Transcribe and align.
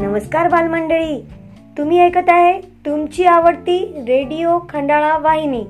नमस्कार 0.00 0.48
बालमंडळी. 0.48 1.20
तुम्ही 1.78 2.00
ऐकत 2.00 2.28
आहे 2.28 2.60
तुमची 2.60 3.24
आवडती 3.24 4.04
रेडिओ 4.08 4.58
खंडाळा 4.68 5.18
वाहिनी. 5.18 5.64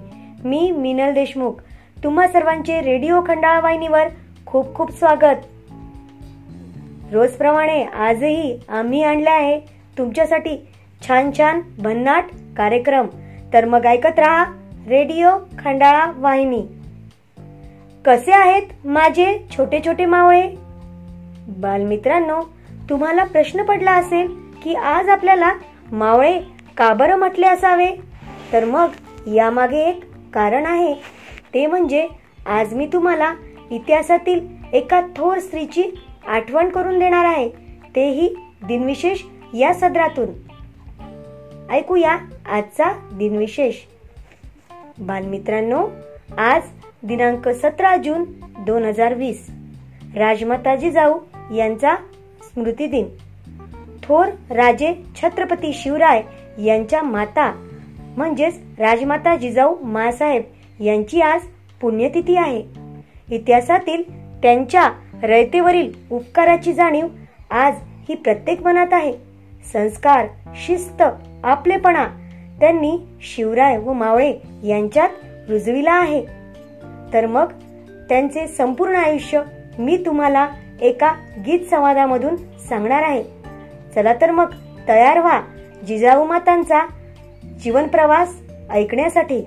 मी 0.44 0.70
मिनल 0.70 1.12
देशमुख. 1.12 1.52
तुम्हा 2.04 2.28
सर्वांचे 2.28 2.80
रेडिओ 2.80 3.20
खंडाळा 3.26 3.60
वाहिनीवर 3.60 4.06
खूप 4.46 4.74
खूप 4.74 4.90
स्वागत. 4.90 5.36
रोजप्रमाणे 7.12 7.84
आजही 7.84 8.60
आम्ही 8.68 9.02
आणले 9.02 9.30
आहे 9.30 9.60
तुमच्यासाठी 9.98 10.66
छान 11.08 11.30
छान 11.38 11.60
भन्नाट 11.82 12.24
कार्यक्रम. 12.56 13.06
तर 13.52 13.64
मग 13.64 13.86
ऐकत 13.86 14.18
राहा 14.18 14.44
रेडिओ 14.88 15.30
खंडाळा 15.58 16.12
वाहिनी. 16.16 16.62
कसे 18.04 18.32
आहेत 18.32 18.86
माझे 18.86 19.38
छोटे 19.50 19.80
छोटे 19.86 20.04
मावळे? 20.04 20.50
बालमित्रांनो 21.48 22.57
तुम्हाला 22.90 23.24
प्रश्न 23.24 23.62
पडला 23.62 23.92
असेल 23.92 24.26
की 24.62 24.74
आज 24.74 25.08
आपल्याला 25.08 25.52
मावळे 25.92 26.40
का 26.76 26.92
बरं 26.92 27.16
म्हटले 27.16 27.46
असावे? 27.46 27.90
तर 28.52 28.64
मग 28.64 28.88
यामागे 29.26 29.78
एक 29.78 30.04
कारण 30.32 30.66
आहे. 30.66 30.94
ते 31.54 31.66
म्हणजे 31.66 32.08
आज 32.46 32.74
मी 32.74 32.86
तुम्हाला 32.86 33.34
इतिहासातील 33.70 34.40
एका 34.72 35.00
थोर 35.00 35.38
स्त्रीची 35.38 35.82
आठवण 36.26 36.68
करून 36.68 36.98
देणार 36.98 37.24
आहे. 37.24 37.48
तेही 37.96 38.34
दिनविशेष 38.68 39.22
या 39.54 39.74
सदरातून. 39.74 40.28
ऐकूया 41.70 42.18
आजचा 42.50 42.92
दिनविशेष. 43.12 43.74
बालमित्रांनो 44.98 45.88
आज 46.38 46.62
दिनांक 47.02 47.48
सतरा 47.48 47.96
जून 47.96 48.24
दोन 48.58 48.84
हजार 48.84 49.14
वीस. 49.14 49.50
राजमाता 50.16 50.76
जिजाऊ 50.76 51.18
यांचा 51.54 51.94
स्मृती 52.58 52.86
दिन. 52.86 53.06
थोर 54.02 54.26
राजे 54.50 54.94
छत्रपती 55.16 55.72
शिवराय 55.72 56.22
यांच्या 56.64 57.02
माता 57.02 57.66
म्हणजेच 58.16 58.60
राजमाता 58.78 59.36
जिजाऊ 59.36 59.76
मासाहेब 59.82 60.42
यांची 60.80 61.20
आज 61.20 61.40
पुण्यतिथी 61.80 62.36
आहे. 62.36 62.62
इतिहासातील 63.30 64.02
त्यांच्या 64.42 64.90
रयतेवरील 65.22 65.92
उपकाराची 66.10 66.72
जाणीव 66.72 67.06
आज 67.50 67.74
ही 68.08 68.14
प्रत्येक 68.14 68.62
मनात 68.62 68.92
आहे. 68.92 69.12
संस्कार 69.72 70.26
शिस्त 70.54 71.02
आपलेपणा 71.44 72.06
त्यांनी 72.60 72.98
शिवराय 73.20 73.78
व 73.78 73.92
मावळे 73.92 74.34
यांच्यात 74.64 75.08
रुजविला 75.48 75.92
आहे. 75.92 76.24
तर 77.12 77.26
मग 77.26 77.52
त्यांचे 78.08 78.46
संपूर्ण 78.46 78.96
आयुष्य 78.96 79.42
मी 79.78 80.02
तुम्हाला 80.06 80.48
एका 80.80 81.12
गीत 81.46 81.60
संवादामधून 81.60 82.36
सांगणार 82.58 83.02
आहे. 83.02 83.22
चला 83.94 84.12
तर 84.14 84.30
मग 84.30 84.52
तयार 84.88 85.20
व्हा 85.20 85.40
जिजाऊ 85.86 86.26
मातांचा 86.26 86.86
जीवन 87.62 87.88
प्रवास 87.88 88.40
ऐकण्यासाठी. 88.70 89.40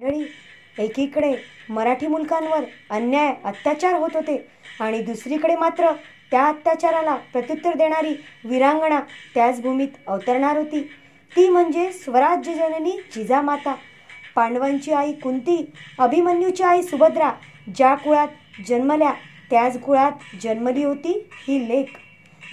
मंडळी 0.00 0.32
एकीकडे 0.78 1.34
मराठी 1.68 2.06
मुलकांवर 2.06 2.64
अन्याय 2.90 3.34
अत्याचार 3.44 3.94
होत 3.94 4.10
होते 4.14 4.46
आणि 4.80 5.02
दुसरीकडे 5.02 5.56
मात्र 5.56 5.92
त्या 6.30 6.46
अत्याचाराला 6.46 7.14
प्रत्युत्तर 7.14 7.74
देणारी 7.74 8.24
वीरांगणा 8.44 9.00
त्याच 9.34 9.62
भूमीत 9.62 9.88
अवतरणार 10.06 10.56
होती. 10.56 10.90
ती 11.36 11.48
म्हणजे 11.48 11.92
स्वराज्य 11.92 12.54
जननी 12.54 13.00
जिजामाता. 13.14 13.74
पांडवांची 14.36 14.92
आई 14.92 15.12
कुंती 15.12 15.64
अभिमन्यूची 15.98 16.62
आई 16.62 16.82
सुभद्रा 16.82 17.30
ज्या 17.76 17.94
कुळात 17.94 18.28
जन्मल्या 18.66 19.12
त्याच 19.50 19.80
कुळात 19.80 20.12
जन्मली 20.42 20.84
होती 20.84 21.12
ही 21.48 21.68
लेख. 21.68 21.96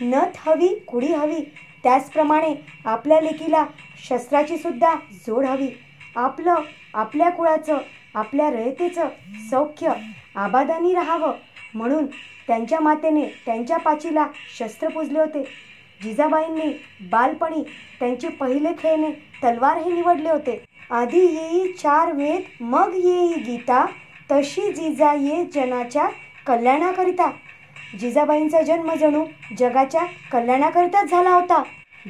नथ 0.01 0.37
हवी 0.45 0.67
कुडी 0.87 1.07
हवी 1.07 1.39
त्याचप्रमाणे 1.83 2.53
आपल्या 2.85 3.19
लेकीला 3.21 3.65
शस्त्राची 4.07 4.57
सुद्धा 4.57 4.93
जोड 5.27 5.45
हवी. 5.45 5.67
आपलं 6.15 6.55
आपल्या 6.93 7.29
कुळाचं 7.29 7.77
आपल्या 8.15 8.49
रयतेचं 8.51 9.07
सौख्य 9.49 9.93
आबादानी 10.35 10.93
राहावं 10.93 11.33
म्हणून 11.73 12.05
त्यांच्या 12.47 12.79
मातेने 12.79 13.25
त्यांच्या 13.45 13.77
पाचीला 13.77 14.25
शस्त्र 14.57 14.87
पुजले 14.87 15.19
होते. 15.19 15.43
जिजाबाईंनी 16.03 16.71
बालपणी 17.11 17.63
त्यांचे 17.99 18.27
पहिले 18.29 18.69
खेळणे 18.79 19.11
तलवार 19.43 19.77
हे 19.77 19.91
निवडले 19.91 20.29
होते. 20.29 20.63
आधी 20.91 21.19
येई 21.25 21.71
चार 21.73 22.11
वेद 22.11 22.63
मग 22.63 22.95
येई 22.95 23.33
गीता 23.43 23.85
तशी 24.31 24.71
जिजा 24.71 25.13
ये 25.13 25.43
जनाच्या 25.53 26.07
कल्याणाकरिता. 26.47 27.29
जिजाबाईंचा 27.99 28.61
जन्म 28.61 28.93
जणू 28.93 29.23
जगाच्या 29.57 30.05
कल्याणाकरिताच 30.31 31.09
झाला 31.09 31.29
होता. 31.29 31.61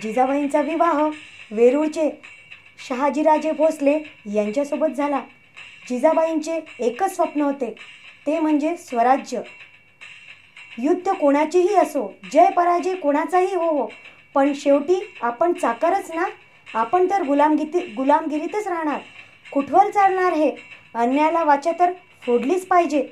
जिजाबाईंचा 0.02 0.62
विवाह 0.62 1.08
वेरूळचे 1.52 2.09
शहाजीराजे 2.88 3.52
भोसले 3.52 3.97
यांच्यासोबत 4.34 4.96
झाला. 4.98 5.22
जिजाबाईंचे 5.90 6.59
एकच 6.80 7.16
स्वप्न 7.16 7.42
होते 7.42 7.74
ते 8.28 8.40
म्हणजे 8.40 8.75
स्वराज्य. 8.78 9.42
युद्ध 10.78 11.12
कोणाचेही 11.12 11.75
असो 11.75 12.12
जय 12.34 12.50
पराजय 12.50 12.96
कोणाचाही 12.96 13.56
हो 13.56 13.72
हो 13.72 13.90
पण 14.36 14.53
शेवटी 14.56 15.00
आपण 15.22 15.53
चाकरच 15.53 16.12
ना? 16.12 16.25
आपण 16.76 17.09
तर 17.09 17.24
गुलामगिरी 17.24 17.80
गुलामगिरीतच 17.80 18.68
राहणार. 18.68 19.00
कुठवर 19.52 19.90
चालणार 19.90 20.34
हे? 20.34 20.52
अन्यायाला 20.96 21.44
वाचा 21.44 21.72
तर 21.80 21.92
फोडलीच 22.26 22.68
पाहिजे. 22.68 23.08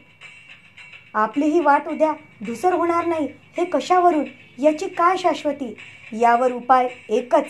आपली 1.13 1.45
ही 1.45 1.59
वाट 1.59 1.87
उद्या 1.87 2.13
धुसर 2.45 2.73
होणार 2.73 3.05
नाही. 3.05 3.27
हे 3.57 3.65
कशावरून? 3.65 4.25
याची 4.59 4.87
काय 4.87 5.17
शाश्वती? 5.17 5.75
यावर 6.11 6.51
उपाय 6.51 6.87
एकच. 7.09 7.45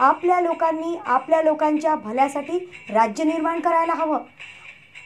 आपल्या 0.00 0.40
लोकांनी 0.40 0.96
आपल्या 1.06 1.42
लोकांच्या 1.42 1.94
भल्यासाठी 1.94 2.58
राज्य 2.90 3.24
निर्माण 3.24 3.60
करायला 3.60 3.92
हवं. 3.92 4.18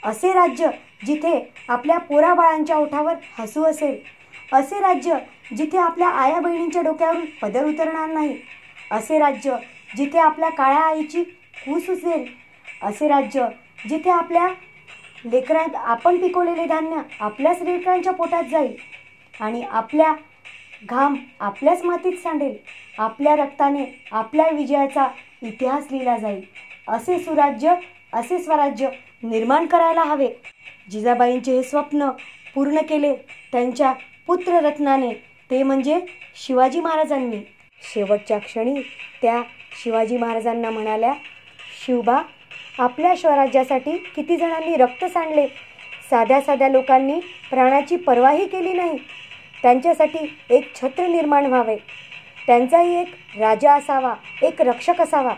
असे 0.04 0.32
राज्य 0.32 0.70
जिथे 1.06 1.54
आपल्या 1.68 1.98
पोराबाळांच्या 1.98 2.76
ओठावर 2.76 3.14
हसू 3.38 3.64
असेल. 3.64 3.98
असे 4.52 4.80
राज्य 4.80 5.16
जिथे 5.56 5.78
आपल्या 5.78 6.08
आया 6.08 6.40
बहिणींच्या 6.40 6.82
डोक्यावरून 6.82 7.26
पदर 7.42 7.64
उतरणार 7.64 8.08
नाही. 8.08 8.38
असे 8.90 9.18
राज्य 9.18 9.56
जिथे 9.96 10.18
आपल्या 10.18 10.48
काळ्या 10.48 10.80
आईची 10.80 11.22
कूस 11.64 11.88
उचलेल 11.90 12.24
असे 12.82 13.08
राज्य 13.08 13.46
जिथे 13.88 14.10
आपल्या 14.10 14.48
लेकरात 15.24 15.74
आपण 15.76 16.16
पिकवलेले 16.20 16.64
धान्य 16.64 17.00
आपल्याच 17.20 17.62
लेकरांच्या 17.62 18.12
पोटात 18.12 18.44
जाईल 18.50 18.74
आणि 19.40 19.62
आपल्या 19.62 20.14
घाम 20.90 21.16
आपल्याच 21.40 21.84
मातीत 21.84 22.16
सांडेल 22.22 22.56
आपल्या 22.98 23.34
रक्ताने 23.36 23.84
आपल्या 24.12 24.48
विजयाचा 24.48 25.06
इतिहास 25.42 25.86
लिहिला 25.90 26.16
जाईल. 26.16 26.40
असे 26.88 27.18
सुराज्य 27.18 27.74
असे 28.12 28.38
स्वराज्य 28.38 28.88
निर्माण 29.22 29.66
करायला 29.66 30.02
हवे. 30.02 30.28
जिजाबाईंचे 30.90 31.52
हे 31.52 31.62
स्वप्न 31.62 32.08
पूर्ण 32.54 32.80
केले 32.88 33.14
त्यांच्या 33.52 33.92
पुत्ररत्नाने 34.26 35.12
ते 35.50 35.62
म्हणजे 35.62 36.00
शिवाजी 36.36 36.80
महाराजांनी. 36.80 37.40
शेवटच्या 37.82 38.38
क्षणी 38.38 38.80
त्या 39.22 39.40
शिवाजी 39.82 40.16
महाराजांना 40.16 40.70
म्हणाल्या 40.70 41.12
शिवबा 41.86 42.20
आपल्या 42.78 43.16
स्वराज्यासाठी 43.16 43.96
किती 44.16 44.36
जणांनी 44.36 44.76
रक्त 44.76 45.04
सांडले? 45.04 45.46
साध्या 46.10 46.40
साध्या 46.40 46.68
लोकांनी 46.68 47.18
प्राणाची 47.50 47.96
पर्वाही 47.96 48.46
केली 48.46 48.72
नाही. 48.72 48.98
त्यांच्यासाठी 49.62 50.36
एक 50.50 50.74
छत्र 50.76 51.06
निर्माण 51.06 51.46
व्हावे. 51.46 51.76
त्यांचाही 52.46 52.94
एक 52.94 53.14
राजा 53.38 53.74
असावा 53.74 54.14
एक 54.42 54.62
रक्षक 54.62 55.00
असावा. 55.00 55.34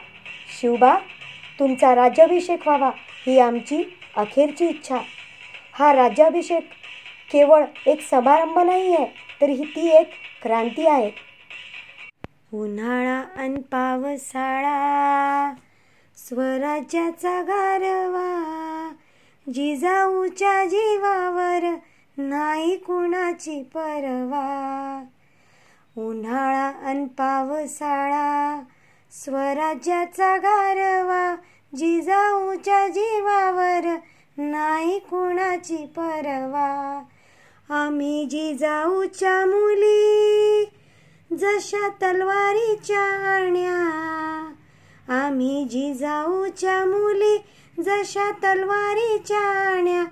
शिवबा 0.60 0.96
तुमचा 1.58 1.94
राज्याभिषेक 1.94 2.66
व्हावा 2.66 2.90
ही 3.26 3.38
आमची 3.38 3.82
अखेरची 4.16 4.66
इच्छा. 4.66 4.98
हा 5.72 5.92
राज्याभिषेक 5.92 6.68
केवळ 7.32 7.64
एक 7.86 8.00
समारंभ 8.00 8.58
नाही 8.58 8.94
आहे 8.94 9.06
तर 9.40 9.48
ही 9.48 9.64
ती 9.64 9.88
एक 9.96 10.10
क्रांती 10.42 10.86
आहे. 10.86 11.10
उन्हाळा 12.54 13.42
अन 13.42 13.54
पावसाळा. 13.54 15.52
स्वराज्याचा 16.16 17.42
गारवा 17.42 18.90
जिजाऊच्या 19.54 20.64
जीवावर 20.64 21.74
नाही 22.18 22.76
कुणाची 22.76 23.62
परवा. 23.62 25.04
उन्हाळा 25.98 26.72
अन 26.86 27.06
पावसाळा 27.06 28.60
स्वराज्याचा 29.12 30.36
गारवा 30.36 31.36
जिजाऊच्या 31.76 32.88
जीवावर 32.88 33.96
नाही 34.38 34.98
कुणाची 34.98 35.86
परवा. 35.86 37.02
आम्ही 37.68 38.24
जिजाऊच्या 38.24 39.46
मुली 39.46 40.64
जशा 41.38 41.88
तलवारीच्या 41.88 43.02
आण्या 43.36 43.74
आम्ही 45.14 45.64
जिजाऊच्या 45.64 46.84
मुली 46.84 47.36
जशा 47.82 48.30
तलवारीच्या 48.30 49.40
आण्या 49.40 50.02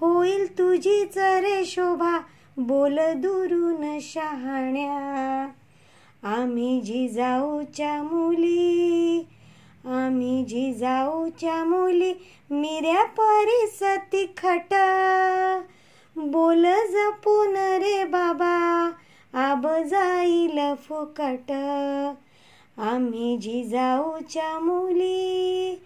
होईल 0.00 0.58
तुझी 0.58 1.04
रे 1.16 1.64
शोभा 1.64 2.18
बोल 2.56 2.98
दुरून 3.16 3.98
शहाण्या. 4.00 5.48
आम्ही 6.28 6.80
जिजाऊच्या 6.80 8.02
मुली 8.02 9.26
आम्ही 9.84 10.44
जिजाऊच्या 10.44 11.64
मुली 11.64 12.12
मिऱ्या 12.50 13.04
परिसती 13.04 14.26
खट. 14.26 14.74
बोल 16.16 16.66
जपून 16.66 17.56
रे 17.56 18.04
बाबा 18.04 18.90
आब 19.34 19.66
जाईल 19.66 20.74
फुकट. 20.74 21.52
आम्ही 22.80 23.36
जिजाऊच्या 23.36 24.58
मुली 24.58 25.82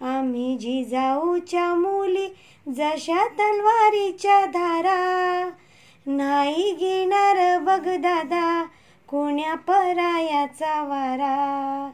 आम्ही 0.00 0.58
जिजाऊच्या 0.58 1.74
मुली 1.74 2.26
जशा 2.68 3.26
तलवारीच्या 3.28 4.46
धारा. 4.46 5.50
नाही 6.06 6.72
घेणार 6.72 7.58
बघ 7.58 7.88
दादा 7.88 8.64
कोण्या 9.08 9.54
परायाचा 9.54 10.82
वारा. 10.82 11.90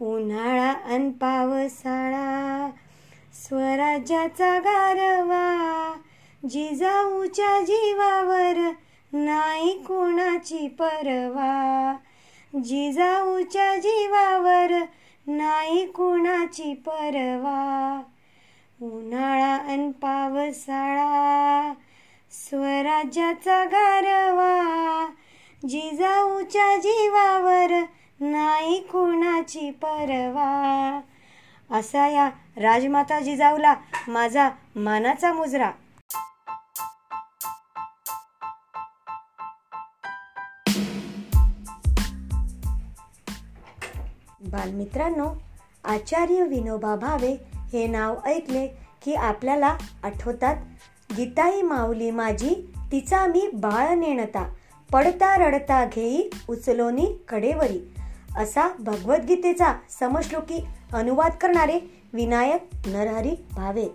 उन्हाळा 0.00 0.72
अन 0.72 1.10
पावसाळा 1.10 2.70
स्वराज्याचा 3.34 4.58
गारवा 4.58 5.92
जिजाऊच्या 6.48 7.60
जीवावर 7.60 8.70
नाही 9.12 9.78
कोणाची 9.78 10.68
परवा. 10.68 11.94
जिजाऊच्या 12.64 13.76
जीवावर 13.76 14.84
नाही 15.26 15.86
कोणाची 15.86 16.74
परवा. 16.74 18.02
उन्हाळा 18.82 19.56
अन 19.56 19.90
पावसाळा 19.90 21.72
स्वराज्याचा 22.30 23.64
गारवा. 23.64 25.06
जिजाऊच्या 25.68 26.76
जीवावर 26.76 27.84
नाही 28.20 28.80
कोणाची 28.80 29.70
परवा. 29.70 31.00
असा 31.70 32.08
या 32.08 32.30
राजमाता 32.56 33.20
जिजाऊला 33.20 33.74
माझा 34.08 34.50
मानाचा 34.76 35.32
मुजरा. 35.32 35.70
बालमित्रांनो 44.50 45.28
आचार्य 45.84 46.42
विनोबा 46.42 46.94
भावे 46.94 47.32
हे 47.72 47.86
नाव 47.86 48.16
ऐकले 48.26 48.66
की 49.04 49.14
आपल्याला 49.14 49.76
आठवतात 50.04 50.56
गीताई 51.16 51.62
माऊली 51.62 52.10
माझी 52.10 52.74
तिचा 52.92 53.26
मी 53.26 53.50
बाळ 53.54 53.94
नेणता 53.94 54.54
पडता 54.92 55.36
रडता 55.36 55.84
घेई 55.84 56.22
उचलोनी 56.48 57.06
कडेवरी. 57.28 57.94
असा 58.36 58.68
भगवद्गीतेचा 58.78 59.74
समश्लोकी 60.00 60.64
अनुवाद 60.94 61.32
करणारे 61.32 61.78
विनायक 62.12 62.68
नरहरी 62.86 63.34
भावे. 63.56 63.86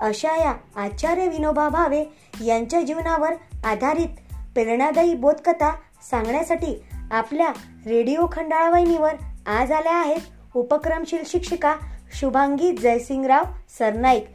अशा 0.00 0.36
या 0.36 0.54
आचार्य 0.76 1.28
विनोबा 1.28 1.68
भावे 1.68 2.04
यांच्या 2.44 2.80
जीवनावर 2.82 3.32
आधारित 3.64 4.08
प्रेरणादायी 4.54 5.14
बोधकथा 5.14 5.74
सांगण्यासाठी 6.10 6.84
आपल्या 7.10 7.48
रेडिओ 7.86 8.26
खंडाळवाहिनीवर 8.32 9.14
आज 9.46 9.72
आल्या 9.72 9.96
आहेत 9.96 10.20
उपक्रमशील 10.54 11.18
शिक्षिका 11.26 11.74
शुभांगी 12.20 12.72
जयसिंगराव 12.72 13.44
सरनाईक 13.78 14.26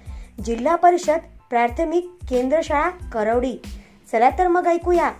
जिल्हा 0.46 0.76
परिषद 0.76 1.18
प्राथमिक 1.50 2.10
केंद्रशाळा 2.30 2.90
करवडी. 2.90 3.58
चला 4.12 4.30
तर 4.30 4.48
मग 4.48 4.68
ऐकूया 4.68 5.12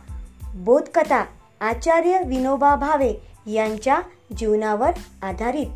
बोधकथा 0.56 1.26
आचार्य 1.62 2.20
विनोबा 2.26 2.76
भावे 2.76 3.14
यांच्या 3.48 4.00
जीवनावर 4.38 4.92
आधारित. 5.22 5.68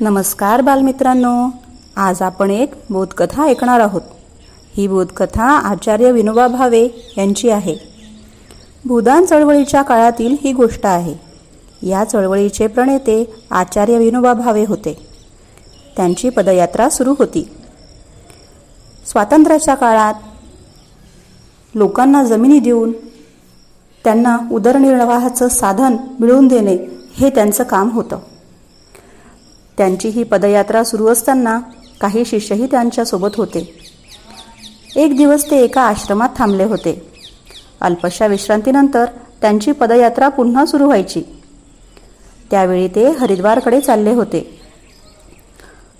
नमस्कार 0.00 0.60
बालमित्रांनो 0.60 1.48
आज 1.96 2.22
आपण 2.22 2.50
एक 2.50 2.74
बोधकथा 2.90 3.44
ऐकणार 3.44 3.80
आहोत. 3.80 4.02
ही 4.76 4.88
बोधकथा 4.88 5.44
आचार्य 5.44 6.12
विनोबा 6.12 6.46
भावे 6.46 7.14
यांची 7.18 7.50
आहे. 7.50 7.97
भूदान 8.88 9.24
चळवळीच्या 9.24 9.82
काळातील 9.82 10.36
ही 10.44 10.52
गोष्ट 10.52 10.86
आहे. 10.86 11.14
या 11.88 12.04
चळवळीचे 12.04 12.66
प्रणेते 12.66 13.34
आचार्य 13.50 13.98
विनोबा 13.98 14.32
भावे 14.32 14.64
होते. 14.68 15.06
त्यांची 15.96 16.28
पदयात्रा 16.28 16.88
सुरू 16.88 17.14
होती. 17.18 17.48
स्वातंत्र्याच्या 19.06 19.74
काळात 19.74 20.14
लोकांना 21.74 22.22
जमिनी 22.22 22.58
देऊन 22.58 22.92
त्यांना 24.04 24.38
उदरनिर्वाहाचं 24.52 25.48
साधन 25.48 25.96
मिळवून 26.20 26.48
देणे 26.48 26.76
हे 27.16 27.30
त्यांचं 27.30 27.64
काम 27.64 27.90
होतं. 27.90 28.18
त्यांची 29.78 30.08
ही 30.08 30.22
पदयात्रा 30.22 30.84
सुरू 30.84 31.06
असताना 31.06 31.60
काही 32.00 32.24
शिष्यही 32.24 32.66
त्यांच्यासोबत 32.66 33.36
होते. 33.36 33.78
एक 34.96 35.16
दिवस 35.16 35.50
ते 35.50 35.56
एका 35.56 35.82
आश्रमात 35.82 36.28
थांबले 36.36 36.64
होते. 36.64 37.17
अल्पशा 37.80 38.26
विश्रांतीनंतर 38.26 39.04
त्यांची 39.40 39.72
पदयात्रा 39.72 40.28
पुन्हा 40.28 40.66
सुरू 40.66 40.84
व्हायची. 40.84 41.22
त्यावेळी 42.50 42.88
ते 42.88 43.10
हरिद्वारकडे 43.10 43.80
चालले 43.80 44.12
होते. 44.12 44.60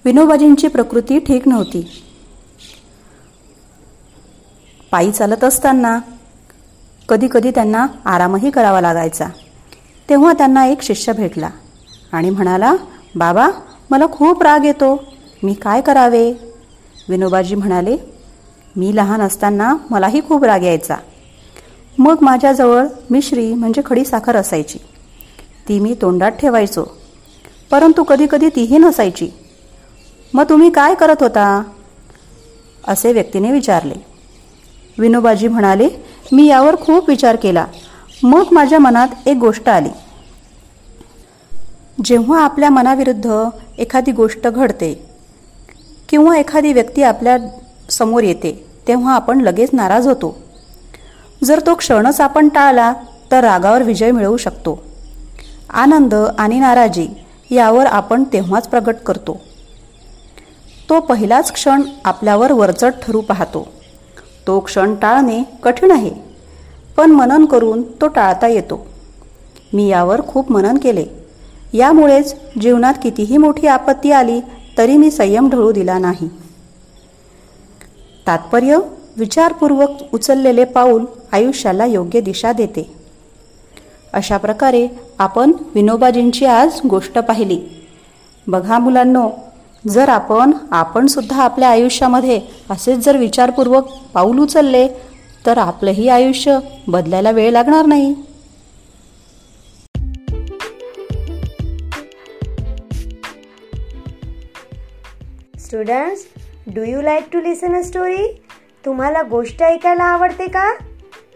विनोबाजींची 0.05 0.69
प्रकृती 0.69 1.19
ठीक 1.19 1.49
नव्हती. 1.49 2.03
पायी 4.91 5.13
चालत 5.13 5.45
असताना 5.45 5.99
कधीकधी 7.09 7.51
त्यांना 7.51 7.87
आरामही 8.05 8.51
करावा 8.51 8.81
लागायचा. 8.81 9.27
तेव्हा 10.09 10.33
त्यांना 10.33 10.67
एक 10.67 10.83
शिष्य 10.83 11.13
भेटला 11.13 11.51
आणि 12.13 12.31
म्हणाला 12.31 12.75
बाबा 13.15 13.49
मला 13.91 14.07
खूप 14.13 14.43
राग 14.43 14.65
येतो. 14.65 15.05
मी 15.43 15.55
काय 15.55 15.81
करावे? 15.81 16.33
विनोबाजी 17.09 17.55
म्हणाले 17.55 17.97
मी 18.77 18.97
लहान 18.97 19.21
असताना 19.21 19.77
मलाही 19.91 20.21
खूप 20.29 20.45
राग 20.45 20.63
यायचा. 20.63 20.97
मग 21.99 22.17
माझ्याजवळ 22.21 22.87
मिश्री 23.11 23.55
म्हणजे 23.55 23.83
खडी 23.87 24.05
साखर 24.05 24.37
असायची. 24.37 24.79
ती 25.69 25.79
मी 25.79 25.95
तोंडात 26.03 26.33
ठेवायचो. 26.33 26.85
परंतु 27.71 28.03
कधीकधी 28.03 28.49
तीही 28.49 28.79
नसायची. 28.79 29.31
मग 30.35 30.45
तुम्ही 30.49 30.71
काय 30.71 30.95
करत 30.95 31.17
होता? 31.21 31.63
असे 32.89 33.13
व्यक्तीने 33.13 33.53
विचारले. 33.53 33.95
विनोबाजी 34.99 35.49
म्हणाले 35.49 35.89
मी 36.33 36.47
यावर 36.47 36.77
खूप 36.77 37.09
विचार 37.09 37.37
केला. 37.37 37.67
मग 38.23 38.45
माझ्या 38.53 38.79
मनात 38.79 39.09
एक 39.27 39.37
गोष्ट 39.37 39.69
आली. 39.69 39.89
जेव्हा 42.05 42.45
आपल्या 42.45 42.71
मनाविरुद्ध 42.71 43.33
एखादी 43.79 44.13
गोष्ट 44.13 44.49
घडते 44.49 45.07
किंवा 46.09 46.39
एखादी 46.39 46.73
व्यक्ती 46.73 47.03
आपल्यासमोर 47.03 48.23
येते 48.23 48.67
तेव्हा 48.89 49.15
आपण 49.15 49.41
लगेच 49.41 49.71
नाराज 49.73 50.07
होतो. 50.07 50.48
जर 51.45 51.61
तो 51.67 51.75
क्षणच 51.75 52.21
आपण 52.21 52.49
टाळला 52.49 52.93
तर 53.31 53.41
रागावर 53.41 53.83
विजय 53.83 54.11
मिळवू 54.11 54.37
शकतो. 54.37 54.83
आनंद 55.71 56.15
आणि 56.15 56.59
नाराजी 56.59 57.09
यावर 57.51 57.87
आपण 57.87 58.25
तेव्हाच 58.25 58.69
प्रगट 58.69 58.95
करतो. 59.07 59.41
तो 60.89 61.01
पहिलाच 61.01 61.53
क्षण 61.53 61.83
आपल्यावर 62.05 62.53
वरचढ 62.53 62.93
ठरू 63.03 63.21
पाहतो. 63.21 63.67
तो 64.47 64.61
क्षण 64.61 64.95
टाळणे 64.95 65.43
कठीण 65.63 65.91
आहे 65.91 66.11
पण 66.97 67.11
मनन 67.11 67.45
करून 67.45 67.83
तो 68.01 68.07
टाळता 68.07 68.47
येतो. 68.47 68.87
मी 69.73 69.89
यावर 69.89 70.21
खूप 70.29 70.53
मनन 70.53 70.79
केले. 70.79 71.07
यामुळेच 71.73 72.35
जीवनात 72.61 72.95
कितीही 73.03 73.37
मोठी 73.37 73.67
आपत्ती 73.67 74.13
आली 74.13 74.41
तरी 74.79 74.97
मी 74.97 75.11
संयम 75.11 75.49
ढळू 75.49 75.73
दिला 75.73 75.99
नाही. 75.99 76.29
तात्पर्य? 78.27 78.79
विचारपूर्वक 79.19 80.15
उचललेले 80.15 80.65
पाऊल 80.65 81.05
आयुष्याला 81.33 81.87
योग्य 81.87 82.21
दिशा 82.21 82.53
देते. 82.53 82.89
अशा 84.13 84.37
प्रकारे 84.37 84.87
आपण 85.19 85.53
विनोबाजींची 85.75 86.45
आज 86.47 86.81
गोष्ट 86.91 87.19
पाहिली. 87.19 87.59
बघा 88.47 88.79
मुलांनो 88.79 89.29
जर 89.89 90.09
आपण 90.09 90.53
आपणसुद्धा 90.71 91.43
आपल्या 91.43 91.69
आयुष्यामध्ये 91.69 92.41
असेच 92.71 93.05
जर 93.05 93.17
विचारपूर्वक 93.17 93.89
पाऊल 94.15 94.39
उचलले 94.39 94.87
तर 95.47 95.59
आपलंही 95.59 96.09
आयुष्य 96.09 96.59
बदलायला 96.89 97.31
वेळ 97.31 97.51
लागणार 97.53 97.87
नाही. 97.87 98.15
Students 105.59 106.27
do 106.75 106.83
you 106.83 107.01
like 107.03 107.25
to 107.33 107.41
listen 107.41 107.75
a 107.77 107.83
story 107.83 108.27
तुम्हाला 108.85 109.23
गोष्ट 109.23 109.63
ऐकायला 109.63 110.05
आवडते 110.05 110.47
का? 110.47 110.67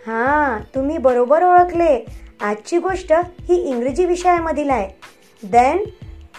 हां 0.07 0.61
तुम्ही 0.75 0.99
बरोबर 0.99 1.43
ओळखले. 1.43 2.05
आजची 2.41 2.79
गोष्ट 2.79 3.13
ही 3.49 3.57
इंग्रजी 3.71 4.05
विषयामधील 4.05 4.71
आहे. 4.71 4.89
Then 5.43 5.83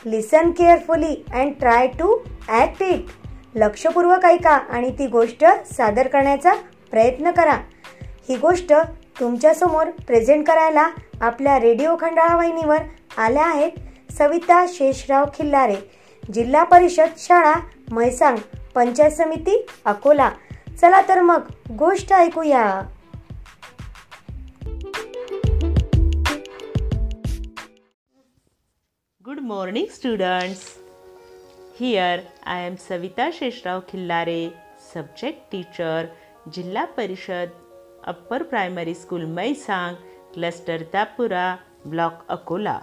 listen 0.06 0.52
carefully 0.52 1.16
and 1.34 1.54
try 1.60 1.88
to 2.00 2.18
act 2.48 2.82
it 2.84 3.06
लक्षपूर्वक 3.56 4.26
ऐका 4.26 4.52
आणि 4.52 4.90
ती 5.00 5.08
गोष्ट 5.08 5.46
सादर 5.72 6.08
करण्याचा 6.08 6.54
प्रयत्न 6.92 7.32
करा. 7.32 7.58
ही 8.30 8.36
गोष्ट 8.36 8.74
तुमच्यासमोर 9.20 9.90
प्रेझेंट 10.08 10.46
करायला 10.48 10.90
आपल्या 11.22 11.60
रेडिओ 11.60 11.96
खंडाळा 12.02 12.36
वाहिनीवर 12.36 12.78
आल्या 13.18 13.46
आहेत 13.46 14.12
सविता 14.18 14.66
शेषराव 14.70 15.26
खिल्लारे 15.38 15.76
जिल्हा 16.34 16.64
परिषद 16.64 17.18
शाळा 17.18 17.54
म्हैसांग 17.92 18.38
पंचायत 18.76 19.12
समिती 19.12 19.66
अकोला. 19.86 20.30
चला 20.80 21.02
तर 21.08 21.22
मग 21.22 21.48
गोष्ट 21.78 22.12
ऐकूया. 22.14 22.64
Good 29.26 29.40
morning 29.48 29.88
students 29.96 30.64
here 31.80 32.20
I 32.54 32.66
am 32.66 32.76
Savita 32.88 33.30
Shesharao 33.34 33.80
Khillare 33.90 34.42
subject 34.94 35.52
teacher 35.52 36.06
Zilla 36.54 36.86
Parishad 36.98 37.52
upper 38.08 38.44
primary 38.44 38.94
school 38.94 39.26
Maisang 39.36 39.96
cluster 40.34 40.82
तापुरा 40.94 41.56
block 41.86 42.26
Akola 42.36 42.80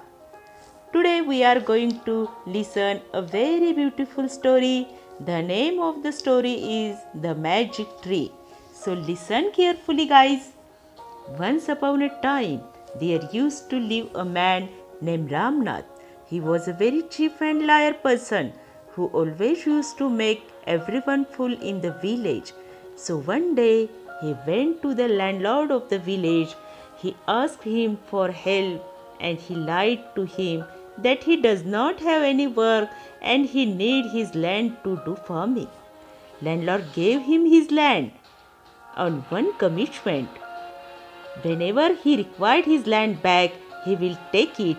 today 0.92 1.18
we 1.28 1.42
are 1.42 1.58
going 1.66 1.92
to 2.06 2.24
listen 2.52 2.98
a 3.14 3.20
very 3.32 3.72
beautiful 3.72 4.26
story 4.28 4.82
The 5.22 5.42
name 5.42 5.80
of 5.80 6.02
the 6.02 6.12
story 6.12 6.54
is 6.54 6.96
The 7.14 7.34
Magic 7.34 7.88
Tree. 8.00 8.32
So 8.72 8.94
listen 8.94 9.50
carefully, 9.52 10.06
guys. 10.06 10.52
Once 11.38 11.68
upon 11.68 12.00
a 12.00 12.08
time, 12.22 12.62
there 12.98 13.28
used 13.30 13.68
to 13.68 13.76
live 13.76 14.08
a 14.14 14.24
man 14.24 14.70
named 15.02 15.28
Ramnath. 15.30 15.84
He 16.24 16.40
was 16.40 16.68
a 16.68 16.72
very 16.72 17.02
cheap 17.10 17.38
and 17.42 17.66
liar 17.66 17.92
person 17.92 18.54
who 18.92 19.08
always 19.08 19.66
used 19.66 19.98
to 19.98 20.08
make 20.08 20.42
everyone 20.66 21.26
fool 21.26 21.52
in 21.52 21.82
the 21.82 21.92
village. 22.00 22.54
So 22.96 23.18
one 23.18 23.54
day 23.54 23.90
he 24.22 24.34
went 24.46 24.80
to 24.80 24.94
the 24.94 25.08
landlord 25.08 25.70
of 25.70 25.90
the 25.90 25.98
village. 25.98 26.54
He 26.96 27.14
asked 27.28 27.62
him 27.62 27.98
for 28.06 28.30
help 28.30 28.86
and 29.20 29.38
he 29.38 29.54
lied 29.54 30.02
to 30.14 30.24
him 30.24 30.64
that 31.02 31.24
he 31.24 31.36
does 31.36 31.64
not 31.64 32.00
have 32.00 32.22
any 32.22 32.46
work 32.46 32.88
and 33.20 33.46
he 33.46 33.66
need 33.66 34.06
his 34.06 34.34
land 34.34 34.76
to 34.84 35.00
do 35.04 35.16
farming. 35.26 35.68
Landlord 36.42 36.84
gave 36.94 37.22
him 37.22 37.46
his 37.46 37.70
land 37.70 38.12
on 38.96 39.20
one 39.28 39.52
commitment. 39.54 40.28
Whenever 41.42 41.94
he 41.94 42.16
required 42.16 42.64
his 42.64 42.86
land 42.86 43.22
back, 43.22 43.52
he 43.84 43.96
will 43.96 44.18
take 44.32 44.58
it. 44.60 44.76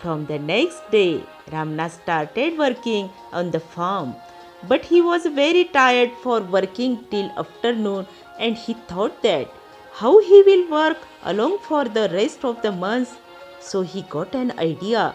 From 0.00 0.26
the 0.26 0.38
next 0.38 0.90
day, 0.90 1.22
Ramna 1.52 1.90
started 1.90 2.56
working 2.56 3.10
on 3.32 3.50
the 3.50 3.60
farm. 3.60 4.14
But 4.68 4.84
he 4.84 5.00
was 5.00 5.26
very 5.26 5.64
tired 5.64 6.12
for 6.22 6.40
working 6.40 7.04
till 7.10 7.30
afternoon 7.38 8.06
and 8.38 8.56
he 8.56 8.74
thought 8.88 9.22
that 9.22 9.48
how 9.92 10.20
he 10.20 10.42
will 10.42 10.70
work 10.70 10.98
along 11.24 11.58
for 11.60 11.84
the 11.84 12.08
rest 12.12 12.44
of 12.44 12.62
the 12.62 12.72
month. 12.72 13.18
So 13.60 13.82
he 13.82 14.02
got 14.02 14.34
an 14.34 14.58
idea. 14.58 15.14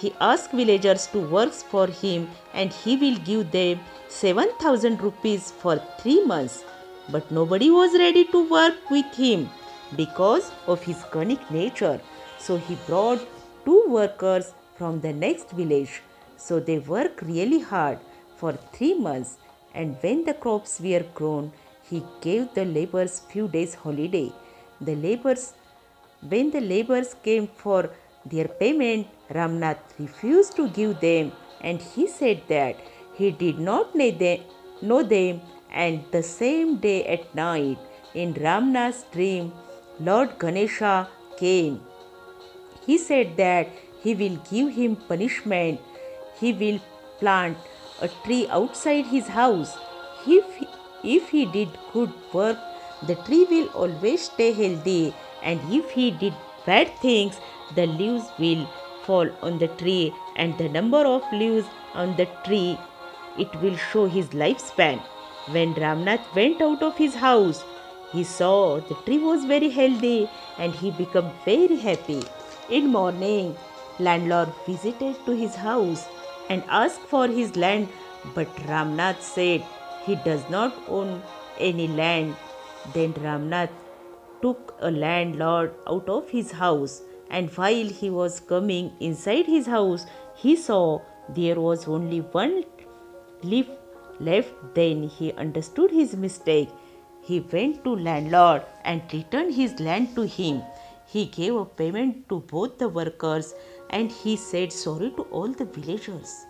He 0.00 0.12
asked 0.20 0.52
villagers 0.52 1.06
to 1.08 1.20
work 1.20 1.52
for 1.52 1.86
him 1.86 2.28
and 2.54 2.72
he 2.72 2.96
will 2.96 3.16
give 3.18 3.50
them 3.50 3.80
7000 4.08 5.00
rupees 5.02 5.50
for 5.50 5.80
3 6.00 6.24
months. 6.24 6.64
But 7.10 7.30
nobody 7.30 7.70
was 7.70 7.98
ready 7.98 8.24
to 8.26 8.48
work 8.48 8.90
with 8.90 9.14
him 9.14 9.48
because 9.96 10.52
of 10.66 10.82
his 10.82 11.02
cunning 11.10 11.40
nature. 11.50 12.00
So 12.38 12.58
he 12.58 12.76
brought 12.86 13.26
two 13.64 13.84
workers 13.88 14.52
from 14.76 15.00
the 15.00 15.12
next 15.12 15.50
village. 15.50 16.02
So 16.36 16.60
they 16.60 16.78
worked 16.78 17.22
really 17.22 17.60
hard 17.60 17.98
for 18.36 18.52
three 18.74 18.94
months. 18.94 19.38
And 19.74 19.96
when 20.00 20.24
the 20.24 20.34
crops 20.34 20.80
were 20.80 21.04
grown, 21.14 21.52
he 21.90 22.02
gave 22.20 22.52
the 22.54 22.64
laborers 22.64 23.20
few 23.30 23.48
days 23.48 23.74
holiday. 23.74 24.30
The 24.80 24.94
laborers, 24.94 25.54
when 26.20 26.50
the 26.50 26.60
laborers 26.60 27.14
came 27.24 27.48
for 27.48 27.90
their 28.30 28.48
payment, 28.48 29.06
Ramnath 29.30 29.78
refused 29.98 30.56
to 30.56 30.68
give 30.68 31.00
them, 31.00 31.32
and 31.60 31.80
he 31.80 32.06
said 32.06 32.42
that 32.48 32.76
he 33.14 33.30
did 33.30 33.58
not 33.58 33.94
know 33.94 35.02
them. 35.02 35.40
And 35.70 36.04
the 36.12 36.22
same 36.22 36.76
day 36.76 37.04
at 37.06 37.34
night, 37.34 37.78
in 38.14 38.34
Ramnath's 38.34 39.04
dream, 39.12 39.52
Lord 40.00 40.38
Ganesha 40.38 41.08
came. 41.38 41.80
He 42.86 42.96
said 42.96 43.36
that 43.36 43.68
he 44.00 44.14
will 44.14 44.38
give 44.50 44.74
him 44.74 44.96
punishment. 44.96 45.80
He 46.40 46.52
will 46.52 46.80
plant 47.18 47.58
a 48.00 48.08
tree 48.24 48.46
outside 48.48 49.06
his 49.06 49.26
house. 49.26 49.76
If, 50.26 50.44
if 51.04 51.28
he 51.28 51.44
did 51.46 51.68
good 51.92 52.12
work, 52.32 52.56
the 53.06 53.16
tree 53.26 53.44
will 53.50 53.68
always 53.68 54.22
stay 54.22 54.52
healthy. 54.52 55.14
And 55.42 55.60
if 55.70 55.90
he 55.90 56.10
did 56.12 56.34
bad 56.64 56.96
things, 57.00 57.38
the 57.74 57.86
leaves 57.86 58.24
will 58.38 58.68
fall 59.04 59.28
on 59.42 59.58
the 59.58 59.68
tree, 59.68 60.14
and 60.36 60.56
the 60.58 60.68
number 60.68 61.04
of 61.06 61.22
leaves 61.32 61.66
on 61.94 62.16
the 62.16 62.26
tree 62.44 62.78
it 63.38 63.54
will 63.62 63.76
show 63.76 64.06
his 64.06 64.28
lifespan. 64.30 65.00
When 65.50 65.74
Ramnath 65.74 66.34
went 66.34 66.60
out 66.60 66.82
of 66.82 66.96
his 66.96 67.14
house, 67.14 67.64
he 68.12 68.24
saw 68.24 68.80
the 68.80 68.94
tree 69.06 69.18
was 69.18 69.44
very 69.44 69.70
healthy 69.70 70.28
and 70.58 70.74
he 70.74 70.90
became 70.90 71.30
very 71.44 71.76
happy. 71.76 72.22
In 72.68 72.88
morning, 72.88 73.56
landlord 73.98 74.52
visited 74.66 75.16
to 75.24 75.32
his 75.32 75.54
house 75.54 76.06
and 76.50 76.62
asked 76.68 77.00
for 77.00 77.28
his 77.28 77.56
land, 77.56 77.88
but 78.34 78.54
Ramnath 78.66 79.22
said 79.22 79.64
he 80.04 80.16
does 80.16 80.48
not 80.50 80.74
own 80.88 81.22
any 81.58 81.88
land. 81.88 82.36
Then 82.92 83.12
Ramnath 83.14 83.70
took 84.42 84.74
a 84.80 84.90
landlord 84.90 85.74
out 85.86 86.08
of 86.08 86.28
his 86.30 86.52
house, 86.52 87.02
and 87.30 87.50
while 87.50 87.88
he 88.00 88.10
was 88.10 88.40
coming 88.40 88.92
inside 89.00 89.46
his 89.46 89.66
house, 89.66 90.06
he 90.34 90.56
saw 90.56 91.00
there 91.28 91.60
was 91.60 91.86
only 91.86 92.20
one 92.20 92.64
leaf 93.42 93.68
left. 94.18 94.52
Then 94.74 95.08
he 95.08 95.32
understood 95.32 95.90
his 95.90 96.16
mistake. 96.16 96.68
He 97.22 97.40
went 97.40 97.84
to 97.84 97.94
landlord 97.94 98.62
and 98.84 99.02
returned 99.12 99.54
his 99.54 99.78
land 99.78 100.14
to 100.14 100.22
him. 100.22 100.62
He 101.06 101.26
gave 101.26 101.54
a 101.54 101.64
payment 101.64 102.28
to 102.28 102.40
both 102.40 102.78
the 102.78 102.88
workers 102.88 103.54
and 103.90 104.10
he 104.10 104.36
said 104.36 104.72
sorry 104.72 105.10
to 105.16 105.22
all 105.30 105.48
the 105.48 105.64
villagers. 105.64 106.46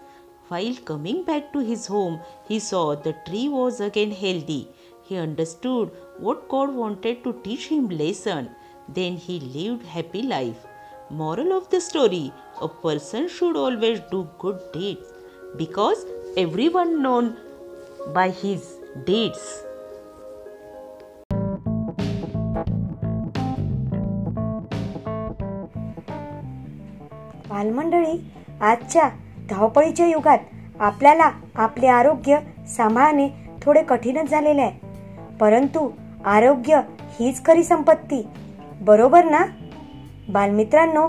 While 0.49 0.77
coming 0.85 1.25
back 1.25 1.53
to 1.53 1.59
his 1.59 1.87
home, 1.87 2.21
he 2.47 2.59
saw 2.59 2.95
the 2.95 3.15
tree 3.27 3.49
was 3.49 3.81
again 3.81 4.13
healthy. 4.13 4.69
He 5.03 5.17
understood 5.17 5.91
what 6.19 6.49
God 6.49 6.75
wanted 6.75 7.23
to 7.25 7.35
teach 7.43 7.67
him 7.69 7.89
lesson. 7.89 8.51
Then 8.89 9.17
he 9.17 9.41
lived 9.41 9.85
happy 9.85 10.23
life. 10.23 10.68
Moral 11.11 11.53
of 11.53 11.71
the 11.71 11.81
story: 11.81 12.33
A 12.61 12.69
person 12.69 13.29
should 13.29 13.57
always 13.57 14.01
do 14.11 14.29
good 14.39 14.59
deeds 14.75 15.07
because 15.57 16.05
everyone 16.37 17.03
known 17.03 17.31
by 18.15 18.29
his 18.41 18.67
deeds. 19.07 19.41
बालमंडळी 27.49 28.19
आजच्या 28.61 29.09
धावपळीच्या 29.51 30.07
युगात 30.07 30.39
आपल्याला 30.81 31.31
आपले 31.55 31.87
आरोग्य 31.87 32.39
सांभाळणे 32.77 33.29
थोडे 33.63 33.83
कठीणच 33.83 34.31
झालेले 34.31 34.63
आहे 34.63 35.37
परंतु 35.41 35.89
आरोग्य 36.27 36.81
हीच 37.21 37.45
खरी 37.47 37.65
संपत्ती 37.65 38.23
बरोबर 38.81 39.25
ना 39.25 39.45
बालमित्रांनो 40.29 41.07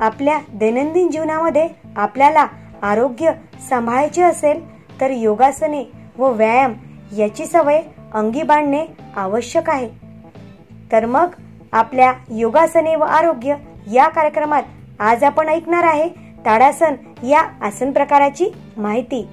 आपल्या 0.00 0.38
दैनंदिन 0.54 1.10
जीवनामध्ये 1.10 1.68
आपल्याला 1.96 2.46
आरोग्य 2.82 3.32
सांभाळायचे 3.68 4.22
असेल 4.22 4.60
तर 5.00 5.10
योगासने 5.10 5.84
व 6.18 6.30
व्यायाम 6.30 6.72
याची 7.16 7.46
सवय 7.46 7.80
अंगी 8.14 8.42
बांधणे 8.42 8.84
आवश्यक 9.16 9.70
आहे. 9.70 9.88
तर 10.92 11.06
मग 11.06 11.34
आपल्या 11.72 12.12
योगासने 12.30 12.94
व 12.96 13.02
आरोग्य 13.02 13.54
या 13.92 14.08
कार्यक्रमात 14.08 14.62
आज 15.00 15.24
आपण 15.24 15.48
ऐकणार 15.48 15.84
आहे 15.84 16.08
ताडासन 16.46 16.94
या 17.22 17.40
आसन 17.62 17.92
प्रकाराची 17.92 18.50
माहिती. 18.76 19.26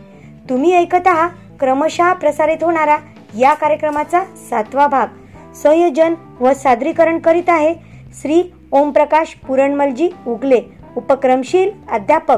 तुम्ही 0.49 0.75
ऐकत 0.75 1.07
आहात 1.07 1.29
क्रमशः 1.59 2.13
प्रसारित 2.13 2.63
होणारा 2.63 2.97
या 3.39 3.53
कार्यक्रमाचा 3.53 4.23
सातवा 4.49 4.87
भाग. 4.87 5.07
संयोजन 5.55 6.13
व 6.39 6.53
सादरीकरण 6.53 7.19
करीत 7.19 7.49
आहे 7.49 7.73
श्री 8.21 8.43
ओमप्रकाश 8.73 9.35
पुरणमलजी 9.47 10.09
उगले 10.27 10.61
उपक्रमशील 10.97 11.71
अध्यापक 11.91 12.37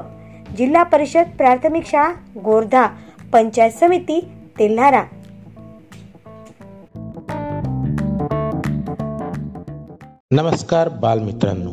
जिल्हा 0.58 0.84
परिषद 0.84 1.24
प्राथमिक 1.38 1.84
शाळा 1.86 2.40
गोर्धा 2.44 2.88
पंचायत 3.34 3.72
समिती 3.72 4.20
तेल्हारा. 4.60 5.04
नमस्कार 10.32 10.90
बालमित्रांनो. 10.90 11.72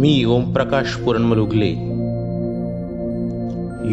मी 0.00 0.24
ओमप्रकाश 0.24 0.94
पुरणमल 0.94 1.38
उगले. 1.38 1.70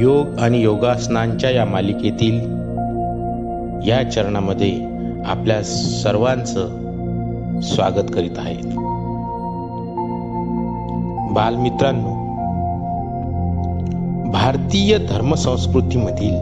योग 0.01 0.39
आणि 0.39 0.61
योगासनांच्या 0.61 1.49
या 1.49 1.65
मालिकेतील 1.65 2.39
या 3.89 4.11
चरणामध्ये 4.11 4.81
आपल्या 5.25 5.63
सर्वांचं 5.63 6.81
स्वागत 7.61 8.11
करीत 8.13 8.37
आहे. 8.37 8.90
बालमित्रांनो 11.33 12.09
भारतीय 14.31 14.97
धर्मसंस्कृतीमधील 14.97 16.33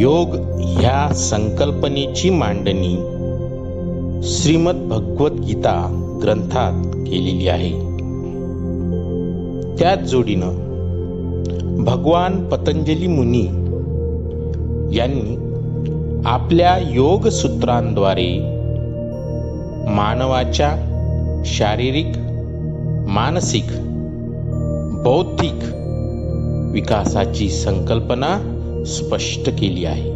योग 0.00 0.28
ह्या 0.60 1.14
संकल्पनेची 1.14 2.30
मांडणी 2.30 2.96
श्रीमद 4.22 4.74
भगवत 4.74 5.30
गीता 5.30 5.74
ग्रंथात 6.22 6.86
केलेली 6.96 7.48
आहे. 7.48 7.70
त्याच 9.78 9.98
जोडीनं 9.98 10.64
भगवान 11.84 12.48
पतंजली 12.48 13.06
मुनी 13.06 13.44
यांनी 14.98 15.36
आपल्या 16.26 16.78
योग 16.90 17.28
सूत्रांद्वारे 17.28 18.38
मानवाच्या 19.88 20.70
शारीरिक 21.44 22.12
मानसिक 23.06 23.64
बौद्धिक 25.04 25.58
विकासाची 26.72 27.48
संकल्पना 27.48 28.52
स्पष्ट 28.86 29.50
केली 29.50 29.84
आहे. 29.84 30.10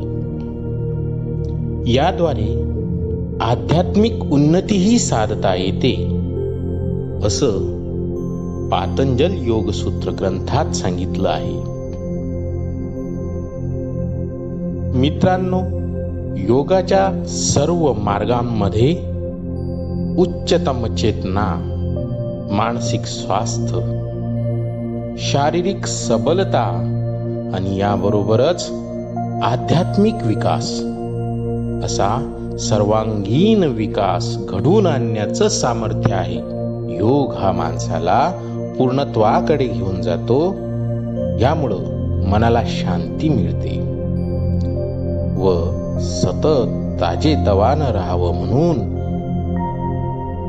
याद्वारे 1.93 2.63
आध्यात्मिक 3.41 4.13
उन्नतीही 4.13 4.99
साधता 4.99 5.55
येते 5.55 6.07
असं 7.25 7.81
पातंजल 8.69 9.31
योगसूत्र 9.33 10.11
ग्रंथात 10.11 10.73
सांगितलं 10.73 11.29
आहे. 11.29 11.81
मित्रांनो 14.99 15.61
योगाच्या 16.37 17.25
सर्व 17.27 17.93
मार्गांमध्ये 17.93 18.97
उच्चतम 20.19 20.95
चेतना 20.95 21.70
मानसिक 22.51 23.07
स्वास्थ्य 23.07 23.79
शारीरिक 25.19 25.87
सबलता 25.87 26.63
आणि 27.55 27.77
याबरोबरच 27.79 28.71
आध्यात्मिक 29.43 30.15
विकास 30.23 30.81
असा 31.85 32.37
सर्वांगीण 32.61 33.65
विकास 33.65 34.37
घडून 34.39 34.87
आणण्याचं 34.87 35.49
सामर्थ्य 35.49 36.15
आहे. 36.15 36.39
योग 36.97 37.33
हा 37.33 37.53
माणसाला 37.53 38.31
पूर्णत्वाकडे 38.79 39.67
घेऊन 39.67 40.03
जातो 40.03 40.55
यामुळं 41.41 41.79
मनाला 42.29 42.63
शांती 42.67 43.29
मिळते. 43.29 43.79
व 45.39 45.63
सतत 46.01 46.57
ताजेतवानं 47.01 47.91
राहावं 47.91 48.35
म्हणून 48.35 49.01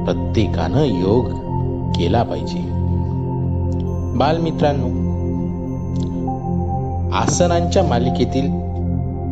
प्रत्येकानं 0.05 0.83
योग 0.83 1.40
केला 1.95 2.23
पाहिजे. 2.23 2.59
बालमित्रांनो 4.17 5.11
आसनांच्या 7.13 7.83
मालिकेतील 7.83 8.49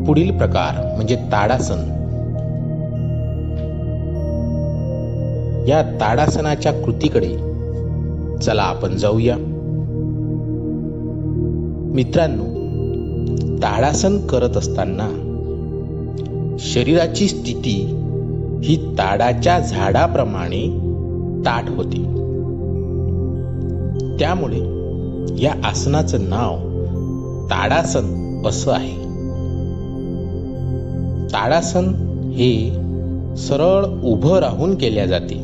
पुढील 0.06 0.38
प्रकार 0.38 0.96
म्हणजे 0.96 1.16
ताडासन. 1.16 1.96
या 5.68 5.82
ताडासनाच्या 5.82 6.72
कृतीकडे 6.72 7.36
चला 8.42 8.62
आपण 8.62 8.96
जाऊया. 8.96 9.36
मित्रांनो 11.94 12.44
ताडासन 13.58 14.28
करत 14.28 14.58
असताना 14.58 15.26
शरीराची 16.60 17.28
स्थिती 17.28 17.96
ही 18.64 18.76
ताडाच्या 18.94 19.60
झाडाप्रमाणे 19.60 20.80
ताट 21.46 21.64
होते. 21.70 22.09
त्यामुळे 24.20 24.80
या 25.42 25.54
आसनाचं 25.64 26.18
नाव 26.22 26.56
ताडासन 27.46 28.42
असं 28.46 28.72
आहे. 28.72 29.10
ताडासन 31.28 31.86
हे 32.34 32.76
सरळ 33.38 33.86
उभं 34.10 34.40
राहून 34.40 34.76
केल्या 34.76 35.06
जाते. 35.06 35.36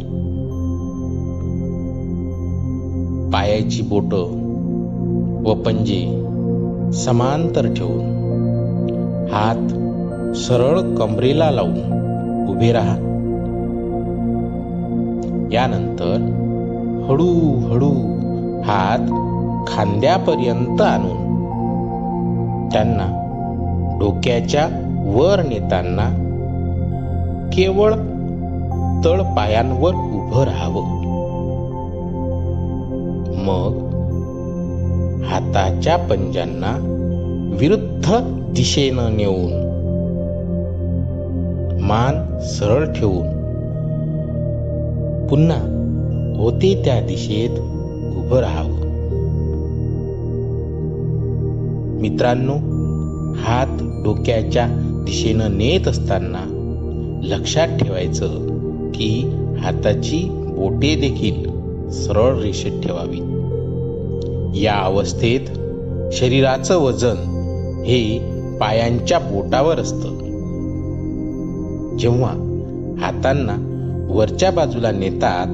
पायाची 3.32 3.82
बोट 3.82 4.14
व 5.48 5.54
पंजे 5.54 6.22
समांतर 6.94 7.74
ठेवून 7.74 8.16
हात 9.32 9.68
सरळ 10.36 10.96
कमरेला 10.96 11.52
लावून 11.52 11.96
उभे 12.50 12.72
राहा. 12.72 12.98
यानंतर 15.52 16.32
हळूहळू 17.10 18.14
हात 18.65 18.99
खांद्यापर्यंत 19.67 20.82
आणून 20.82 21.23
त्यांना 22.71 23.08
डोक्याच्या 23.99 24.67
वर 25.06 25.43
नेताना 25.43 26.10
केवळ 27.54 27.93
तळपायांवर 29.06 29.93
उभं 29.93 30.43
राहावं. 30.43 30.84
मग 33.38 33.86
हाताच्या 35.25 35.97
पंजांना 35.97 36.78
विरुद्ध 37.60 38.06
दिशेनं 38.56 39.17
नेऊन 39.17 39.65
मान 41.82 42.39
सरळ 42.39 42.86
ठेवून 42.86 43.28
पुन्हा 45.28 45.58
होते 46.38 46.82
त्या 46.86 46.99
दिशेत 47.01 47.75
उभं 48.26 48.40
राहावं. 48.40 48.86
मित्रांनो 52.02 52.54
हात 53.36 54.04
डोक्याच्या 54.04 54.68
दिशेनं 55.06 55.58
नेत 55.58 55.88
असताना 55.88 56.52
लक्षात 57.24 57.68
ठेवायचं 57.68 58.28
की 58.92 59.36
हाताची 59.60 60.30
बोटे 60.30 60.96
देखील 60.96 61.50
सरळ 61.90 62.40
रेषेत 62.40 62.72
ठेवावी. 62.82 63.20
या 64.64 64.74
अवस्थेत 64.74 65.60
शरीराचं 66.14 66.78
वजन 66.78 67.16
हे 67.86 68.20
पायांच्या 68.60 69.20
बोटावर 69.20 69.80
असतं. 69.80 70.26
जेव्हा 71.98 72.32
हातांना 73.02 73.72
वरच्या 74.10 74.52
बाजूला 74.52 74.92
नेतात 74.92 75.48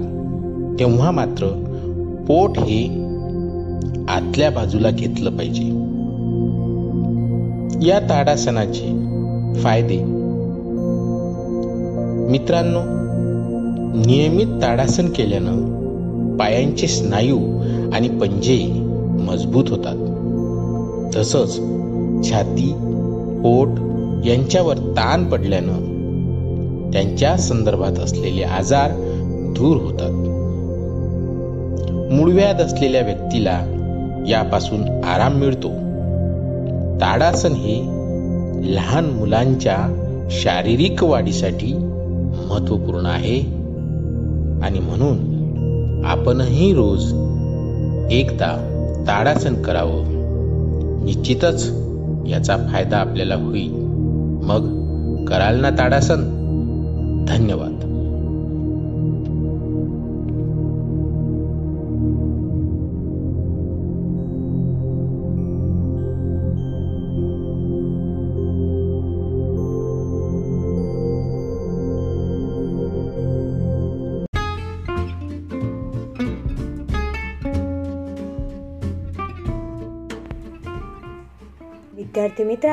तेव्हा 0.79 1.11
मात्र 1.11 1.60
पोट 2.31 2.59
हे 2.59 2.85
आतल्या 4.09 4.51
बाजूला 4.51 4.89
घेतलं 4.91 5.37
पाहिजे. 5.37 5.63
या 7.87 7.99
ताडासनाचे 7.99 9.05
फायदे. 9.55 10.03
मित्रांनो 12.31 12.79
नियमित 14.07 14.45
ताडासन 14.45 15.09
केल्यानं 15.09 15.81
पायांचे 16.37 16.87
स्नायू 16.87 17.39
आणि 17.93 18.09
पंजे 18.09 18.65
मजबूत 19.19 19.63
होतात. 19.69 19.95
तसंच 21.15 21.55
छाती 22.29 22.73
पोट 23.43 23.67
यांच्यावर 24.27 24.77
ताण 24.77 25.23
पडल्यानं 25.23 25.91
त्यांच्या 26.93 27.37
संदर्भात 27.37 27.99
असलेले 27.99 28.43
आजार 28.43 28.91
दूर 29.57 29.77
होतात. 29.77 30.40
मूळव्याध 32.11 32.61
असलेल्या 32.61 33.01
व्यक्तीला 33.01 33.59
यापासून 34.27 35.03
आराम 35.03 35.33
मिळतो. 35.33 35.67
ताडासन 36.95 37.51
हे 37.51 37.79
लहान 38.75 39.05
मुलांच्या 39.05 39.77
शारीरिक 40.31 41.03
वाढीसाठी 41.03 41.73
महत्त्वपूर्ण 42.49 43.05
आहे. 43.05 43.39
आणि 44.63 44.79
म्हणून 44.79 45.31
आपणही 46.05 46.73
रोज 46.73 47.13
एकदा 48.11 48.67
ताडासन 49.07 49.61
करावं. 49.61 50.03
निश्चितच 51.05 51.71
याचा 52.27 52.57
फायदा 52.57 52.97
आपल्याला 52.97 53.35
होईल. 53.35 53.71
मग 54.43 54.81
कराल 55.25 55.61
ना 55.61 55.69
ताडासन? 55.69 56.21
धन्यवाद. 57.27 57.80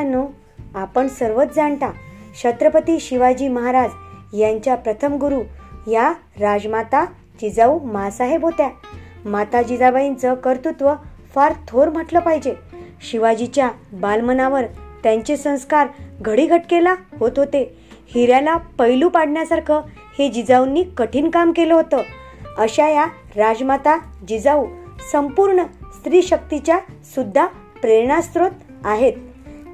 मित्रांनो 0.09 0.79
आपण 0.79 1.09
सर्वच 1.09 1.55
जाणता 1.55 1.90
छत्रपती 2.42 2.99
शिवाजी 3.01 3.49
महाराज 3.49 3.90
यांच्या 4.40 4.75
प्रथम 4.75 5.12
गुरु 5.12 5.40
या 5.90 6.12
राजमाता 6.40 7.05
जिजाऊ 7.40 7.79
मासाहेब 7.85 8.44
होत्या. 8.44 8.68
माता 9.25 9.62
जिजाबाईंचं 9.62 10.35
कर्तृत्व 10.35 10.92
फार 11.35 11.53
थोर 11.68 11.88
म्हटलं 11.88 12.21
पाहिजे. 12.21 12.55
शिवाजीच्या 13.11 13.71
बालमनावर 13.92 14.64
त्यांचे 15.03 15.37
संस्कार 15.37 15.88
घडीघटकेला 16.21 16.94
होत 17.18 17.33
होते. 17.37 17.62
हिऱ्याला 18.14 18.57
पैलू 18.57 19.09
पाडण्यासारखं 19.09 19.81
हे 20.18 20.29
जिजाऊंनी 20.29 20.83
कठीण 20.83 21.31
काम 21.31 21.53
केलं 21.53 21.75
होतं. 21.75 22.03
अशा 22.59 22.88
या 22.88 23.07
राजमाता 23.37 23.99
जिजाऊ 24.29 24.66
संपूर्ण 25.12 25.62
स्त्री 25.94 26.23
शक्तीच्या 26.23 26.79
सुद्धा 27.14 27.47
प्रेरणास्त्रोत 27.81 28.51
आहेत. 28.85 29.12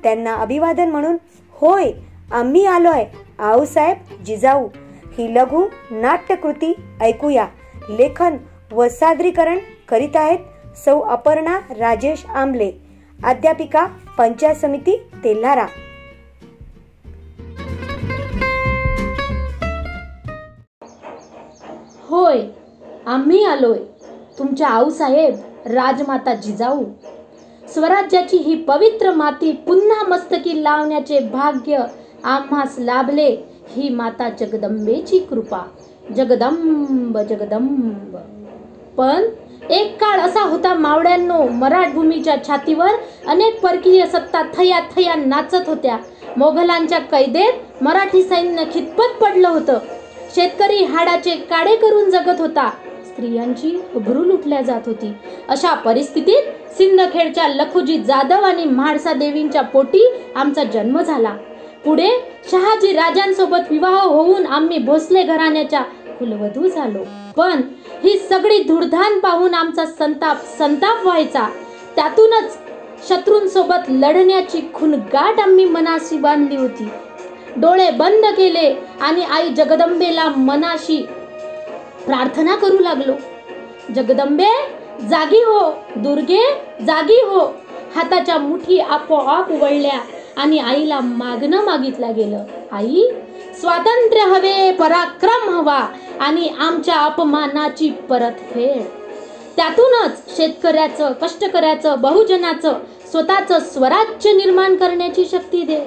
त्यांना 0.04 0.34
अभिवादन 0.34 0.90
म्हणून 0.90 1.16
होय 1.52 1.92
आम्ही 2.32 2.66
आलोय. 2.66 3.04
आऊसाहेब 3.38 4.24
जिजाऊ 4.24 4.68
ही 5.18 5.34
लघु 5.34 5.64
नाट्यकृती 5.90 6.74
ऐकूया. 7.00 7.46
लेखन 7.88 8.36
व 8.72 8.88
सादरीकरण 8.88 9.58
करीत 9.88 10.16
आहेत 10.16 10.38
सौ 10.76 11.00
अपर्णा 11.00 11.58
राजेश 11.78 12.26
आंबले. 12.26 12.72
अध्यापिका 13.24 13.86
पंचायत 14.18 14.56
समिती 14.56 15.02
तेल्हारा. 15.24 15.66
होय 22.08 22.40
आम्ही 23.06 23.44
आलोय. 23.44 23.78
तुमच्या 24.38 24.68
आऊसाहेब 24.68 25.34
राजमाता 25.66 26.34
जिजाऊ 26.34 26.84
स्वराज्याची 27.72 28.36
ही 28.36 28.54
पवित्र 28.54 29.10
माती 29.10 29.52
पुन्हा 29.52 30.08
मस्तकी 30.08 30.64
लावण्याचे 30.64 31.18
भाग्य 31.20 31.84
आम्हास 32.24 32.74
लाभले. 32.78 33.36
ही 33.76 33.88
माता 33.88 34.28
जगदंबेची 34.28 35.18
कृपा. 35.18 35.60
जगदंब 36.16 37.18
जगदंब. 37.18 38.16
पण 38.96 39.24
एक 39.70 39.96
काळ 39.96 40.20
असा 40.20 40.42
होता 40.42 40.74
मावळ्यांनो 40.74 41.48
मराठभूमीच्या 41.48 42.36
छातीवर 42.48 42.90
अनेक 43.26 43.60
परकीय 43.60 44.06
सत्ता 44.06 44.42
थया 44.42 44.80
थया 44.80 45.14
नाचत 45.14 45.68
होत्या. 45.68 45.98
मोघलांच्या 46.36 46.98
कैदेत 46.98 47.82
मराठी 47.82 48.22
सैन्य 48.22 48.64
खितपत 48.74 49.22
पडलं 49.22 49.48
होतं. 49.48 49.78
शेतकरी 50.34 50.84
हाडाचे 50.84 51.36
काडे 51.36 51.76
करून 51.76 52.10
जगत 52.10 52.40
होता. 52.40 52.70
स्त्रियांची 53.06 53.80
अब्रू 53.94 54.24
लुटल्या 54.24 54.60
जात 54.60 54.80
होती. 54.86 55.12
अशा 55.48 55.74
परिस्थितीत 55.74 56.42
सिंदखेडच्या 56.78 57.48
लखुजी 57.48 57.98
जाधव 57.98 58.42
आणि 58.42 58.64
म्हाडसा 58.64 59.12
देवींच्या 59.12 59.62
पोटी 59.62 60.04
आमचा 60.36 60.64
जन्म 60.64 61.00
झाला. 61.00 61.36
पुढे 61.84 62.08
शहाजी 62.50 62.92
राजांसोबत 62.92 63.70
विवाह 63.70 64.00
होऊन 64.02 64.46
आम्ही 64.46 64.78
भोसले 64.78 65.22
घराण्याच्या 65.22 65.80
कुलवधू 66.18 66.68
झालो. 66.68 67.04
पण 67.36 67.60
ही 68.04 68.18
सगळी 68.18 68.62
धुडधान 68.62 69.18
पाहून 69.18 69.54
आमचा 69.54 69.86
संताप 69.86 70.36
संताप 70.58 71.04
व्हायचा. 71.04 71.48
त्यातूनच 71.96 72.58
शत्रूंसोबत 73.08 73.90
लढण्याची 73.90 74.70
खुनगाट 74.74 75.40
आम्ही 75.40 75.64
मनाशी 75.64 76.16
बांधली 76.16 76.56
होती. 76.56 76.88
डोळे 77.56 77.90
बंद 77.90 78.24
केले 78.26 78.74
आणि 79.00 79.24
आई 79.24 79.48
जगदंबेला 79.48 80.28
मनाशी 80.28 81.02
प्रार्थना 82.06 82.56
करू 82.56 82.78
लागलो. 82.78 83.12
जगदंबे 83.94 84.48
जागी 85.10 85.42
हो 85.42 85.60
दुर्गे 85.96 86.44
जागी 86.86 87.20
हो. 87.24 87.46
हाताच्या 87.94 88.38
मुठी 88.38 88.78
आपोआप 88.78 89.50
वळल्या 89.50 89.98
आणि 90.36 90.58
आईला 90.58 91.00
मागणं 91.00 91.64
मागितलं 91.64 92.14
गेलं. 92.14 92.44
आई 92.72 93.02
स्वातंत्र्य 93.60 94.22
हवे 94.22 94.72
पराक्रम 94.72 95.48
हवा 95.50 95.86
आणि 96.20 96.48
आमच्या 96.58 96.94
अपमानाची 96.94 97.90
परतफेड 98.08 98.82
त्यातूनच 99.56 100.36
शेतकऱ्याचं 100.36 101.12
कष्टकऱ्याचं 101.12 102.00
बहुजनाचं 102.00 102.78
स्वतःचं 103.10 103.58
स्वराज्य 103.58 104.32
निर्माण 104.32 104.76
करण्याची 104.76 105.24
शक्ती 105.24 105.62
दे. 105.62 105.78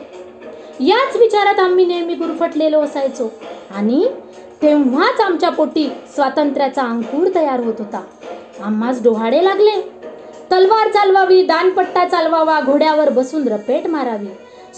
याच 0.80 1.15
विचारात 1.15 1.60
आम्ही 1.60 1.86
नेहमी 1.86 2.13
गुरफटलेलो 2.13 2.82
असायचो. 2.82 3.32
आणि 3.71 4.06
तेव्हाच 4.61 5.21
आमच्या 5.21 5.49
पोटी 5.49 5.89
स्वातंत्र्याचा 6.15 6.81
अंकुर 6.81 7.27
तयार 7.35 7.59
होत 7.59 7.73
होता. 7.79 8.01
आम्हाच 8.63 9.03
डोहाडे 9.03 9.43
लागले. 9.43 9.81
तलवार 10.51 10.87
चालवावी 10.87 11.43
दानपट्टा 11.43 12.05
चालवावा 12.05 12.59
घोड्यावर 12.61 13.09
बसून 13.09 13.47
रपेट 13.47 13.87
मारावी. 13.87 14.27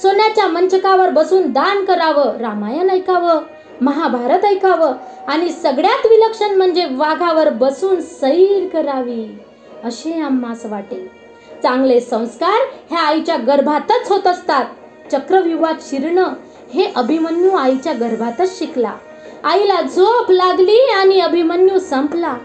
सोन्याच्या 0.01 0.47
मंचकावर 0.47 1.09
बसून 1.09 1.51
दान 1.51 1.85
करावं 1.85 2.37
रामायण 2.37 2.89
ऐकावं 2.89 3.39
महाभारत 3.81 4.45
ऐकावं 4.45 4.93
आणि 5.27 5.51
सगळ्यात 5.51 6.05
विलक्षण 6.05 6.55
म्हणजे 6.55 6.85
वाघावर 6.91 7.49
बसून 7.49 8.01
सैर 8.01 8.67
करावी 8.73 9.39
असे 9.83 10.21
आम्हास 10.21 10.65
वाटे. 10.65 11.11
चांगले 11.63 11.99
संस्कार 11.99 12.65
ह्या 12.89 12.99
आईच्या 12.99 13.37
गर्भातच 13.37 14.09
होत 14.09 14.27
असतात. 14.27 14.65
चक्रव्यूहात 15.11 15.75
शिरणं 15.81 16.33
हे 16.73 16.91
अभिमन्यू 16.95 17.51
आईच्या 17.51 17.93
गर्भातच 17.93 18.59
शिकला. 18.59 18.93
आईला 19.43 19.81
झोप 19.81 20.31
लागली 20.31 20.79
आणि 20.91 21.19
अभिमन्यू 21.19 21.79
संपला. 21.79 22.35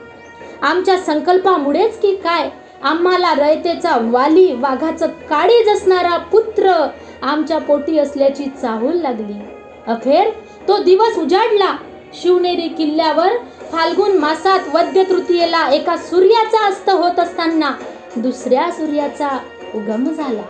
आमच्या 0.63 0.99
संकल्पामुळेच 0.99 2.01
की 2.01 2.15
काय? 2.15 2.49
आम्हाला 2.83 3.35
रयतेचा 3.35 3.97
वाली 4.01 4.53
वाघाचं 4.53 5.07
काळीज 5.07 5.69
असणारा 5.69 6.17
पुत्र 6.17 6.87
आमच्या 7.23 7.59
पोटी 7.59 7.99
असल्याची 7.99 8.47
चाहूल 8.63 8.97
लागली. 8.97 9.39
अखेर 9.87 10.31
तो 10.69 10.79
दिवस 10.79 11.19
उजाडला. 11.19 11.77
शिवनेरी 12.23 12.69
किल्ल्यावर 12.69 13.29
फाल्गुन 13.73 14.17
मासात 14.19 14.69
वद्य 14.75 15.03
तृतीयेला 15.03 15.69
एका 15.73 15.97
सूर्याचा 15.97 16.67
अस्त 16.67 16.91
होत 16.91 17.19
असताना 17.19 17.73
दुसऱ्या 18.17 18.71
सूर्याचा 18.73 19.39
उगम 19.75 20.05
झाला. 20.13 20.43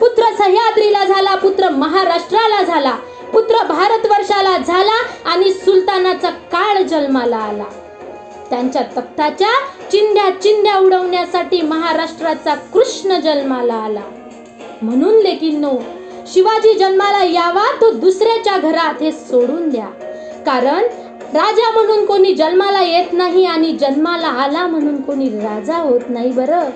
पुत्र 0.00 0.22
सह्याद्रीला 0.38 1.04
झाला 1.04 1.34
पुत्र 1.34 1.68
महाराष्ट्राला 1.68 2.62
झाला. 2.62 2.96
पुत्र 3.34 3.62
भारतवर्षाला 3.68 4.56
झाला 4.58 4.98
आणि 5.24 5.50
सुलतानाचा 5.52 6.30
काळ 6.30 6.82
जन्माला 6.82 7.36
आला. 7.36 7.64
त्यांच्या 8.50 8.82
तख्ताच्या 8.82 9.48
चिंध्या 9.90 10.28
चिंध्या 10.42 10.78
उडवण्यासाठी 10.78 11.60
महाराष्ट्राचा 11.62 12.54
कृष्ण 12.54 13.18
जन्माला 13.20 13.74
आला. 13.74 14.02
म्हणून 14.82 15.14
लेकिन 15.14 15.64
शिवाजी 16.26 16.74
जन्माला 16.74 17.24
यावा 17.24 17.64
तो 17.80 17.90
दुसऱ्याच्या 17.90 18.56
घरात 18.58 19.02
हे 19.02 19.12
सोडून 19.12 19.68
द्या. 19.68 19.86
कारण 20.46 20.84
राजा 21.34 21.70
म्हणून 21.70 22.04
कोणी 22.06 22.34
जन्माला 22.34 22.82
येत 22.82 23.12
नाही 23.12 23.44
आणि 23.46 23.72
जन्माला 23.72 24.26
आला 24.26 24.66
म्हणून 24.66 25.00
कोणी 25.02 25.28
राजा 25.28 25.76
होत 25.76 26.00
नाही 26.08 26.30
बरं. 26.30 26.70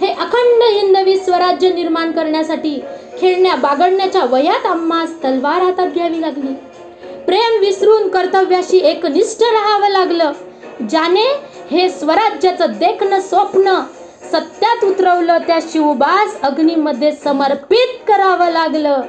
हे 0.00 0.06
अखंड 0.06 0.62
हिंदवी 0.62 1.16
स्वराज्य 1.16 1.72
निर्माण 1.72 2.12
करण्यासाठी 2.12 2.80
खेळण्या 3.20 3.54
बागडण्याच्या 3.54 4.24
वयात 4.24 4.66
आम्हास 4.66 5.10
तलवार 5.24 5.62
हातात 5.62 5.86
घ्यावी 5.86 6.20
लागली. 6.20 6.52
प्रेम 7.26 7.60
विसरून 7.60 8.08
कर्तव्याशी 8.08 8.78
एकनिष्ठ 8.78 9.42
राहावं 9.42 9.88
लागलं. 9.88 10.32
ज्याने 10.90 11.40
हे 11.70 11.88
स्वराज्याचं 11.90 12.66
देखणं 12.68 13.20
स्वप्न 13.20 13.80
सत्यात 14.32 14.84
उतरवलं 14.84 15.38
त्या 15.38 15.58
शिवबास 15.72 16.40
अग्नीमध्ये 16.40 17.12
समर्पित 17.12 17.98
करावं 18.08 18.50
लागलं. 18.50 19.02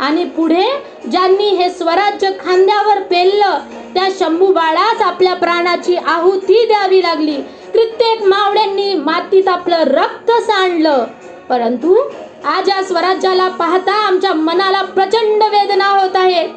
आणि 0.00 0.24
पुढे 0.24 0.66
ज्यांनी 1.10 1.48
हे 1.48 1.70
स्वराज्य 1.70 2.30
खांद्यावर 2.30 3.02
पेललं 3.02 3.58
त्या 3.94 4.08
शंभू 4.20 4.52
बाळास 4.52 5.02
आपल्या 5.02 5.34
प्राणाची 5.34 5.96
आहुती 5.96 6.66
द्यावी 6.66 7.02
लागली. 7.02 7.36
कित्येक 7.74 8.22
मावड्यांनी 8.22 8.94
मातीत 8.94 9.48
आपलं 9.48 9.76
रक्त 9.76 10.30
सांडलं. 10.30 11.04
परंतु 11.48 11.96
आज 12.44 12.68
या 12.68 12.82
स्वराज्याला 12.82 13.48
पाहता 13.48 13.92
आमच्या 13.92 14.34
मनाला 14.34 14.82
प्रचंड 14.82 15.42
वेदना 15.42 15.86
होत 15.86 16.10
आहे. 16.14 16.48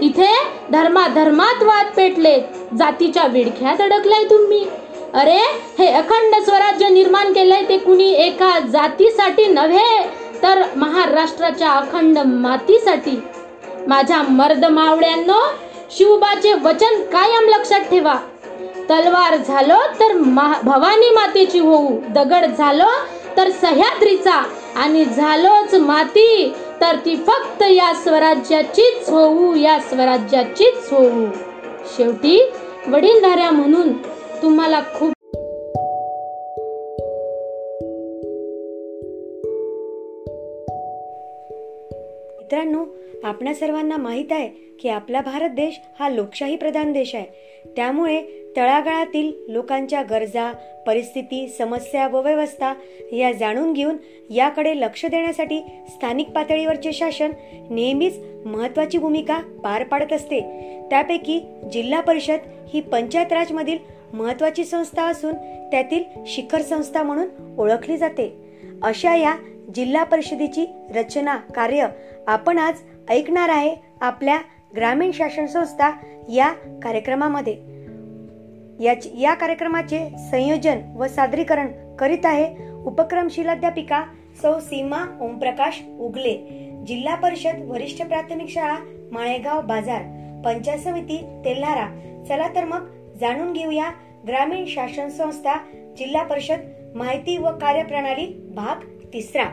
इथे 0.00 0.34
धर्माधर्मात 0.72 1.62
वाद 1.62 1.86
पेटले. 1.96 2.40
जातीच्या 2.78 3.26
विडख्यात 3.26 3.80
अडकलाय 3.80 4.24
तुम्ही. 4.24 4.66
अरे 5.14 5.40
हे 5.78 5.86
अखंड 5.86 6.42
स्वराज्य 6.44 6.88
निर्माण 6.88 7.32
केलंय 7.32 7.62
ते 7.68 7.78
कुणी 7.78 8.12
एका 8.12 8.58
जातीसाठी 8.58 9.46
नव्हे 9.46 10.02
तर 10.42 10.62
महाराष्ट्राच्या 10.76 11.70
अखंड 11.70 12.18
मातीसाठी. 12.18 13.22
माझ्या 13.86 14.22
मर्द 14.22 14.64
मावड्यांनो 14.64 15.40
शिवबाचे 15.90 16.52
वचन 16.52 17.02
कायम 17.02 17.48
लक्षात 17.48 17.80
ठेवा. 17.80 18.14
तलवार 18.90 19.36
झालो 19.36 19.76
तर 20.00 20.12
महा- 20.12 20.62
भवानी 20.62 21.10
मातेची 21.10 21.58
होऊ 21.58 21.88
दगड 22.08 22.46
झालो 22.58 22.88
तर 23.36 23.50
सह्याद्रीचा. 23.50 24.44
आणि 24.76 25.04
झालोच 25.04 25.74
माती 25.74 26.52
तर 26.80 26.96
ती 27.04 27.16
फक्त 27.16 27.62
या 27.62 27.94
स्वराज्याचीच 27.94 29.10
होऊ 29.10 29.54
या 29.54 29.78
स्वराज्याचीच 29.80 30.92
होऊ. 30.92 31.26
शेवटी 31.96 32.52
वडीलधाऱ्या 32.88 33.50
म्हणून 33.50 33.92
तुम्हाला 34.42 34.80
खूप 34.80 35.12
मित्रांनो 42.38 42.84
आपणा 43.24 43.54
सर्वांना 43.54 43.96
माहीत 43.96 44.32
आहे 44.32 44.48
की 44.48 44.88
आपला 44.88 45.20
भारत 45.20 45.50
देश 45.50 45.80
हा 46.00 46.08
लोकशाही 46.08 46.56
प्रधान 46.56 46.92
देश 46.92 47.14
आहे. 47.14 47.26
त्यामुळे 47.76 48.22
तळागाळातील 48.56 49.32
लोकांच्या 49.48 50.02
गरजा 50.02 50.52
परिस्थिती 50.86 51.48
समस्या 51.48 52.08
व 52.08 52.22
व्यवस्था 52.22 52.74
या 53.12 53.32
जाणून 53.32 53.72
घेऊन 53.72 53.96
याकडे 54.30 54.80
लक्ष 54.80 55.06
देण्यासाठी 55.06 55.60
स्थानिक 55.88 56.28
पातळीवरचे 56.28 56.92
शासन 56.92 57.30
नेहमीच 57.70 58.18
महत्वाची 58.46 58.98
भूमिका 58.98 59.40
पार 59.64 59.84
पाडत 59.84 60.12
असते. 60.12 60.40
त्यापैकी 60.90 61.40
जिल्हा 61.72 62.00
परिषद 62.00 62.38
ही 62.74 62.80
पंचायत 62.80 63.32
राजमधील 63.32 63.78
महत्वाची 64.12 64.64
संस्था 64.64 65.02
असून 65.02 65.34
त्यातील 65.70 66.02
शिखर 66.26 66.62
संस्था 66.62 67.02
म्हणून 67.02 67.54
ओळखली 67.58 67.96
जाते. 67.96 68.32
अशा 68.82 69.16
या 69.16 69.34
जिल्हा 69.74 70.04
परिषदेची 70.04 70.66
रचना 70.94 71.36
कार्य 71.36 71.86
आपण 72.26 72.58
आज 72.58 72.74
ऐकणार 73.10 73.48
आहे 73.48 73.76
आपल्या 74.00 74.38
ग्रामीण 74.76 75.10
शासन 75.10 75.46
संस्था 75.46 75.90
या 76.28 76.52
कार्यक्रमामध्ये. 76.82 77.76
याच- 78.84 79.10
या 79.14 79.34
कार्यक्रमाचे 79.34 80.10
संयोजन 80.30 80.78
व 80.96 81.06
सादरीकरण 81.06 81.96
करीत 81.96 82.26
आहे 82.26 82.72
उपक्रमशील 82.72 83.48
अध्यापिका 83.48 84.04
सौ 84.42 84.60
सीमा 84.60 85.18
ओमप्रकाश 85.20 85.82
उगले 85.98 86.62
जिल्हा 86.86 87.14
परिषद 87.14 87.62
वरिष्ठ 87.66 88.06
प्राथमिक 88.06 88.48
शाळा 88.48 88.76
माळेगाव 89.12 89.62
बाजार 89.62 90.02
पंचायत 90.44 90.78
समिती 90.78 91.42
तेल्हारा. 91.44 91.86
चला 92.28 92.48
तर 92.54 92.64
मग 92.64 92.86
जाणून 93.20 93.52
घेऊया 93.52 93.90
ग्रामीण 94.28 94.64
शासन 94.68 95.08
संस्था 95.08 95.54
जिल्हा 95.96 96.22
परिषद 96.22 96.58
माहिती 96.94 97.38
व 97.38 97.48
कार्यप्रणाली 97.48 98.52
भाग 98.54 98.84
तिसरा. 99.12 99.44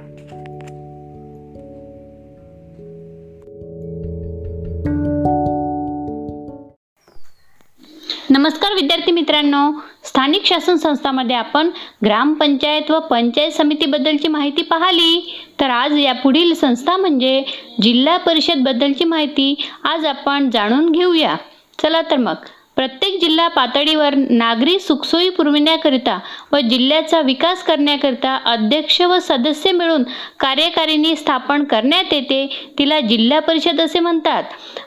नमस्कार 8.35 8.73
विद्यार्थी 8.73 9.11
मित्रांनो. 9.11 9.79
स्थानिक 10.03 10.45
शासन 10.45 10.75
संस्थामध्ये 10.75 11.35
आपण 11.35 11.69
ग्रामपंचायत 12.05 12.91
व 12.91 12.99
पंचायत 12.99 13.51
समितीबद्दलची 13.51 14.27
माहिती 14.27 14.61
पाहिली. 14.61 15.39
तर 15.59 15.69
आज 15.69 15.99
या 15.99 16.13
पुढील 16.13 16.53
संस्था 16.53 16.97
म्हणजे 16.97 17.43
जिल्हा 17.81 18.17
परिषदबद्दलची 18.17 19.03
माहिती 19.03 19.55
आज 19.83 20.05
आपण 20.05 20.49
जाणून 20.49 20.91
घेऊया. 20.91 21.35
चला 21.81 22.01
तर 22.01 22.17
मग. 22.17 22.35
प्रत्येक 22.75 23.19
जिल्हा 23.21 23.47
पातळीवर 23.47 24.15
नागरी 24.15 24.79
सुखसोयी 24.79 25.29
पुरविण्याकरिता 25.29 26.17
व 26.51 26.57
जिल्ह्याचा 26.59 27.19
विकास 27.21 27.63
करण्याकरिता 27.63 28.35
अध्यक्ष 28.45 29.01
व 29.01 29.17
सदस्य 29.21 29.71
मिळून 29.71 30.03
कार्यकारिणी 30.39 31.15
स्थापन 31.15 31.63
करण्यात 31.63 32.13
येते 32.13 32.45
तिला 32.79 32.99
जिल्हा 32.99 33.39
परिषद 33.39 33.81
असे 33.81 33.99
म्हणतात. 33.99 34.43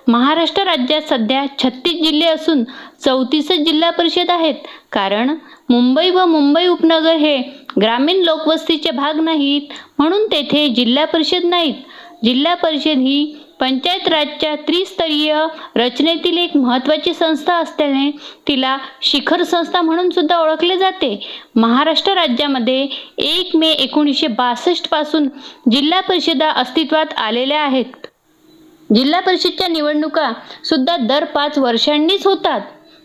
महाराष्ट्र 0.09 0.63
राज्यात 0.63 1.09
सध्या 1.09 1.45
छत्तीस 1.59 2.03
जिल्हे 2.03 2.29
असून 2.29 2.65
चौतीसच 3.05 3.59
जिल्हा 3.59 3.91
परिषद 3.91 4.31
आहेत. 4.31 4.55
कारण 4.93 5.35
मुंबई 5.69 6.11
व 6.11 6.25
मुंबई 6.25 6.67
उपनगर 6.67 7.17
हे 7.17 7.37
ग्रामीण 7.81 8.23
लोकवस्तीचे 8.23 8.91
भाग 8.91 9.21
नाहीत 9.21 9.73
म्हणून 9.99 10.27
तेथे 10.27 10.69
जिल्हा 10.69 11.05
परिषद 11.05 11.45
नाहीत. 11.45 11.75
जिल्हा 12.25 12.55
परिषद 12.55 12.99
ही 12.99 13.37
पंचायत 13.61 14.09
राजच्या 14.09 14.55
त्रिस्तरीय 14.55 15.35
रचनेतील 15.77 16.39
एक 16.39 16.57
महत्त्वाची 16.57 17.15
संस्था 17.15 17.55
असल्याने 17.55 18.11
तिला 18.49 18.77
शिखर 19.03 19.43
संस्था 19.43 19.81
म्हणून 19.81 20.11
सुद्धा 20.11 20.39
ओळखले 20.39 20.77
जाते. 20.77 21.21
महाराष्ट्र 21.57 22.13
राज्यामध्ये 22.13 22.89
एक 23.19 23.57
मे 23.57 23.69
एकोणीसशे 23.69 24.27
बासष्टपासून 24.27 25.29
जिल्हा 25.71 26.01
परिषदा 26.01 26.51
अस्तित्वात 26.51 27.19
आलेल्या 27.19 27.63
आहेत. 27.63 28.07
जिल्हा 28.95 29.21
परिषदच्या 29.21 29.69
निवडणुका 29.69 30.33
सुद्धा 30.65 30.97
दर 30.97 31.25
पाच 31.25 31.59
वर्षांनीच 31.59 32.27
होतात. 32.27 32.61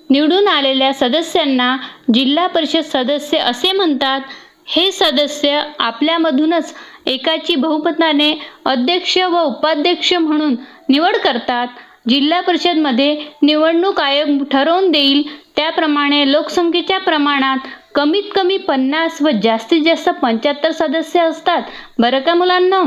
निवडून 0.09 0.47
आलेल्या 0.47 0.93
सदस्यांना 0.93 1.77
जिल्हा 2.13 2.47
परिषद 2.47 2.83
सदस्य 2.83 3.37
असे 3.37 3.71
म्हणतात 3.71 4.21
हे 4.67 4.91
सदस्य 4.91 5.61
आपल्यामधूनच 5.79 6.73
एकाची 7.05 7.55
बहुमताने 7.55 8.33
अध्यक्ष 8.65 9.17
व 9.17 9.39
उपाध्यक्ष 9.39 10.13
म्हणून 10.13 10.55
निवड 10.89 11.15
करतात. 11.15 11.67
जिल्हा 12.09 12.41
परिषदमध्ये 12.41 13.25
निवडणूक 13.41 13.99
आयोग 13.99 14.43
ठरवून 14.51 14.91
देईल 14.91 15.23
त्याप्रमाणे 15.55 16.31
लोकसंख्येच्या 16.31 16.99
प्रमाणात 16.99 17.67
कमीत 17.95 18.23
कमी 18.35 18.57
पन्नास 18.57 19.21
व 19.21 19.29
जास्तीत 19.43 19.81
जास्त 19.85 20.09
पंच्याहत्तर 20.09 20.71
सदस्य 20.71 21.21
असतात. 21.21 21.61
बरं 21.99 22.19
का 22.19 22.33
मुलांना? 22.33 22.81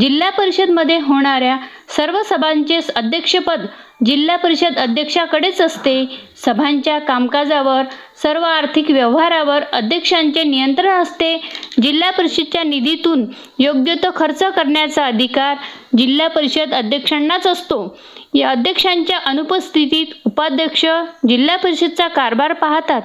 जिल्हा 0.00 0.30
परिषदमध्ये 0.30 0.98
होणाऱ्या 0.98 1.56
सर्व 1.88 2.22
सभांचे 2.22 2.78
अध्यक्षपद 2.96 3.66
जिल्हा 4.00 4.36
परिषद 4.36 4.78
अध्यक्षाकडेच 4.78 5.60
असते. 5.60 6.04
सभांच्या 6.36 6.98
कामकाजावर 6.98 7.82
सर्व 8.22 8.44
आर्थिक 8.44 8.90
व्यवहारावर 8.90 9.62
अध्यक्षांचे 9.72 10.42
नियंत्रण 10.44 11.02
असते. 11.02 11.36
जिल्हा 11.82 12.10
परिषदच्या 12.10 12.62
निधीतून 12.64 13.24
योग्य 13.58 13.94
तो 13.94 14.10
खर्च 14.16 14.42
करण्याचा 14.56 15.06
अधिकार 15.06 15.56
जिल्हा 15.98 16.28
परिषद 16.28 16.74
अध्यक्षांनाच 16.74 17.46
असतो. 17.46 17.96
या 18.34 18.50
अध्यक्षांच्या 18.50 19.18
अनुपस्थितीत 19.18 20.06
उपाध्यक्ष 20.26 20.84
जिल्हा 21.28 21.56
परिषदचा 21.56 22.08
कारभार 22.08 22.52
पाहतात. 22.52 23.02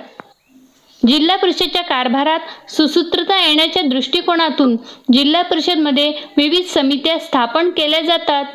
जिल्हा 1.07 1.35
परिषदच्या 1.35 1.81
कारभारात 1.81 2.71
सुसूत्रता 2.71 3.37
येण्याच्या 3.45 3.83
दृष्टिकोनातून 3.83 4.75
जिल्हा 5.13 5.41
परिषदमध्ये 5.41 6.11
विविध 6.37 6.65
समित्या 6.65 7.17
स्थापन 7.19 7.69
केल्या 7.69 8.01
जातात. 8.01 8.45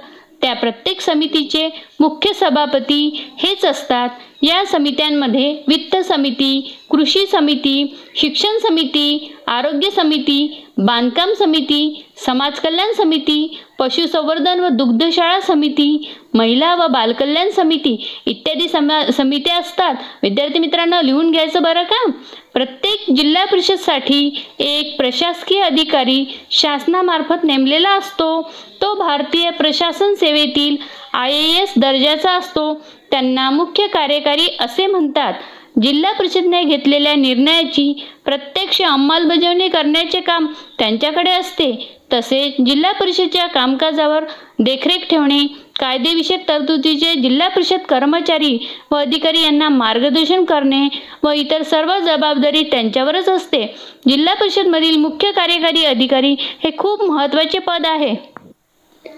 त्या 0.42 0.54
प्रत्येक 0.54 1.00
समितीचे 1.00 1.68
मुख्य 2.00 2.32
सभापती 2.32 3.30
हेच 3.38 3.64
असतात. 3.64 4.08
या 4.42 4.64
समित्यांमध्ये 4.66 5.62
वित्त 5.68 5.96
समिती 5.96 6.76
कृषी 6.90 7.26
समिती 7.26 7.96
शिक्षण 8.16 8.58
समिती 8.58 9.36
आरोग्य 9.46 9.90
समिती 9.90 10.66
बांधकाम 10.78 11.32
समिती 11.32 12.04
समाज 12.26 12.58
कल्याण 12.58 12.92
समिती 12.92 13.60
पशुसंवर्धन 13.78 14.60
व 14.60 14.68
दुग्धशाळा 14.68 15.40
समिती 15.40 16.10
महिला 16.34 16.74
व 16.74 16.86
बालकल्याण 16.86 17.50
समिती 17.50 18.06
इत्यादी 18.26 18.68
समा 18.68 19.02
समित्या 19.12 19.56
असतात. 19.58 19.94
विद्यार्थी 20.22 20.58
मित्रांनो 20.58 21.02
लिहून 21.02 21.30
घ्यायचं 21.30 21.62
बरं 21.62 21.82
का? 21.82 22.10
प्रत्येक 22.56 23.16
जिल्हा 23.16 23.44
परिषदसाठी 23.44 24.44
एक 24.58 24.96
प्रशासकीय 24.96 25.60
अधिकारी 25.60 26.38
शासनामार्फत 26.50 27.44
नेमलेला 27.44 27.90
असतो. 27.90 28.42
तो 28.82 28.94
भारतीय 28.94 29.50
प्रशासन 29.50 30.14
सेवेतील 30.14 30.76
आय 31.12 31.32
ए 31.32 31.62
एस 31.62 31.72
दर्जाचा 31.76 32.32
असतो. 32.32 32.74
त्यांना 33.10 33.50
मुख्य 33.50 33.86
कार्यकारी 33.86 34.56
असे 34.60 34.86
म्हणतात. 34.86 35.34
जिल्हा 35.82 36.12
परिषदने 36.12 36.62
घेतलेल्या 36.62 37.14
निर्णयाची 37.14 38.06
प्रत्यक्ष 38.24 38.82
अंमलबजावणी 38.82 39.68
करण्याचे 39.68 40.20
काम 40.20 40.46
त्यांच्याकडे 40.78 41.30
असते. 41.30 41.95
तसेच 42.12 42.54
जिल्हा 42.66 42.92
परिषदेच्या 42.92 43.46
कामकाजावर 43.46 44.24
देखरेख 44.58 45.06
ठेवणे 45.10 45.38
कायदेविषयक 45.80 46.48
तरतुदीचे 46.48 47.14
जिल्हा 47.14 47.48
परिषद 47.48 47.78
कर्मचारी 47.78 48.68
व 48.90 48.96
अधिकारी 48.96 49.42
यांना 49.42 49.68
मार्गदर्शन 49.68 50.44
करणे 50.44 50.88
व 51.22 51.30
इतर 51.30 51.62
सर्व 51.62 51.98
जबाबदारी 51.98 52.62
त्यांच्यावरच 52.62 53.28
असते. 53.28 53.74
जिल्हा 54.08 54.34
परिषदमधील 54.34 54.96
मुख्य 54.96 55.30
कार्यकारी 55.30 55.84
अधिकारी 55.84 56.36
हे 56.40 56.70
खूप 56.78 57.02
महत्त्वाचे 57.02 57.58
पद 57.58 57.86
आहे. 57.86 58.14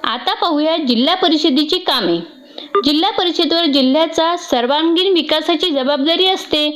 आता 0.04 0.34
पाहूया 0.34 0.76
जिल्हा 0.76 1.14
परिषदेची 1.14 1.78
कामे. 1.78 2.18
जिल्हा 2.84 3.10
परिषदेवर 3.10 3.64
जिल्ह्याचा 3.64 4.36
सर्वांगीण 4.36 5.12
विकासाची 5.12 5.70
जबाबदारी 5.70 6.26
असते. 6.26 6.68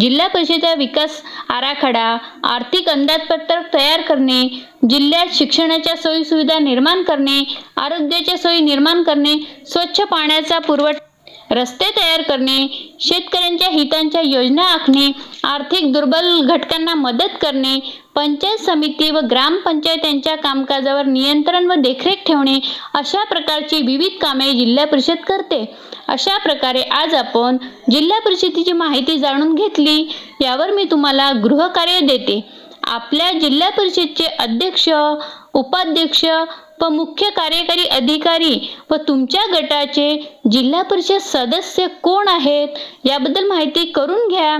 जिल्हा 0.00 0.26
परिषदेचा 0.26 0.74
विकास 0.74 1.22
आराखडा 1.48 2.16
आर्थिक 2.44 2.88
अंदाजपत्रक 2.88 3.72
तयार 3.74 4.00
करणे 4.00 4.42
जिल्ह्यात 4.90 5.34
शिक्षणाच्या 5.34 5.96
सोयी 5.96 6.24
सुविधा 6.24 6.58
निर्माण 6.58 7.02
करणे 7.02 7.42
आरोग्याच्या 7.76 8.36
सोयी 8.38 8.60
निर्माण 8.60 9.02
करणे 9.02 9.34
स्वच्छ 9.66 10.00
पाण्याचा 10.00 10.58
पुरवठा 10.58 11.05
रस्ते 11.50 11.90
तयार 11.96 12.22
करणे 12.22 12.66
शेतकऱ्यांच्या 13.00 13.68
हितांच्या 13.68 14.20
योजना 14.20 14.62
आखणे 14.62 15.10
आर्थिक 15.44 15.92
दुर्बल 15.92 16.40
घटकांना 16.46 16.94
मदत 16.94 17.36
करणे 17.40 17.78
पंचायत 18.14 18.58
समिती 18.58 19.10
व 19.10 19.20
ग्रामपंचायत 19.30 20.28
कामकाजावर 20.42 21.06
नियंत्रण 21.06 21.66
व 21.66 21.74
देखरेख 21.74 22.26
ठेवणे 22.26 22.58
अशा 22.94 23.24
प्रकारची 23.24 23.80
विविध 23.82 24.18
कामे 24.20 24.52
जिल्हा 24.52 24.84
परिषद 24.84 25.24
करते. 25.26 25.64
अशा 26.08 26.36
प्रकारे 26.38 26.82
आज 26.82 27.14
आपण 27.14 27.56
जिल्हा 27.90 28.18
परिषदेची 28.18 28.72
माहिती 28.72 29.18
जाणून 29.18 29.54
घेतली 29.54 30.08
यावर 30.40 30.70
मी 30.70 30.84
तुम्हाला 30.84 31.32
गृहकार्य 31.32 32.00
देते. 32.00 32.40
आपल्या 32.82 33.30
जिल्हा 33.32 33.68
परिषदचे 33.70 34.24
अध्यक्ष 34.38 34.88
उपाध्यक्ष 35.54 36.24
व 36.82 36.88
मुख्य 36.88 37.30
कार्यकारी 37.30 37.84
अधिकारी 37.86 38.76
व 38.90 38.94
तुमच्या 38.94 39.58
गटाचे 39.58 40.38
जिल्हा 40.50 40.82
परिषद 40.82 41.18
सदस्य 41.20 41.86
कोण 42.02 42.28
आहेत? 42.28 42.68
याबद्दल 43.04 43.46
माहिती 43.46 43.84
करून 43.84 44.28
घ्या. 44.28 44.58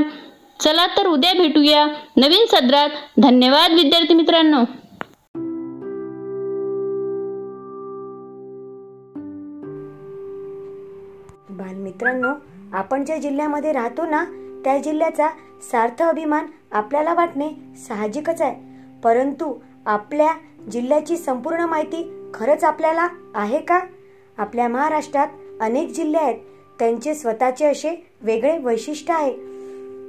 चला 0.61 0.87
तर 0.87 1.07
उद्या 1.07 1.33
भेटूया 1.33 1.87
नवीन 2.17 2.47
सदरात. 2.53 2.89
धन्यवाद 3.23 3.73
विद्यार्थी 3.73 4.15
मित्रांनो. 4.15 4.61
बालमित्रांनो 11.51 12.29
आपण 12.73 13.05
ज्या 13.05 13.19
जिल्ह्यामध्ये 13.19 13.73
राहतो 13.73 14.07
ना 14.07 14.25
त्या 14.65 14.79
जिल्ह्याचा 14.79 15.29
सार्थ 15.63 16.03
अभिमान 16.03 16.47
आपल्याला 16.73 17.15
वाटणे 17.15 17.49
साहजिकच 17.77 18.43
आहे. 18.43 18.55
परंतु 19.05 19.55
आपल्या 19.87 20.33
जिल्ह्याची 20.71 21.17
संपूर्ण 21.17 21.61
माहिती 21.61 22.13
खरंच 22.35 22.65
आपल्याला 22.65 23.09
आहे 23.35 23.59
का? 23.59 23.81
आपल्या 24.39 24.69
महाराष्ट्रात 24.69 25.29
अनेक 25.61 25.89
जिल्हे 25.89 26.21
आहेत 26.21 26.35
त्यांचे 26.79 27.15
स्वतःचे 27.15 27.67
असे 27.67 28.07
वेगळे 28.21 28.59
वैशिष्ट्य 28.59 29.15
आहे. 29.15 29.33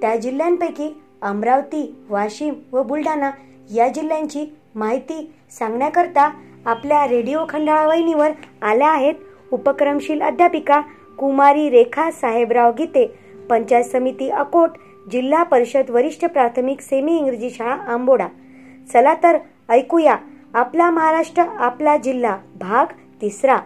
त्या 0.01 0.15
जिल्ह्यांपैकी 0.15 1.01
अमरावती 1.21 1.95
वाशिम 2.09 2.53
व 2.73 2.83
बुलढाणा 2.83 3.31
या 3.75 3.87
जिल्ह्यांची 3.87 4.55
माहिती 4.75 5.33
सांगण्याकरता 5.51 6.31
आपल्या 6.65 7.07
रेडिओ 7.07 7.39
खंडाळा 7.49 7.87
वहिनीवर 7.87 8.31
आल्या 8.61 8.89
आहेत 8.89 9.15
उपक्रमशील 9.51 10.21
अध्यापिका 10.21 10.81
कुमारी 11.17 11.69
रेखा 11.69 12.11
साहेबराव 12.11 12.71
गीते. 12.77 13.19
पंचायत 13.49 13.83
समिती 13.83 14.29
अकोट 14.29 14.69
जिल्हा 15.11 15.43
परिषद 15.43 15.89
वरिष्ठ 15.89 16.25
प्राथमिक 16.25 16.81
सेमी 16.81 17.17
इंग्रजी 17.17 17.49
शाळा 17.49 17.73
आंबोडा. 17.73 18.27
चला 18.93 19.13
तर 19.13 19.37
ऐकूया 19.69 20.15
आपला 20.53 20.89
महाराष्ट्र 20.89 21.43
आपला 21.43 21.97
जिल्हा 21.97 22.37
भाग 22.59 22.85
तिसरा. 23.21 23.57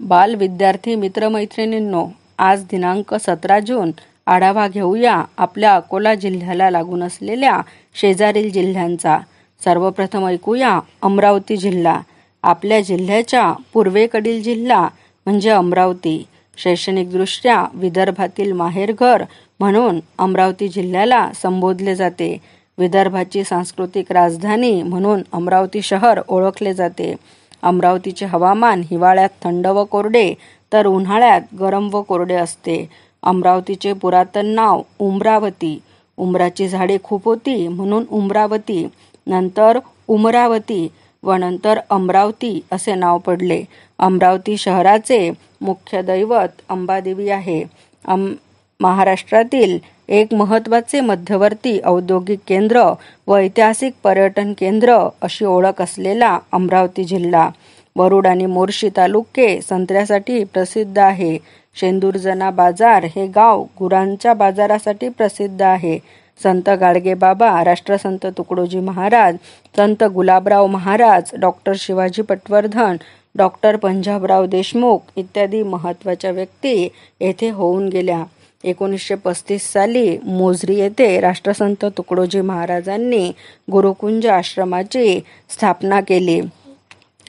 बाल 0.00 0.34
विद्यार्थी 0.34 0.94
मित्रमैत्रिणींनो 0.94 2.06
आज 2.38 2.64
दिनांक 2.70 3.14
सतरा 3.14 3.60
जून 3.60 3.90
आढावा 4.26 4.68
घेऊया 4.68 5.24
आपल्या 5.38 5.74
अकोला 5.74 6.14
जिल्ह्याला 6.14 6.70
लागून 6.70 7.02
असलेल्या 7.02 7.60
शेजारील 7.94 8.52
जिल्ह्यांचा. 8.52 9.18
सर्वप्रथम 9.64 10.26
ऐकूया 10.26 10.80
अमरावती 11.02 11.56
जिल्हा. 11.56 12.00
आपल्या 12.42 12.80
जिल्ह्याच्या 12.80 13.54
पूर्वेकडील 13.72 14.42
जिल्हा 14.42 14.88
म्हणजे 15.26 15.50
अमरावती. 15.50 16.26
शैक्षणिकदृष्ट्या 16.58 17.64
विदर्भातील 17.74 18.52
माहेरघर 18.52 19.24
म्हणून 19.60 20.00
अमरावती 20.18 20.68
जिल्ह्याला 20.68 21.28
संबोधले 21.42 21.94
जाते. 21.94 22.36
विदर्भाची 22.78 23.44
सांस्कृतिक 23.44 24.12
राजधानी 24.12 24.82
म्हणून 24.82 25.22
अमरावती 25.32 25.82
शहर 25.82 26.20
ओळखले 26.28 26.74
जाते. 26.74 27.14
अमरावतीचे 27.62 28.26
हवामान 28.26 28.82
हिवाळ्यात 28.90 29.28
थंड 29.42 29.66
व 29.66 29.84
कोरडे 29.84 30.34
तर 30.72 30.86
उन्हाळ्यात 30.86 31.40
गरम 31.60 31.88
व 31.92 32.02
कोरडे 32.02 32.34
असते. 32.34 32.88
अमरावतीचे 33.22 33.92
पुरातन 33.92 34.46
नाव 34.46 34.82
उमरावती. 34.98 35.78
उमराची 36.16 36.68
झाडे 36.68 36.98
खूप 37.02 37.24
होती 37.24 37.68
म्हणून 37.68 38.04
उमरावती 38.10 38.86
नंतर 39.26 39.78
उमरावती 40.08 40.88
व 41.22 41.32
नंतर 41.32 41.78
अमरावती 41.90 42.60
असे 42.72 42.94
नाव 42.94 43.18
पडले. 43.18 43.62
अमरावती 43.98 44.56
शहराचे 44.56 45.30
मुख्य 45.60 46.02
दैवत 46.02 46.60
अंबादेवी 46.68 47.28
आहे. 47.28 47.62
अम 48.04 48.32
महाराष्ट्रातील 48.80 49.78
एक 50.08 50.34
महत्त्वाचे 50.34 51.00
मध्यवर्ती 51.00 51.78
औद्योगिक 51.84 52.38
केंद्र 52.48 52.82
व 53.26 53.36
ऐतिहासिक 53.36 53.94
पर्यटन 54.04 54.52
केंद्र 54.58 54.98
अशी 55.22 55.44
ओळख 55.44 55.82
असलेला 55.82 56.38
अमरावती 56.52 57.04
जिल्हा. 57.04 57.48
वरुड 57.96 58.26
आणि 58.26 58.46
मोर्शी 58.46 58.88
तालुके 58.96 59.60
संत्र्यासाठी 59.60 60.42
प्रसिद्ध 60.44 60.98
आहे. 60.98 61.36
शेंदूरजना 61.76 62.50
बाजार 62.50 63.04
हे 63.16 63.26
गाव 63.26 63.62
गुरांच्या 63.78 64.34
बाजारासाठी 64.34 65.08
प्रसिद्ध 65.08 65.60
आहे. 65.62 65.98
संत 66.40 66.68
गाडगे 66.80 67.14
बाबा 67.14 67.64
राष्ट्रसंत 67.64 68.26
तुकडोजी 68.38 68.80
महाराज 68.80 69.36
संत 69.76 70.04
गुलाबराव 70.04 70.66
महाराज 70.66 71.30
डॉक्टर 71.40 71.72
शिवाजी 71.78 72.22
पटवर्धन 72.22 72.96
डॉक्टर 73.38 73.76
पंजाबराव 73.76 74.46
देशमुख 74.46 74.98
इत्यादी 75.16 75.62
महत्त्वाच्या 75.62 76.30
व्यक्ती 76.30 76.88
येथे 77.20 77.50
होऊन 77.50 77.88
गेल्या. 77.88 78.24
एकोणीसशे 78.64 79.14
पस्तीस 79.14 79.72
साली 79.72 80.18
मोजरी 80.18 80.74
येथे 80.76 81.20
राष्ट्रसंत 81.20 81.84
तुकडोजी 81.96 82.40
महाराजांनी 82.40 83.30
गुरुकुंज 83.72 84.26
आश्रमाची 84.26 85.20
स्थापना 85.50 86.00
केली. 86.00 86.40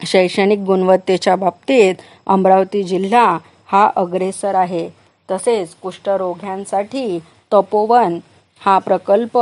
शैक्षणिक 0.05 0.59
गुणवत्तेच्या 0.59 1.35
बाबतीत 1.35 1.95
अमरावती 2.27 2.83
जिल्हा 2.83 3.37
हा 3.67 3.89
अग्रेसर 3.95 4.55
आहे. 4.55 4.89
तसेच 5.31 5.75
कुष्ठरोग्यांसाठी 5.81 7.19
तपोवन 7.53 8.19
हा 8.59 8.77
प्रकल्प 8.77 9.37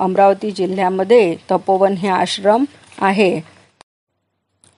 अमरावती 0.00 0.50
जिल्ह्यामध्ये 0.50 1.36
तपोवन 1.50 1.92
हे 1.92 2.08
आश्रम 2.08 2.64
आहे. 3.00 3.40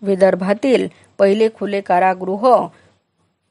विदर्भातील 0.03 0.89
पहिले 1.19 1.49
खुले 1.59 1.81
कारागृह 1.81 2.67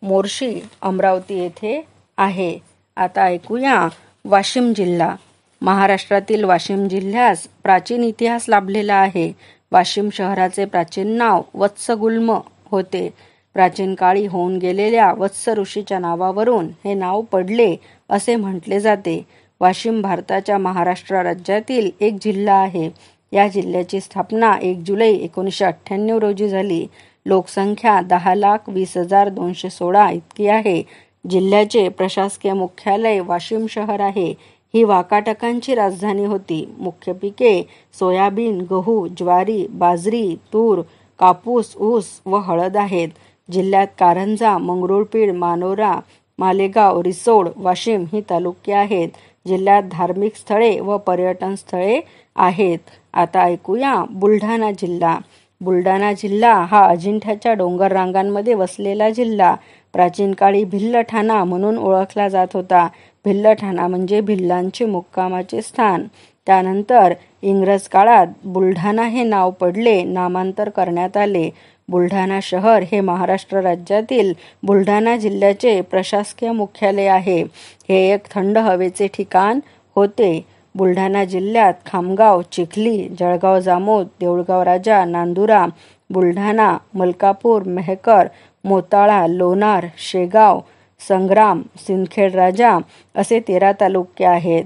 मोर्शी 0.02 0.60
अमरावती 0.82 1.40
येथे 1.40 1.86
आहे. 2.18 2.58
आता 2.96 3.24
ऐकूया 3.24 3.88
वाशिम 4.26 4.74
जिल्हा. 4.74 5.16
महाराष्ट्रातील 5.62 6.44
वाशिम 6.44 6.88
जिल्ह्यास 6.88 7.48
प्राचीन 7.64 8.04
इतिहास 8.04 8.46
लाभलेला 8.50 8.96
आहे. 8.96 9.32
वाशिम 9.72 10.10
शहराचे 10.14 10.66
प्राचीन 10.66 11.08
नाव 11.08 11.42
वत्सगुल्म 11.54 12.40
होते. 12.66 13.10
प्राचीन 13.54 13.96
काळी 13.96 14.26
होऊन 14.26 14.58
गेलेल्या 14.58 15.14
वत्स 15.14 15.50
ऋषीच्या 15.50 16.00
नावावरून 16.00 16.68
हे 16.86 16.94
नाव 16.94 17.22
पडले 17.22 17.76
असे 18.10 18.36
म्हटले 18.36 18.80
जाते. 18.80 19.28
वाशिम 19.62 20.02
भारताच्या 20.02 20.58
महाराष्ट्र 20.58 21.22
राज्यातील 21.22 21.92
एक 22.02 22.18
जिल्हा 22.22 22.56
आहे. 22.56 22.90
या 23.32 23.48
जिल्ह्याची 23.48 24.00
स्थापना 24.00 24.58
एक 24.62 24.84
जुलै 24.86 25.10
एकोणीसशे 25.10 25.66
अठ्ठ्याण्णव 25.66 26.18
रोजी 26.18 26.50
झाली. 26.50 26.88
लोकसंख्या 27.26 28.02
दहा 28.02 28.36
लाख 28.36 28.58
वीस 28.68 28.98
हजार 28.98 29.30
दोनशे 29.30 29.70
सोळा 29.70 30.10
इतकी 30.12 30.48
आहे. 30.48 30.84
जिल्ह्याचे 31.30 31.90
प्रशासकीय 31.90 32.54
मुख्यालय 32.54 33.20
वाशिम 33.20 33.66
शहर 33.70 34.00
आहे. 34.00 34.34
ही 34.74 34.84
वाकाटकांची 34.84 35.76
राजधानी 35.76 36.26
होती. 36.26 36.70
मुख्य 36.80 37.14
पिके 37.14 37.68
सोयाबीन 38.00 38.62
गहू 38.72 39.08
ज्वारी 39.08 39.68
बाजरी 39.70 40.36
तूर 40.54 40.82
कापूस 41.20 41.74
ऊस 41.78 42.06
व 42.26 42.36
हळद 42.36 42.78
आहेत. 42.78 43.10
जिल्ह्यात 43.52 43.88
कारंजा 44.00 44.58
मंगरुळपीर 44.58 45.32
मानोरा 45.32 46.00
मालेगाव 46.40 47.02
रिसोड 47.02 47.50
वाशिम 47.56 48.06
ही 48.14 48.22
तालुके 48.30 48.74
आहेत. 48.74 49.10
जिल्ह्यात 49.48 49.84
धार्मिक 49.92 50.36
स्थळे 50.36 50.80
व 50.80 50.98
पर्यटन 50.98 51.56
स्थळे 51.56 52.02
आहेत. 52.36 52.80
आता 53.14 53.42
ऐकूया 53.42 54.06
बुलढाणा 54.10 54.72
जिल्हा. 54.72 55.20
बुलढाणा 55.62 56.14
जिल्हा 56.14 56.54
हा 56.54 56.86
अजिंठ्याच्या 56.86 57.54
डोंगर 57.54 57.92
रांगांमध्ये 57.92 58.54
वसलेला 58.54 59.10
जिल्हा. 59.10 59.56
प्राचीन 59.94 60.34
काळी 60.34 60.64
भिल्लठाणा 60.64 61.44
म्हणून 61.44 61.78
ओळखला 61.78 62.28
जात 62.28 62.48
होता. 62.54 62.88
भिल्लठाणा 63.26 63.88
म्हणजे 63.88 64.22
भिल्लांचे 64.22 64.86
मुक्कामाचे 64.86 65.62
स्थान. 65.62 66.08
त्यानंतर 66.46 67.14
इंग्रज 67.42 67.82
काळात 67.82 68.28
बुलढाणा 68.44 69.04
हे 69.04 69.24
नाव 69.24 69.52
पडले 69.52 70.04
नामांतर 70.04 70.70
करण्यात 70.70 71.18
आले. 71.18 71.50
बुलढाणा 71.90 72.40
शहर 72.44 72.84
हे 72.92 73.02
महाराष्ट्र 73.02 73.60
राज्यातील 73.60 74.34
बुलढाणा 74.64 75.18
जिल्ह्याचे 75.18 75.82
प्रशासकीय 75.82 76.52
मुख्यालय 76.52 77.06
आहे. 77.06 77.42
हे 77.90 78.14
एक 78.14 78.22
थंड 78.36 78.58
हवेचे 78.58 79.08
ठिकाण 79.08 79.60
होते. 79.96 80.46
बुलढाणा 80.76 81.24
जिल्ह्यात 81.26 81.74
खामगाव 81.86 82.42
चिखली 82.42 83.08
जळगाव 83.20 83.60
जामोद 83.60 84.08
देऊळगाव 84.20 84.62
राजा 84.62 85.06
नांदुरा 85.06 85.66
बुलढाणा 86.10 86.78
मलकापूर 86.94 87.64
मेहकर 87.64 88.28
मोताळा 88.64 89.28
लोणार 89.28 89.86
शेगाव 89.98 90.60
संग्राम 91.08 91.62
सिंदखेड 91.78 92.36
राजा 92.36 92.78
असे 93.16 93.40
तेरा 93.40 93.72
तालुके 93.72 94.26
आहेत. 94.26 94.64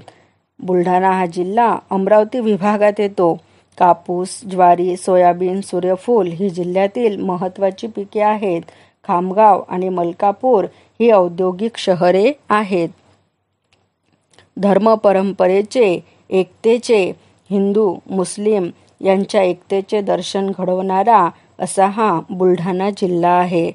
बुलढाणा 0.60 1.10
हा 1.10 1.26
जिल्हा 1.26 1.78
अमरावती 1.90 2.40
विभागात 2.40 3.00
येतो. 3.00 3.38
कापूस 3.78 4.40
ज्वारी 4.50 4.96
सोयाबीन 4.96 5.60
सूर्यफूल 5.60 6.26
ही 6.26 6.50
जिल्ह्यातील 6.50 7.20
महत्त्वाची 7.20 7.86
पिके 7.86 8.20
आहेत. 8.20 8.62
खामगाव 9.08 9.62
आणि 9.68 9.88
मलकापूर 9.88 10.64
ही 11.00 11.10
औद्योगिक 11.10 11.76
शहरे 11.76 12.32
आहेत. 12.48 12.88
धर्म 14.58 14.94
परंपरेचे 14.94 16.00
एकतेचे 16.30 17.12
हिंदू 17.50 17.96
मुस्लिम 18.10 18.70
यांच्या 19.04 19.42
एकतेचे 19.42 20.00
दर्शन 20.00 20.50
घडवणारा 20.58 21.28
असा 21.58 21.86
हा 21.86 22.20
बुलढाणा 22.30 22.90
जिल्हा 22.90 23.30
आहे. 23.30 23.70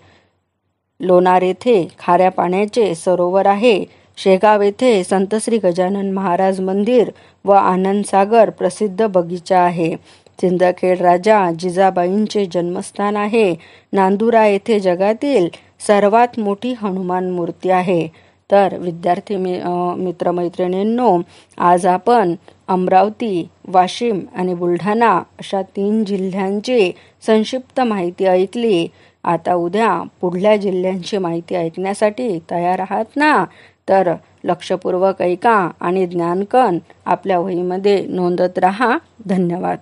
लोणार 1.00 1.42
येथे 1.42 1.88
खाऱ्या 2.00 2.32
पाण्याचे 2.32 2.96
सरोवर 2.96 3.46
आहे. 3.46 3.86
शेगाव 4.18 4.62
येथे 4.62 5.04
संत 5.04 5.36
श्री 5.36 5.58
गजानन 5.58 6.12
महाराज 6.12 6.60
मंदिर 6.60 7.12
व 7.46 7.52
आनंदसागर 7.52 8.50
प्रसिद्ध 8.50 9.08
बगीचा 9.08 9.60
आहे. 9.60 9.96
सिंदखेड 10.42 11.02
राजा 11.02 11.52
जिजाबाईंचे 11.60 12.46
जन्मस्थान 12.46 13.18
आहे. 13.18 13.56
नांदुरा 13.94 14.48
येथे 14.48 14.80
जगातील 14.80 15.48
सर्वात 15.88 16.40
मोठी 16.40 16.74
हनुमान 16.74 17.30
मूर्ती 17.30 17.70
आहे. 17.70 18.08
तर 18.52 18.78
विद्यार्थी 18.78 19.36
मि 19.36 19.60
मित्रमैत्रिणींनो 19.97 21.20
आज 21.58 21.86
आपण 21.86 22.36
अमरावती 22.68 23.47
वाशिम 23.68 24.20
आणि 24.36 24.54
बुलढाणा 24.54 25.18
अशा 25.18 25.62
तीन 25.62 26.06
जिल्ह्यांची 26.06 26.91
संक्षिप्त 27.26 27.82
माहिती 27.82 28.26
ऐकली. 28.26 28.88
आता 29.24 29.54
उद्या 29.54 30.04
पुढल्या 30.22 30.58
जिल्ह्यांची 30.58 31.18
माहिती 31.18 31.56
ऐकण्यासाठी 31.56 32.39
तयार 32.52 32.80
आहात 32.80 33.06
ना? 33.16 33.45
तर 33.89 34.14
लक्षपूर्वक 34.43 35.22
ऐका 35.22 35.70
आणि 35.80 36.08
ज्ञानकन 36.08 36.78
आपल्या 37.06 37.39
वहीमध्ये 37.39 38.06
नोंदत 38.08 38.60
राहा. 38.60 38.97
धन्यवाद. 39.26 39.78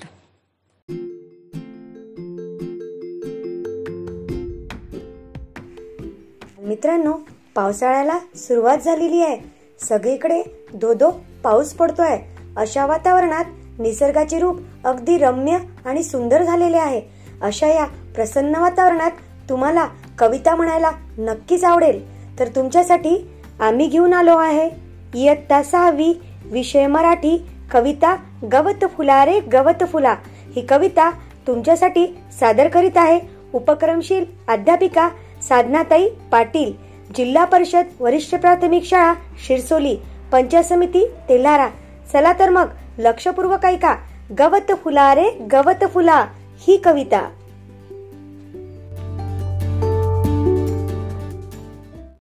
मित्रांनो 6.59 7.13
पावसाळ्याला 7.55 8.17
सुरुवात 8.35 8.77
झालेली 8.77 9.21
आहे. 9.21 9.37
सगळीकडे 9.79 10.41
धो 10.73 10.93
धो 10.93 11.09
पाऊस 11.43 11.73
पडतोय. 11.73 12.17
अशा 12.57 12.85
वातावरणात 12.85 13.45
निसर्गाचे 13.79 14.39
रूप 14.39 14.59
अगदी 14.85 15.17
रम्य 15.17 15.57
आणि 15.85 16.03
सुंदर 16.03 16.43
झालेले 16.43 16.77
आहे. 16.77 17.01
अशा 17.41 17.67
या 17.67 17.85
प्रसन्न 18.15 18.55
वातावरणात 18.55 19.11
तुम्हाला 19.49 19.87
कविता 20.19 20.55
म्हणायला 20.55 20.91
नक्कीच 21.17 21.63
आवडेल. 21.63 22.01
तर 22.39 22.47
तुमच्यासाठी 22.47 23.15
आम्ही 23.59 23.87
घेऊन 23.87 24.13
आलो 24.13 24.37
आहे 24.37 24.69
इयत्ता 25.15 25.61
सहावी 25.63 26.13
विषय 26.45 26.87
मराठी 26.87 27.37
कविता 27.71 28.15
गवत 28.53 28.85
फुला 28.97 29.25
रे 29.25 29.39
गवत 29.39 29.83
फुला. 29.91 30.15
ही 30.55 30.65
कविता 30.65 31.09
तुमच्यासाठी 31.47 32.05
सादर 32.39 32.67
करीत 32.67 32.97
आहे 32.97 33.19
उपक्रमशील 33.53 34.25
अध्यापिका 34.47 35.09
साधनाताई 35.41 36.09
पाटील. 36.31 36.88
जिल्हा 37.15 37.45
परिषद 37.45 37.85
वरिष्ठ 37.99 38.35
प्राथमिक 38.35 38.83
शाळा 38.83 39.13
शिरसोली 39.47 39.97
पंचायत 40.31 40.63
समिती 40.63 41.07
तेलारा. 41.29 41.69
चला 42.13 42.33
तर 42.33 42.49
मग 42.49 42.67
लक्षपूर्वक 42.99 43.65
ऐका. 43.65 43.95
गवत 44.39 44.71
फुला 44.83 45.15
रे 45.15 45.29
गवत 45.51 45.85
फुला 45.93 46.25
ही 46.59 46.77
कविता. 46.77 47.29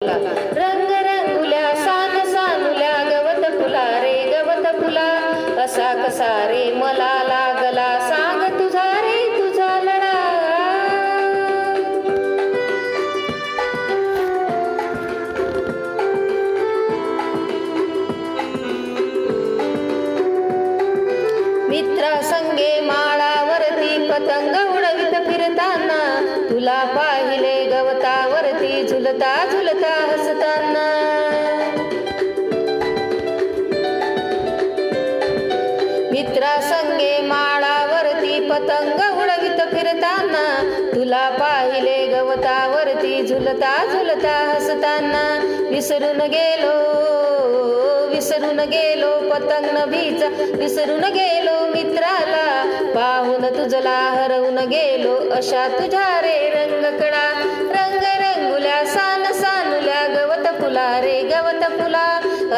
रंग 0.02 0.35
झुलता 43.28 43.70
झुलता 43.92 44.32
हसताना 44.48 45.22
विसरून 45.70 46.20
गेलो 46.34 46.74
विसरून 48.10 48.60
गेलो 48.72 49.10
पतंग 49.30 49.66
नभीचा 49.76 50.26
विसरून 50.58 51.04
गेलो 51.14 51.54
मित्राला 51.72 52.44
पाहून 52.94 53.46
तुझला 53.56 53.98
हरवून 54.16 54.58
गेलो 54.68 55.16
अशा 55.30 55.66
तुझ्या 55.68 56.08
रे 56.20 56.38
रंगकडा 56.54 57.24
रंग 57.76 58.04
रंगुल्या 58.22 58.84
सान 58.86 59.32
सानुल्या 59.32 60.06
गवत 60.16 60.46
फुला 60.60 60.88
रे 61.00 61.20
गवत 61.32 61.64
फुला 61.80 62.08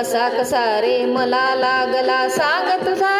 असा 0.01 0.29
कसा 0.29 0.65
रे 0.81 1.05
मला 1.05 1.47
लागला 1.55 2.29
सांग 2.29 2.71
तुझा 2.81 2.95
तुझा. 2.95 3.18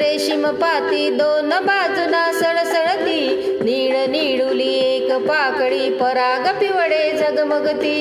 रेशीम 0.00 0.46
पाती 0.60 1.08
दोन 1.16 1.50
बाजूना 1.66 2.22
सळसळती 2.32 3.20
नीळ 3.64 3.94
निळुली 4.10 4.72
एक 4.78 5.12
पाकळी 5.28 5.88
पराग 6.00 6.46
पिवळे 6.60 7.10
झगमगती 7.18 7.96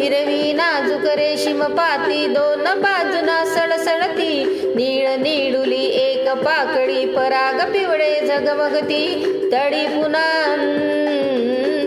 हिरवी 0.00 0.52
नाजूक 0.52 1.06
रेशीम 1.18 1.62
पाती 1.76 2.26
दोन 2.34 2.64
बाजूना 2.82 3.44
सळसळती 3.54 4.32
नीळ 4.76 5.08
निळुली 5.22 5.84
एक 6.02 6.28
पाकळी 6.44 7.04
पराग 7.14 7.60
पिवळे 7.72 8.14
झगमगती 8.26 9.04
तडी 9.52 9.86
पुन्हा 9.86 10.26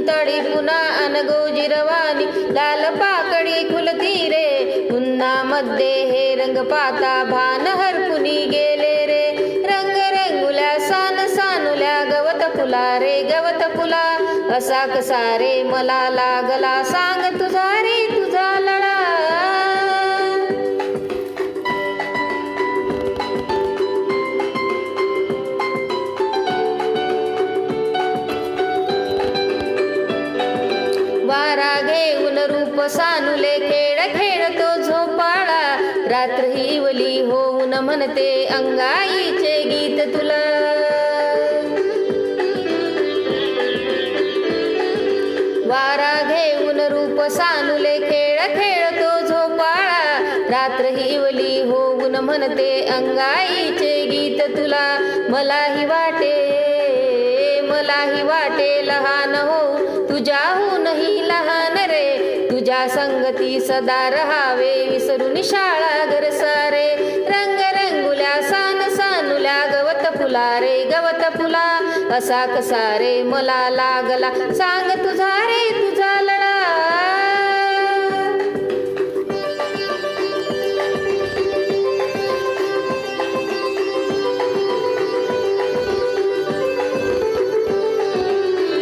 तडी 0.10 0.40
पुन्हा 0.50 0.80
अनगो 1.06 1.48
जिरवानी 1.56 2.26
लाल 2.56 2.84
पाकळी 2.96 3.64
खुलती 3.70 4.14
रे 4.30 4.51
पुन्हा 5.22 5.44
मध्ये 5.44 5.94
हे 6.10 6.36
रंग 6.36 6.58
पाता 6.66 7.12
भान 7.24 7.68
हरकुनी 7.80 8.38
गेले 8.46 8.94
रे. 9.06 9.26
रंग 9.70 9.98
रंगुल्या 10.14 10.80
सान 10.80 11.28
सानुल्या 11.28 11.98
गवत 12.04 12.42
फुला 12.56 13.00
रे 13.00 13.22
गवत 13.22 13.62
फुला. 13.78 14.02
असा 14.58 14.86
कसा 14.86 15.22
रे 15.38 15.52
मला 15.64 16.02
लागला 16.10 16.74
सांग 16.84 17.31
म्हणते 37.82 38.46
अंगाईचे 38.46 39.64
गीत 39.64 40.14
तुला. 40.14 40.40
वारा 45.66 46.14
घेऊन 46.28 46.80
रूप 46.80 47.22
सानुले 47.32 48.00
खेळ 48.00 48.40
खेळतो 48.40 49.26
झोपाळा. 49.28 50.20
रात्र 50.50 50.86
हिवली 50.86 51.62
होऊन 51.62 52.16
म्हणते 52.16 52.86
अंगाईचे 52.86 54.06
गीत 54.06 54.58
तुला. 54.58 54.98
मलाही 55.30 55.86
वाटे 55.86 56.36
मलाही 57.62 58.24
वाटे 58.24 58.88
लहान 58.88 59.36
हो. 59.36 59.78
तुझ्याहूनही 60.10 61.28
लहान 61.28 61.78
रे. 61.78 62.08
तुझ्या 62.52 62.88
संगती 62.90 63.60
सदा 63.60 64.10
रहावे 64.10 64.86
विसरून 64.90 65.42
शाळा 65.44 66.06
घरसा 66.06 66.61
असा 72.12 72.46
कसा 72.46 72.98
रे 72.98 73.22
मला 73.24 73.70
लागला. 73.70 74.30
सांग 74.54 74.90
तुझा 75.04 75.30
रे 75.48 75.70
तुझा 75.76 76.10
लढा. 76.22 76.58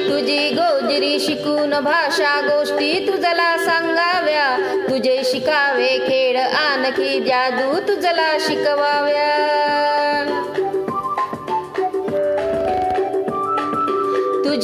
तुझी 0.10 0.50
गोजरी 0.52 1.20
शिकून 1.20 1.80
भाषा 1.84 2.40
गोष्टी 2.42 3.08
तुझला 3.08 3.58
सांगाव्या. 3.58 4.58
तुझे 4.90 5.22
शिकावे 5.26 5.98
खेळ 6.08 6.40
आणखी 6.40 7.20
जादू 7.20 7.80
तुझला 7.88 8.38
शिकवाव्या. 8.40 9.59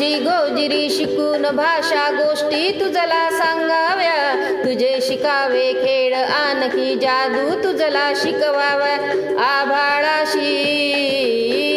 श्री 0.06 0.14
गोजिरी 0.14 0.90
शिकून 0.90 1.56
भाषा 1.56 2.12
गोष्टी 2.12 2.80
तुझला 2.80 3.30
सांगाव्या. 3.32 4.34
तुझे 4.66 5.00
शिकावे 5.02 5.74
खेळ 5.74 6.16
आणखी 6.16 6.96
जादू 6.96 7.64
तुझला 7.64 8.14
शिकवाव्या 8.16 8.96
आभाळाशी 9.44 10.52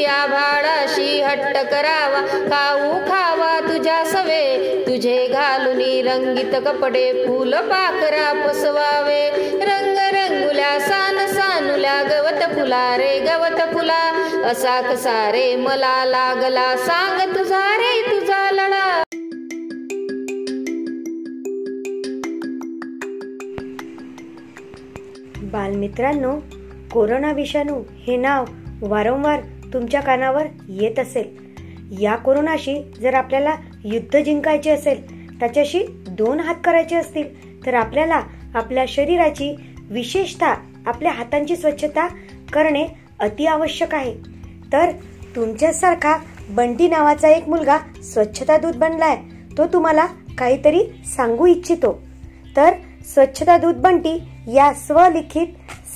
आभाळाशी 0.09 1.23
हट्ट 1.23 1.59
करावा. 1.71 2.21
खाऊ 2.27 2.99
खावा 2.99 3.61
तुझ्या 3.61 4.05
सवे. 4.05 4.83
तुझे 4.87 5.27
घालून 5.27 6.09
रंगीत 6.09 6.61
कपडे 6.67 7.13
फुल 7.13 7.55
पाखरा 7.55 8.47
पसवावे. 8.47 9.31
रंग 9.63 9.97
रंगुल्या 9.99 10.81
सान 10.81 11.27
सानुल्या 11.27 12.03
गवत 12.03 12.55
फुला 12.55 12.97
रे 12.97 13.19
गवत 13.19 13.75
फुला. 13.75 14.25
असा 14.51 14.81
कसा 14.81 15.33
रे 15.33 15.57
मला 15.57 16.05
लागला? 16.05 16.77
सांग 16.77 17.35
तुझा 17.35 17.77
रे 17.77 18.03
तुझा 18.03 18.18
बालमित्रांनो 25.53 26.35
कोरोना 26.93 27.33
विषाणू 27.33 27.83
हे 28.07 28.17
नाव 28.17 28.45
वारंवार 28.83 29.41
तुमच्या 29.73 30.01
कानावर 30.01 30.47
येत 30.69 30.99
असेल. 30.99 31.49
या 32.01 32.17
कोरोनाशी 32.17 32.93
जर 33.01 33.15
आपल्याला 33.15 33.55
युद्ध 33.85 34.19
जिंकायचे 34.19 34.71
असेल 34.71 35.29
त्याच्याशी 35.41 35.83
दोन 36.09 36.41
हात 36.41 36.55
करायचे 36.65 36.97
असतील 36.97 37.67
तर 37.67 37.75
आपल्याला 37.75 38.21
आपल्या 38.55 38.85
शरीराची 38.89 39.57
विशेषतः 39.91 40.55
आपल्या 40.87 41.13
हातांची 41.13 41.57
स्वच्छता 41.57 42.07
करणे 42.53 42.87
अति 43.21 43.47
आवश्यक 43.47 43.95
आहे. 43.95 44.15
तर 44.73 44.91
तुमच्यासारखा 45.37 46.17
बंटी 46.51 46.89
नावाचा 46.89 47.29
एक 47.29 47.49
मुलगा 47.49 47.79
स्वच्छता 48.03 48.57
दूत 48.57 48.75
बनलाय 48.77 49.17
तो 49.59 49.67
तुम्हाला 49.67 50.07
काहीतरी 50.39 50.81
सांगू 51.07 51.47
इच्छितो. 51.47 52.03
तर 52.57 52.71
स्वच्छता 53.15 53.57
दूत 53.57 53.75
बंटी 53.75 54.19
या 54.55 54.73
स्वलिखित 54.73 55.47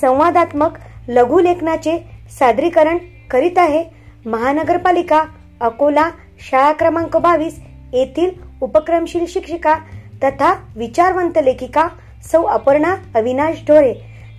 संवादात्मक 0.01 0.77
लघुलेखनाचे 1.07 1.97
सादरीकरण 2.31 2.97
करीत 3.31 3.57
आहे 3.57 3.83
महानगरपालिका 4.25 5.23
अकोला 5.61 6.09
शाळा 6.49 6.71
क्रमांक 6.71 7.17
बावीस 7.17 7.59
येथील 7.93 8.29
उपक्रमशील 8.61 9.25
शिक्षिका 9.27 9.75
तथा 10.23 10.53
विचारवंत 10.75 11.37
लेखिका 11.43 11.87
सौ 12.31 12.43
अपर्णा 12.43 12.95
अविनाश 13.15 13.63
ढोरे. 13.67 13.93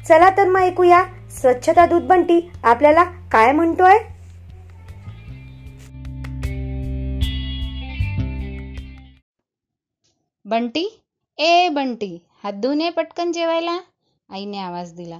चला 0.08 0.30
तर 0.36 0.48
मग 0.48 0.60
ऐकूया 0.60 1.02
स्वच्छता 1.30 1.86
दूत 1.86 2.02
बंटी 2.02 2.40
आपल्याला 2.64 3.04
काय 3.32 3.52
म्हणतोय? 3.52 3.98
बंटी 10.44 10.86
ए 11.38 11.68
बंटी 11.68 12.16
हात 12.44 12.52
धुवून 12.52 12.80
ये 12.80 12.90
पटकन 12.90 13.32
जेवायला. 13.32 13.78
आईने 14.30 14.58
आवाज 14.58 14.92
दिला. 14.94 15.18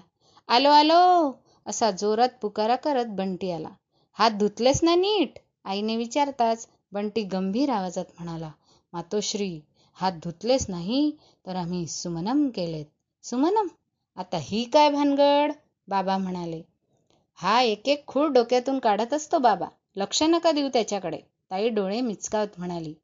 आलो 0.49 0.71
आलो 0.71 1.33
असा 1.67 1.91
जोरात 1.91 2.29
पुकारा 2.43 2.77
करत 2.77 3.07
बंटी 3.07 3.51
आला. 3.51 3.69
हात 4.19 4.31
धुतलेस 4.31 4.83
ना 4.83 4.95
नीट? 4.95 5.39
आईने 5.65 5.97
विचारताच 5.97 6.67
बंटी 6.93 7.23
गंभीर 7.23 7.71
आवाजात 7.71 8.05
म्हणाला. 8.19 8.51
मातोश्री 8.93 9.61
हात 9.97 10.13
धुतलेस 10.25 10.67
नाही 10.69 11.11
तर 11.47 11.57
आम्ही 11.57 11.87
सुमनम 11.87 12.49
केलेत. 12.49 12.87
सुमनम? 13.25 13.69
आता 14.17 14.39
ही 14.41 14.65
काय 14.65 14.91
भानगड? 14.91 15.53
बाबा 15.89 16.19
म्हणाले. 16.19 16.63
हा 17.39 17.61
एक 17.61 17.89
एक 17.89 18.07
खूळ 18.07 18.29
डोक्यातून 18.29 18.79
काढत 18.79 19.13
असतो 19.15 19.39
बाबा. 19.39 19.67
लक्ष 19.97 20.23
नका 20.23 20.53
देऊ 20.53 20.69
त्याच्याकडे. 20.69 21.19
ताई 21.51 21.69
डोळे 21.69 22.01
मिचकावत 22.01 22.59
म्हणाली. 22.59 22.95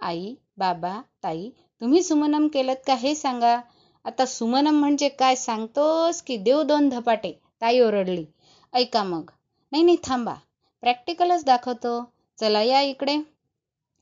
आई 0.00 0.34
बाबा 0.58 1.00
ताई 1.22 1.48
तुम्ही 1.80 2.02
सुमनम 2.02 2.48
केलं 2.48 2.74
का 2.86 2.94
हे 2.94 3.14
सांगा? 3.14 3.60
आता 4.08 4.26
सुमनम 4.26 4.78
म्हणजे 4.80 5.08
काय 5.08 5.34
सांगतोस 5.34 6.22
की 6.22 6.36
देव 6.36 6.62
दोन 6.62 6.88
धपाटे 6.88 7.40
ताई 7.60 7.80
ओरडली. 7.80 8.24
ऐका 8.74 9.02
मग. 9.02 9.30
नाही 9.72 9.82
नाही 9.82 9.96
थांबा. 10.04 10.34
प्रॅक्टिकलच 10.80 11.44
दाखवतो. 11.44 12.12
चला 12.40 12.62
या 12.62 12.80
इकडे. 12.80 13.16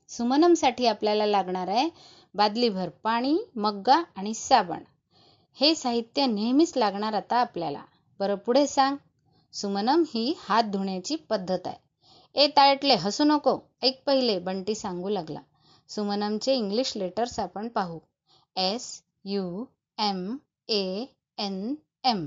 सुमनमसाठी 0.08 0.86
आपल्याला 0.86 1.26
लागणार 1.26 1.68
आहे 1.68 1.88
बादलीभर 2.34 2.88
पाणी 2.88 3.38
मग्गा 3.56 4.02
आणि 4.16 4.34
साबण. 4.34 4.78
हे 5.54 5.74
साहित्य 5.74 6.26
नेहमीच 6.26 6.76
लागणार 6.76 7.12
आता 7.12 7.36
आपल्याला. 7.36 7.82
बरं 8.18 8.34
पुढे 8.34 8.66
सांग. 8.66 8.96
सुमनम 9.52 10.02
ही 10.14 10.34
हात 10.38 10.64
धुण्याची 10.64 11.16
पद्धत 11.16 11.66
आहे. 11.66 11.76
ए 12.34 12.46
ताळटले 12.46 12.94
हसू 12.94 13.24
नको. 13.24 13.58
ऐक 13.82 14.02
पहिले 14.06 14.38
बंटी 14.38 14.74
सांगू 14.74 15.08
लागला. 15.08 15.40
सुमनमचे 15.88 16.54
इंग्लिश 16.54 16.96
लेटर्स 16.96 17.40
आपण 17.40 17.68
पाहू. 17.68 17.98
S 18.56 19.02
U 19.24 19.64
M 19.98 20.18
A 20.68 21.06
N 21.38 21.54
M 22.04 22.18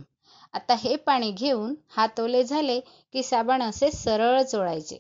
आता 0.54 0.74
हे 0.76 0.96
पाणी 1.06 1.32
घेऊन 1.32 1.74
हात 1.90 2.20
ओले 2.20 2.44
झाले 2.44 2.80
की 3.14 3.24
साबण 3.24 3.62
असे 3.62 3.92
सरळ 3.92 4.42
चोळायचे 4.44 5.00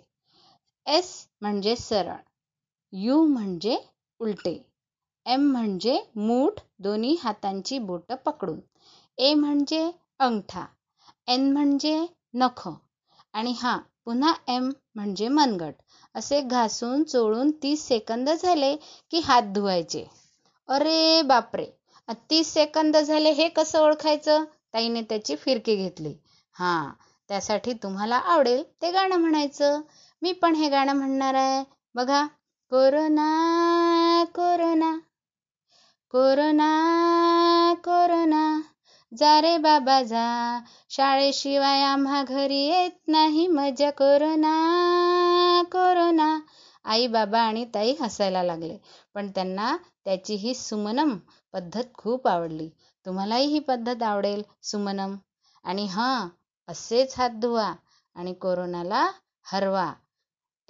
एस 0.86 1.09
म्हणजे 1.41 1.76
सरळ. 1.76 2.15
यू 2.93 3.24
म्हणजे 3.26 3.78
उलटे. 4.20 4.53
एम 5.26 5.49
म्हणजे 5.51 5.97
मूठ 6.17 6.59
दोन्ही 6.80 7.15
हातांची 7.24 7.80
बोटं 7.80 8.15
पकडून. 8.15 8.59
ए 9.17 9.34
म्हणजे 9.34 9.89
अंगठा. 10.20 10.65
एन 11.28 11.51
म्हणजे 11.53 11.97
नख. 12.34 12.67
आणि 13.34 13.53
हा 13.57 13.78
पुन्हा 14.05 14.34
एम 14.47 14.70
म्हणजे 14.95 15.28
मनगट. 15.30 15.74
असे 16.15 16.41
घासून 16.41 17.03
चोळून 17.03 17.51
तीस 17.63 17.88
सेकंद 17.88 18.30
झाले 18.30 18.76
की 19.11 19.20
हात 19.20 19.53
धुवायचे. 19.53 20.05
अरे 20.70 21.22
बापरे! 21.22 21.65
तीस 22.14 22.53
सेकंद 22.53 22.97
झाले 22.97 23.32
हे 23.32 23.47
कसं 23.49 23.80
ओळखायचं? 23.80 24.43
ताईने 24.74 25.01
त्याची 25.01 25.36
फिरकी 25.36 25.76
घेतली. 25.76 26.14
हां 26.53 26.89
त्यासाठी 27.28 27.74
तुम्हाला 27.74 28.16
आवडेल 28.16 28.64
ते 28.82 28.91
गाणं 28.91 29.16
म्हणायचं. 29.16 29.82
मी 30.22 30.32
पण 30.32 30.55
हे 30.55 30.70
गाणं 30.70 30.93
म्हणणार 30.93 31.34
आहे. 31.34 31.64
बघा 31.95 32.26
कोरोना 32.72 33.30
कोरोना 34.36 34.97
कोरोना 36.12 36.70
कोरोना 37.74 38.62
जा 39.18 39.41
रे 39.41 39.57
बाबा 39.57 40.01
जा. 40.03 40.60
शाळेशिवाय 40.89 41.82
आम्हा 41.84 42.24
घरी 42.24 42.57
येत 42.57 43.07
नाही 43.07 43.47
मजा. 43.47 43.89
Corona 43.89 45.64
corona. 45.64 46.39
आई 46.86 47.07
बाबा 47.07 47.39
आणि 47.39 47.66
ताई 47.66 47.95
हसायला 48.01 48.43
लागले. 48.43 48.78
पण 49.14 49.32
त्यांना 49.32 49.78
त्याची 50.05 50.36
ही 50.36 50.53
सुमनम 50.53 51.18
पद्धत 51.53 51.93
खूप 51.93 52.27
आवडली. 52.27 52.69
तुम्हालाही 53.05 53.45
ही 53.45 53.59
पद्धत 53.59 54.03
आवडेल 54.03 54.43
सुमनम. 54.63 55.15
आणि 55.63 55.85
हां 55.85 56.27
असेच 56.67 57.17
हात 57.17 57.39
धुवा 57.41 57.73
आणि 58.15 58.33
कोरोनाला 58.33 59.09
हरवा. 59.43 59.93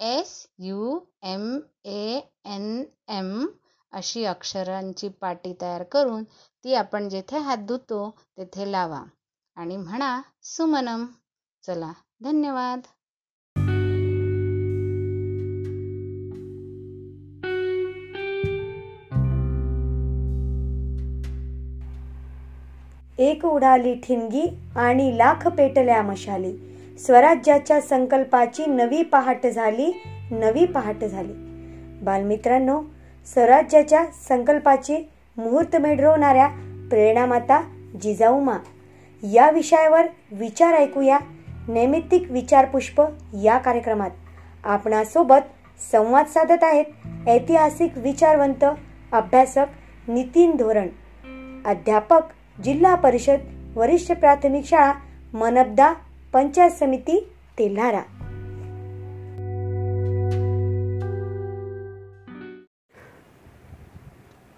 S 0.00 0.46
U 0.58 0.98
M 1.22 1.58
A 1.84 2.20
N 2.44 2.84
M 3.08 3.46
अशी 3.92 4.24
अक्षरांची 4.24 5.08
पाटी 5.08 5.52
तयार 5.60 5.82
करून 5.82 6.24
ती 6.64 6.74
आपण 6.74 7.08
जेथे 7.08 7.38
हात 7.38 7.58
धुतो 7.58 8.10
तेथे 8.38 8.70
लावा. 8.72 9.02
आणि 9.56 9.76
म्हणा 9.76 10.20
सुमनम. 10.42 11.06
चला 11.64 11.92
धन्यवाद. 12.22 12.80
एक 23.20 23.44
उडाली 23.44 23.94
ठिणगी 23.94 24.58
आणि 24.76 25.18
लाख 25.18 25.48
पेटल्या 25.48 26.02
मशाली. 26.02 26.52
स्वराज्याच्या 26.98 27.80
संकल्पाची 27.80 28.66
नवी 28.66 29.02
पहाट 29.02 29.46
झाली 29.46 30.02
नवी 30.30 30.66
पहाट 30.66 31.04
झाली. 31.04 31.32
बालमित्रांनो 32.02 32.82
स्वराज्याच्या 33.34 34.04
संकल्पाची 34.28 34.96
मुहूर्त 35.36 35.76
मेढरवणाऱ्या 35.76 36.46
प्रेरणामाता 36.90 37.62
जिजाऊमा 38.02 38.56
या 39.22 39.50
विषयावर 39.50 40.06
विचार 40.32 40.74
ऐकूया. 40.74 41.18
नैमित्तिक 41.68 42.30
विचारपुष्प 42.30 43.02
या 43.42 43.58
कार्यक्रमात. 43.58 44.10
आपणासोबत 44.64 45.72
संवाद 45.92 46.26
साधत 46.26 46.64
आहेत 46.64 46.84
ऐतिहासिक 47.28 47.92
विचारवंत 47.96 48.64
अभ्यासक 49.12 49.66
नितीन 50.08 50.56
धोरण. 50.56 50.88
अध्यापक 51.66 52.20
जिल्हा 52.64 52.94
परिषद 52.94 53.38
वरिष्ठ 53.76 54.12
प्राथमिक 54.12 54.64
शाळा 54.64 54.92
मनबदा 55.34 55.92
पंचायत 56.32 56.70
समिती 56.70 57.28
तेल्हारा. 57.58 58.00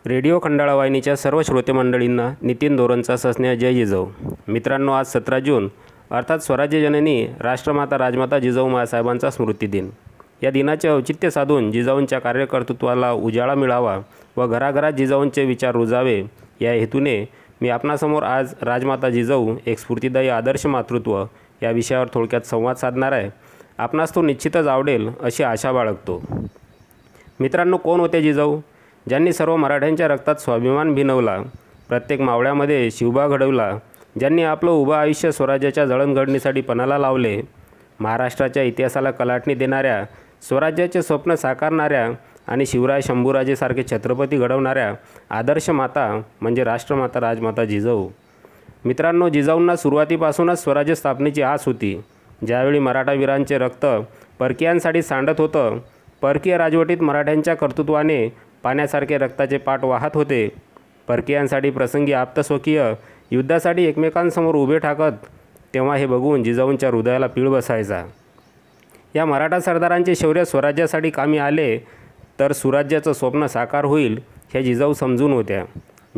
रेडिओ 0.06 0.38
खंडाळा 0.42 0.74
वाहिनीच्या 0.74 1.16
सर्व 1.16 1.42
श्रोते 1.42 1.72
मंडळींना 1.72 2.34
नितीन 2.42 2.76
धोरणचा 2.76 3.16
सस्नेह 3.16 3.54
जय 3.54 3.72
जिजाऊ. 3.74 4.06
मित्रांनो 4.48 4.92
आज 4.92 5.06
सतरा 5.06 5.38
जून 5.38 5.68
अर्थात 6.10 6.38
स्वराज्य 6.38 6.80
जननी 6.80 7.26
राष्ट्रमाता 7.40 7.98
राजमाता 7.98 8.38
जिजाऊ 8.38 8.68
मासाहेबांचा 8.68 9.30
स्मृती 9.30 9.66
दिन. 9.66 9.90
या 10.42 10.50
दिनाचे 10.50 10.88
औचित्य 10.88 11.30
साधून 11.30 11.72
जिजाऊंच्या 11.72 12.18
कार्यकर्तृत्वाला 12.18 13.12
उजाळा 13.12 13.54
मिळावा 13.54 13.98
व 14.36 14.46
घराघरात 14.46 14.92
जिजाऊंचे 14.92 15.44
विचार 15.44 15.72
रुजावे 15.72 16.22
या 16.60 16.72
हेतूने 16.72 17.41
मी 17.62 17.68
आपणासमोर 17.68 18.22
आज 18.22 18.54
राजमाता 18.62 19.08
जिजाऊ 19.10 19.54
एक 19.66 19.78
स्फूर्तिदायी 19.78 20.28
आदर्श 20.28 20.64
मातृत्व 20.66 21.24
या 21.62 21.70
विषयावर 21.70 22.06
थोडक्यात 22.14 22.46
संवाद 22.46 22.76
साधणार 22.76 23.12
आहे. 23.12 23.28
आपणास 23.78 24.14
तो 24.14 24.22
निश्चितच 24.22 24.66
आवडेल 24.66 25.08
अशी 25.20 25.42
आशा 25.42 25.72
बाळगतो. 25.72 26.20
मित्रांनो 27.40 27.76
कोण 27.76 28.00
होते 28.00 28.22
जिजाऊ? 28.22 28.58
ज्यांनी 29.08 29.32
सर्व 29.32 29.56
मराठ्यांच्या 29.56 30.08
रक्तात 30.08 30.40
स्वाभिमान 30.40 30.94
भिनवला 30.94 31.38
प्रत्येक 31.88 32.20
मावळ्यामध्ये 32.20 32.90
शिवबा 32.90 33.28
घडवला 33.28 33.70
ज्यांनी 34.18 34.42
आपलं 34.42 34.70
उभं 34.70 34.96
आयुष्य 34.96 35.32
स्वराज्याच्या 35.32 35.84
जळणघडणीसाठी 35.86 36.60
पणाला 36.60 36.98
लावले 36.98 37.40
महाराष्ट्राच्या 38.00 38.62
इतिहासाला 38.62 39.10
कलाटणी 39.10 39.54
देणाऱ्या 39.54 40.04
स्वराज्याचे 40.48 41.02
स्वप्न 41.02 41.34
साकारणाऱ्या 41.34 42.08
आणि 42.52 42.66
शिवराय 42.66 43.00
शंभूराजेसारखे 43.00 43.82
छत्रपती 43.90 44.38
घडवणाऱ्या 44.38 44.92
आदर्श 45.30 45.68
माता 45.70 46.20
म्हणजे 46.40 46.64
राष्ट्रमाता 46.64 47.20
राजमाता 47.20 47.64
जिजाऊ. 47.64 48.08
मित्रांनो 48.84 49.28
जिजाऊंना 49.28 49.76
सुरुवातीपासूनच 49.76 50.62
स्वराज्य 50.62 50.94
स्थापनेची 50.94 51.42
आस 51.42 51.64
होती. 51.66 52.00
ज्यावेळी 52.46 52.78
मराठावीरांचे 52.78 53.58
रक्त 53.58 53.86
परकीयांसाठी 54.38 55.02
सांडत 55.02 55.40
होतं 55.40 55.78
परकीय 56.22 56.56
राजवटीत 56.58 57.02
मराठ्यांच्या 57.02 57.54
कर्तृत्वाने 57.54 58.28
पाण्यासारखे 58.62 59.18
रक्ताचे 59.18 59.58
पाठ 59.58 59.84
वाहत 59.84 60.10
होते. 60.14 60.48
परकीयांसाठी 61.08 61.70
प्रसंगी 61.70 62.12
आप्तस्वकीय 62.12 62.92
युद्धासाठी 63.30 63.84
एकमेकांसमोर 63.84 64.54
उभे 64.54 64.78
ठाकत 64.78 65.26
तेव्हा 65.74 65.96
हे 65.96 66.06
बघून 66.06 66.42
जिजाऊंच्या 66.42 66.90
हृदयाला 66.90 67.26
पीळ 67.26 67.48
बसायचा. 67.48 68.04
या 69.14 69.24
मराठा 69.26 69.60
सरदारांचे 69.60 70.14
शौर्य 70.14 70.44
स्वराज्यासाठी 70.44 71.10
कामी 71.10 71.38
आले 71.38 71.78
तर 72.40 72.52
सुराज्याचं 72.52 73.12
स्वप्न 73.12 73.46
साकार 73.46 73.84
होईल 73.84 74.20
हे 74.54 74.62
जिजाऊ 74.62 74.92
समजून 74.92 75.32
होत्या. 75.32 75.64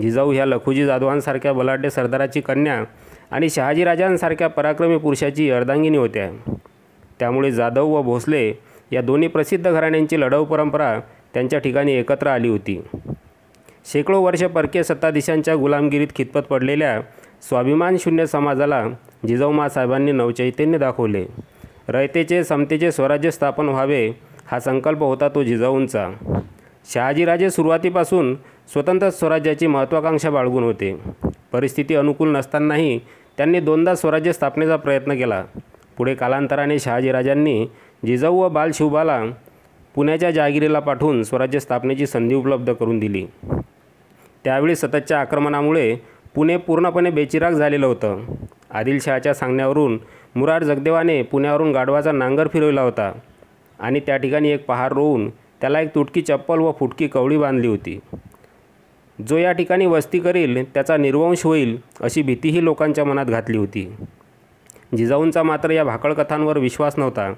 जिजाऊ 0.03 0.33
ह्या 0.33 0.47
लखुजी 0.47 0.85
जाधवांसारख्या 0.87 1.53
बलाढ्य 1.53 1.91
सरदाराची 1.91 2.41
कन्या 2.41 2.85
आणि 3.31 3.51
शहाजीराजांसारख्या 3.51 4.49
पराक्रमी 4.49 4.97
पुरुषाची 4.99 5.51
अर्धांगिनी 5.51 5.97
होत्या. 5.97 6.31
त्यामुळे 7.19 7.51
जाधव 7.53 7.87
व 7.87 8.03
भोसले 8.03 8.53
या 8.93 9.03
दोन्ही 9.03 9.29
प्रसिद्ध 9.29 9.71
घराण्यांची 9.71 10.21
लढाऊ 10.21 10.45
परंपरा 10.45 10.99
त्यांच्या 11.35 11.59
ठिकाणी 11.59 11.93
एकत्र 11.93 12.27
आली 12.27 12.49
होती. 12.49 12.83
शेकडो 13.93 14.21
वर्ष 14.23 14.43
परकीय 14.45 14.83
सत्ताधीशांच्या 14.83 15.57
गुलामगिरीत 15.57 16.09
खितपत 16.17 16.41
पडलेल्या 16.41 17.01
स्वाभिमानशून्य 17.49 18.27
समाजाला 18.27 18.85
जिजाऊ 19.29 19.69
साहेबांनी 19.69 20.12
नवचैतन्य 20.12 20.79
दाखवले. 20.79 21.27
रयतेचे 21.89 22.45
समतेचे 22.45 22.93
स्वराज्य 22.93 23.31
स्थापन 23.31 23.69
व्हावे 23.69 24.11
हा 24.47 24.61
संकल्प 24.61 24.99
होता 24.99 25.28
तो 25.28 25.42
जिजाऊंचा. 25.42 26.11
शहाजीराजे 26.92 27.51
सुरुवातीपासून 27.51 28.34
स्वतंत्र 28.72 29.11
स्वराज्याची 29.11 29.66
महत्त्वाकांक्षा 29.66 30.30
बाळगून 30.30 30.64
होते. 30.64 31.01
परिस्थिती 31.53 31.95
अनुकूल 31.95 32.36
नसतानाही 32.36 32.99
त्यांनी 33.36 33.61
दोनदा 33.61 33.95
स्वराज्य 33.95 34.32
स्थापनेचा 34.32 34.76
प्रयत्न 34.76 35.14
केला. 35.14 35.45
पुढे 35.99 36.14
कालांतराने 36.14 36.78
शहाजीराजांनी 36.78 37.66
जिजाऊ 38.07 38.36
व 38.36 38.49
बालशिवबाला 38.49 39.22
पुण्याच्या 39.95 40.30
जहागिरीला 40.30 40.78
पाठवून 40.78 41.22
स्वराज्य 41.22 41.61
स्थापनेची 41.61 42.07
संधी 42.07 42.34
उपलब्ध 42.34 42.72
करून 42.72 42.99
दिली. 42.99 43.26
त्यावेळी 44.45 44.76
सततच्या 44.76 45.20
आक्रमणामुळे 45.20 45.97
पुणे 46.34 46.57
पूर्णपणे 46.57 47.11
बेचिराग 47.11 47.53
झालेलं 47.53 47.86
होतं. 47.86 48.20
आदिलशहाच्या 48.70 49.34
सांगण्यावरून 49.34 49.99
मुरार 50.36 50.62
जगदेवाने 50.62 51.22
पुण्यावरून 51.22 51.72
गाढवाचा 51.72 52.12
नांगर 52.12 52.49
फिरविला 52.49 52.82
होता. 52.82 53.12
आणि 53.79 54.01
त्या 54.01 54.16
ठिकाणी 54.16 54.49
एक 54.49 54.66
पहार 54.66 54.93
रोवून 54.93 55.31
त्याला 55.31 55.81
एक 55.81 55.95
तुटकी 55.95 56.22
चप्पल 56.22 56.59
व 56.59 56.72
फुटकी 56.81 57.09
कवडी 57.09 57.37
बांधली 57.37 57.66
होती. 57.66 58.01
जो 59.29 59.37
या 59.37 59.53
ठिकाणी 59.53 59.87
वस्ती 59.87 60.18
करील 60.18 60.72
त्याचा 60.72 60.97
निर्वंश 60.97 61.45
होईल 61.45 61.79
अशी 62.01 62.22
भीतीही 62.22 62.64
लोकांच्या 62.64 63.05
मनात 63.05 63.27
घातली 63.27 63.57
होती. 63.57 63.97
जिजाऊंचा 64.97 65.43
मात्र 65.43 65.70
या 65.70 65.85
भाकळ 65.85 66.12
कथांवर 66.12 66.59
विश्वास 66.59 66.95
नव्हता. 66.99 67.33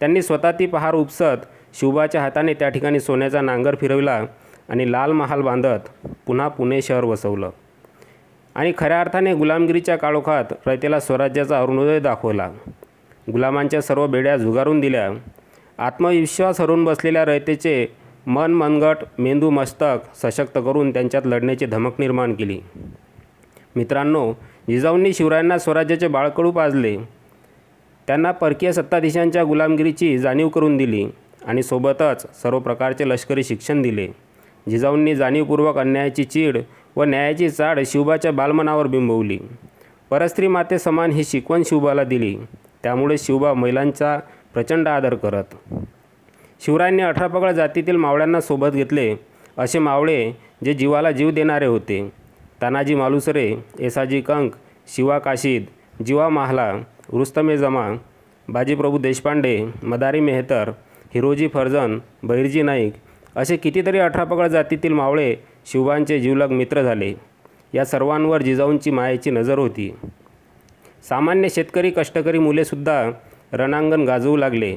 त्यांनी 0.00 0.22
स्वतः 0.22 0.52
ती 0.52 0.66
पहार 0.66 0.94
उपसत 0.94 1.46
शिवबाच्या 1.74 2.22
हाताने 2.22 2.54
त्या 2.54 2.68
ठिकाणी 2.68 3.00
सोन्याचा 3.00 3.40
नांगर 3.40 3.74
फिरविला 3.74 4.24
आणि 4.68 4.92
लाल 4.92 5.12
महाल 5.12 5.40
बांधत 5.40 6.06
पुन्हा 6.26 6.48
पुणे 6.48 6.82
शहर 6.82 7.04
वसवलं. 7.04 7.50
आणि 8.54 8.72
खऱ्या 8.78 9.00
अर्थाने 9.00 9.34
गुलामगिरीच्या 9.34 9.96
काळोखात 9.96 10.44
रयतेला 10.66 11.00
स्वराज्याचा 11.00 11.60
अरुणोदय 11.60 12.00
दाखवला. 12.00 12.50
गुलामांच्या 13.32 13.82
सर्व 13.82 14.06
बेड्या 14.06 14.36
झुगारून 14.36 14.80
दिल्या. 14.80 15.10
आत्मविश्वास 15.78 16.60
हरून 16.60 16.84
बसलेल्या 16.84 17.24
रयतेचे 17.24 17.86
मन 18.26 18.54
मनगट 18.54 18.96
मेंदू 19.18 19.50
मस्तक 19.50 20.26
सशक्त 20.26 20.54
करून 20.54 20.92
त्यांच्यात 20.92 21.22
लढण्याची 21.26 21.66
धमक 21.66 21.92
निर्माण 21.98 22.34
केली. 22.34 22.60
मित्रांनो 23.76 24.32
जिजाऊंनी 24.68 25.12
शिवरायांना 25.12 25.58
स्वराज्याचे 25.58 26.08
बाळकडू 26.08 26.50
पाजले. 26.50 26.96
त्यांना 28.06 28.32
परकीय 28.32 28.72
सत्ताधीशांच्या 28.72 29.44
गुलामगिरीची 29.44 30.18
जाणीव 30.18 30.48
करून 30.48 30.76
दिली 30.76 31.06
आणि 31.46 31.62
सोबतच 31.62 32.42
सर्व 32.42 32.58
प्रकारचे 32.58 33.08
लष्करी 33.08 33.44
शिक्षण 33.44 33.82
दिले. 33.82 34.08
जिजाऊंनी 34.70 35.16
जाणीवपूर्वक 35.16 35.78
अन्यायाची 35.78 36.24
चीड 36.24 36.58
व 36.96 37.04
न्यायाची 37.04 37.50
चाड 37.50 37.80
शिवबाच्या 37.86 38.32
बालमनावर 38.32 38.86
बिंबवली. 38.86 39.38
परस्त्री 40.10 40.48
माते 40.48 40.78
समान 40.78 41.10
ही 41.10 41.24
शिकवण 41.24 41.62
शिवबाला 41.66 42.04
दिली. 42.04 42.36
त्यामुळे 42.82 43.18
शिवबा 43.18 43.54
महिलांचा 43.54 44.18
प्रचंड 44.54 44.88
आदर 44.88 45.14
करत. 45.14 45.54
शिवरायांनी 46.60 47.02
अठरा 47.02 47.26
पगळ 47.26 47.52
जातीतील 47.52 47.96
मावळ्यांना 47.96 48.40
सोबत 48.40 48.68
घेतले 48.72 49.14
असे 49.58 49.78
मावळे 49.78 50.32
जे 50.64 50.74
जीवाला 50.74 51.10
जीव 51.10 51.30
देणारे 51.30 51.66
होते. 51.66 52.12
तानाजी 52.62 52.94
मालुसरे 52.94 53.54
एसाजी 53.80 54.20
कंक 54.20 54.52
शिवा 54.88 55.18
काशीद 55.18 55.64
जीवा 56.04 56.28
महाला 56.28 56.72
रुस्तमे 57.12 57.58
जमा 57.58 57.88
बाजीप्रभू 58.48 58.98
देशपांडे 58.98 59.68
मदारी 59.82 60.20
मेहतर 60.20 60.70
हिरोजी 61.14 61.48
फर्जन 61.48 61.98
बहिरजी 62.22 62.62
नाईक 62.62 62.92
असे 63.36 63.56
कितीतरी 63.56 63.98
अठरापगड 63.98 64.46
जातीतील 64.46 64.92
मावळे 64.92 65.36
शिवबांचे 65.66 66.20
जीवलग 66.20 66.50
मित्र 66.50 66.82
झाले. 66.82 67.14
या 67.74 67.84
सर्वांवर 67.84 68.42
जिजाऊंची 68.42 68.90
मायेची 68.90 69.30
नजर 69.30 69.58
होती. 69.58 69.94
सामान्य 71.08 71.48
शेतकरी 71.48 71.90
कष्टकरी 71.90 72.38
मुलेसुद्धा 72.38 73.10
रणांगण 73.52 74.04
गाजवू 74.04 74.36
लागले. 74.36 74.76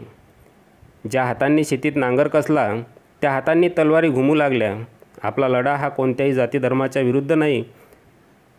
ज्या 1.11 1.24
हातांनी 1.24 1.63
शेतीत 1.63 1.91
नांगर 1.95 2.28
कसला 2.28 2.74
त्या 3.22 3.32
हातांनी 3.32 3.69
तलवारी 3.69 4.09
घुमू 4.09 4.36
लागल्या. 4.36 4.76
आपला 5.24 5.47
लढा 5.47 5.76
हा 5.76 5.89
कोणत्याही 5.89 6.34
जाती 6.34 6.57
धर्माच्या 6.57 7.01
विरुद्ध 7.01 7.32
नाही 7.32 7.63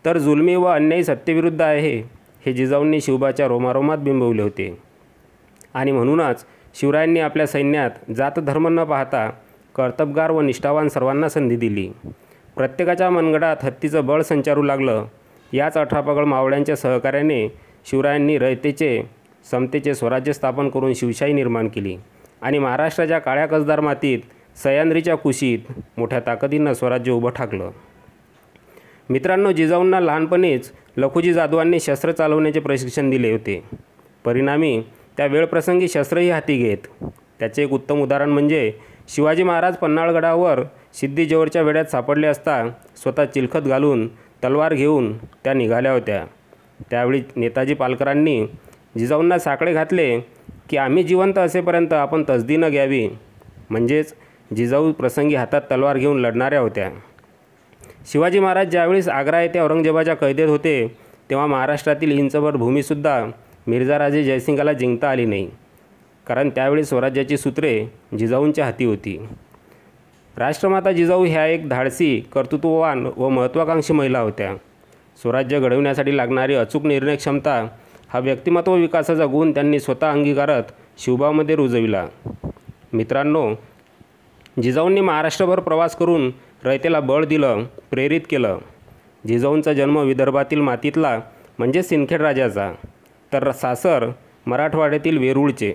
तर 0.05 0.17
जुलमी 0.17 0.55
व 0.55 0.63
अन्यायी 0.63 1.03
सत्तेविरुद्ध 1.03 1.61
आहे 1.61 1.97
हे 2.45 2.53
जिजाऊंनी 2.53 3.01
शिवबाच्या 3.01 3.47
रोमारोमात 3.47 3.97
बिंबवले 3.97 4.41
होते. 4.41 4.79
आणि 5.73 5.91
म्हणूनच 5.91 6.45
शिवरायांनी 6.75 7.19
आपल्या 7.19 7.47
सैन्यात 7.47 8.11
जातधर्म 8.15 8.67
न 8.67 8.83
पाहता 8.83 9.29
कर्तबगार 9.75 10.31
व 10.31 10.41
निष्ठावान 10.41 10.87
सर्वांना 10.87 11.29
संधी 11.29 11.55
दिली. 11.55 11.89
प्रत्येकाच्या 12.55 13.09
मनगडात 13.09 13.57
हत्तीचं 13.63 14.05
बळ 14.05 14.21
संचारू 14.21 14.61
लागलं. 14.61 15.05
याच 15.53 15.77
अठरापगड 15.77 16.23
मावळ्यांच्या 16.23 16.75
सहकार्याने 16.75 17.47
शिवरायांनी 17.85 18.37
रयतेचे 18.37 19.01
समतेचे 19.51 19.95
स्वराज्य 19.95 20.33
स्थापन 20.33 20.69
करून 20.69 20.93
शिवशाही 20.93 21.33
निर्माण 21.33 21.67
केली. 21.67 21.97
आणि 22.41 22.59
महाराष्ट्राच्या 22.59 23.19
काळ्या 23.19 23.45
कसदार 23.45 23.79
मातीत 23.79 24.19
सह्याद्रीच्या 24.57 25.15
कुशीत 25.15 25.59
मोठ्या 25.97 26.19
ताकदीनं 26.19 26.73
स्वराज्य 26.73 27.11
उभं 27.11 27.29
ठाकलं. 27.29 27.71
मित्रांनो 29.09 29.51
जिजाऊंना 29.51 29.99
लहानपणीच 29.99 30.71
लखुजी 30.97 31.33
जाधवांनी 31.33 31.79
शस्त्र 31.79 32.11
चालवण्याचे 32.11 32.59
प्रशिक्षण 32.59 33.09
दिले 33.09 33.31
होते. 33.31 33.63
परिणामी 34.25 34.83
त्या 35.17 35.25
वेळप्रसंगी 35.25 35.87
शस्त्रही 35.87 36.29
हाती 36.29 36.57
घेत. 36.57 37.05
त्याचे 37.39 37.63
एक 37.63 37.73
उत्तम 37.73 38.01
उदाहरण 38.01 38.29
म्हणजे 38.29 38.73
शिवाजी 39.09 39.43
महाराज 39.43 39.77
पन्हाळगडावर 39.77 40.59
सिद्धी 40.93 41.35
वेड्यात 41.35 41.85
सापडले 41.85 42.27
असता 42.27 42.69
स्वतः 42.97 43.25
चिलखत 43.25 43.59
घालून 43.59 44.07
तलवार 44.07 44.73
घेऊन 44.73 45.17
त्या 45.17 45.53
निघाल्या 45.53 45.91
होत्या. 45.91 46.25
त्यावेळी 46.91 47.21
नेताजी 47.35 47.73
पालकरांनी 47.73 48.45
जिजाऊंना 48.97 49.37
साकडे 49.39 49.73
घातले 49.73 50.19
की 50.69 50.77
आम्ही 50.77 51.03
जिवंत 51.03 51.37
असेपर्यंत 51.37 51.93
आपण 51.93 52.23
तसदी 52.29 52.57
न 52.57 52.69
घ्यावी. 52.69 53.07
म्हणजेच 53.69 54.13
जिजाऊ 54.55 54.91
प्रसंगी 54.91 55.35
हातात 55.35 55.61
तलवार 55.61 55.97
घेऊन 55.97 56.19
लढणाऱ्या 56.19 56.59
होत्या. 56.59 56.91
शिवाजी 58.11 58.39
महाराज 58.39 58.67
ज्यावेळेस 58.67 59.09
आग्रा 59.09 59.41
येथे 59.41 59.59
औरंगजेबाच्या 59.59 60.13
कैदेत 60.13 60.47
होते 60.47 60.87
तेव्हा 61.29 61.47
महाराष्ट्रातील 61.47 62.11
हिंचभर 62.11 62.55
भूमीसुद्धा 62.55 63.25
मिर्झाराजे 63.67 64.23
जयसिंगाला 64.23 64.73
जिंकता 64.73 65.09
आली 65.09 65.25
नाही. 65.25 65.49
कारण 66.27 66.49
त्यावेळी 66.49 66.83
स्वराज्याची 66.83 67.37
सूत्रे 67.37 67.85
जिजाऊंच्या 68.17 68.65
हाती 68.65 68.85
होती. 68.85 69.27
राष्ट्रमाता 70.37 70.91
जिजाऊ 70.91 71.25
ह्या 71.25 71.45
एक 71.47 71.69
धाडसी 71.69 72.19
कर्तृत्ववान 72.33 73.05
व 73.17 73.29
महत्त्वाकांक्षी 73.29 73.93
महिला 73.93 74.19
होत्या. 74.19 74.55
स्वराज्य 75.21 75.59
घडवण्यासाठी 75.59 76.17
लागणारी 76.17 76.55
अचूक 76.55 76.85
निर्णय 76.85 77.15
क्षमता 77.15 77.67
हा 78.13 78.19
व्यक्तिमत्व 78.19 78.73
विकासाचा 78.75 79.25
गुण 79.25 79.51
त्यांनी 79.51 79.79
स्वतः 79.79 80.11
अंगीकारत 80.11 80.63
शिवबामध्ये 80.97 81.55
रुजविला. 81.55 82.05
मित्रांनो 82.93 83.53
जिजाऊंनी 84.63 85.01
महाराष्ट्रभर 85.01 85.59
प्रवास 85.59 85.95
करून 85.95 86.31
रयतेला 86.65 86.99
बळ 86.99 87.25
दिलं 87.25 87.63
प्रेरित 87.91 88.21
केलं. 88.29 88.57
जिजाऊंचा 89.27 89.73
जन्म 89.73 89.97
विदर्भातील 89.97 90.61
मातीतला 90.61 91.19
म्हणजे 91.57 91.83
सिंदखेड 91.83 92.21
राजाचा. 92.21 92.71
तर 93.33 93.51
सासर 93.51 94.09
मराठवाड्यातील 94.45 95.17
वेरूळचे. 95.17 95.73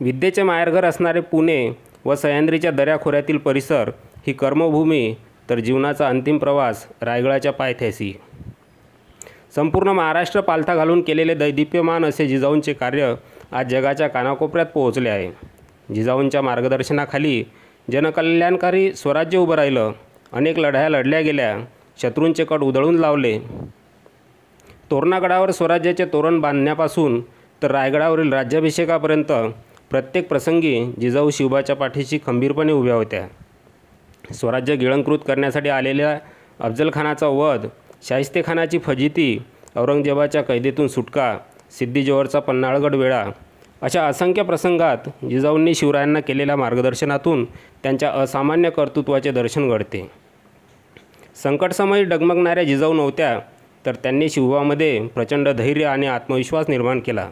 विद्येचे 0.00 0.42
माहेरघर 0.42 0.84
असणारे 0.84 1.20
पुणे 1.20 1.76
व 2.04 2.14
सह्याद्रीच्या 2.14 2.70
दऱ्याखोऱ्यातील 2.70 3.36
परिसर 3.36 3.90
ही 4.26 4.32
कर्मभूमी 4.32 5.14
तर 5.50 5.58
जीवनाचा 5.58 6.08
अंतिम 6.08 6.38
प्रवास 6.38 6.86
रायगडाच्या 7.02 7.52
पायथ्याशी. 7.52 8.20
संपूर्ण 9.54 9.88
महाराष्ट्र 9.88 10.40
पालथा 10.40 10.74
घालून 10.74 11.00
केलेले 11.02 11.34
दैदिप्यमान 11.34 12.04
असे 12.04 12.26
जिजाऊंचे 12.26 12.72
कार्य 12.72 13.14
आज 13.52 13.70
जगाच्या 13.70 14.08
कानाकोपऱ्यात 14.08 14.66
पोहोचले 14.66 15.08
आहे. 15.08 15.30
जिजाऊंच्या 15.94 16.42
मार्गदर्शनाखाली 16.42 17.44
जनकल्याणकारी 17.92 18.92
स्वराज्य 18.92 19.38
उभं 19.38 19.54
राहिलं. 19.54 19.92
अनेक 20.32 20.58
लढाया 20.58 20.88
लढल्या 20.88 21.20
गेल्या. 21.20 21.58
शत्रूंचे 22.02 22.44
कट 22.44 22.60
उधळून 22.60 22.94
लावले. 22.94 23.38
तोरणागडावर 24.90 25.50
स्वराज्याचे 25.50 26.04
तोरण 26.04 26.40
बांधण्यापासून 26.40 27.20
तर 27.62 27.70
रायगडावरील 27.70 28.32
राज्याभिषेकापर्यंत 28.32 29.32
प्रत्येक 29.90 30.28
प्रसंगी 30.28 30.92
जिजाऊ 31.00 31.30
शिवबाच्या 31.30 31.76
पाठीशी 31.76 32.18
खंबीरपणे 32.26 32.72
उभ्या 32.72 32.94
होत्या. 32.94 33.26
स्वराज्य 34.34 34.74
गिळंकृत 34.76 35.18
करण्यासाठी 35.26 35.68
आलेल्या 35.68 36.18
अफजलखानाचा 36.60 37.26
वध 37.26 37.66
शाहिस्तेखानाची 38.08 38.78
फजिती 38.78 39.38
औरंगजेबाच्या 39.76 40.42
कैदेतून 40.42 40.88
सुटका 40.88 41.38
सिद्धी 41.78 42.02
पन्हाळगड 42.40 42.94
वेळा 42.94 43.26
अशा 43.82 44.06
असंख्य 44.06 44.42
प्रसंगात 44.42 45.08
जिजाऊंनी 45.30 45.74
शिवरायांना 45.74 46.20
केलेल्या 46.20 46.56
मार्गदर्शनातून 46.56 47.44
त्यांच्या 47.82 48.10
असामान्य 48.10 48.70
कर्तृत्वाचे 48.70 49.30
दर्शन 49.30 49.68
घडते. 49.68 50.10
संकटसमयी 51.42 52.04
डगमगणाऱ्या 52.04 52.64
जिजाऊ 52.64 52.92
नव्हत्या 52.92 53.38
तर 53.86 53.94
त्यांनी 53.94 54.28
शिवबामध्ये 54.28 55.06
प्रचंड 55.06 55.48
धैर्य 55.48 55.84
आणि 55.84 56.06
आत्मविश्वास 56.06 56.66
निर्माण 56.68 57.00
केला. 57.00 57.28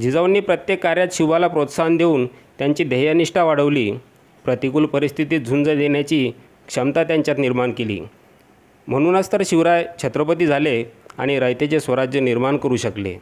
जिजाऊंनी 0.00 0.40
प्रत्येक 0.40 0.82
कार्यात 0.82 1.08
शिवाला 1.12 1.48
प्रोत्साहन 1.48 1.96
देऊन 1.96 2.26
त्यांची 2.26 2.84
ध्येयनिष्ठा 2.84 3.44
वाढवली 3.44 3.92
प्रतिकूल 4.44 4.86
परिस्थितीत 4.86 5.40
झुंज 5.40 5.68
देण्याची 5.68 6.30
क्षमता 6.68 7.04
त्यांच्यात 7.04 7.38
निर्माण 7.38 7.72
केली. 7.72 8.00
म्हणूनच 8.88 9.32
तर 9.32 9.42
शिवराय 9.46 9.84
छत्रपती 10.02 10.46
झाले 10.46 10.82
आणि 11.18 11.38
रयतेचे 11.40 11.80
स्वराज्य 11.80 12.20
निर्माण 12.20 12.56
करू 12.56 12.76
शकले. 12.76 13.14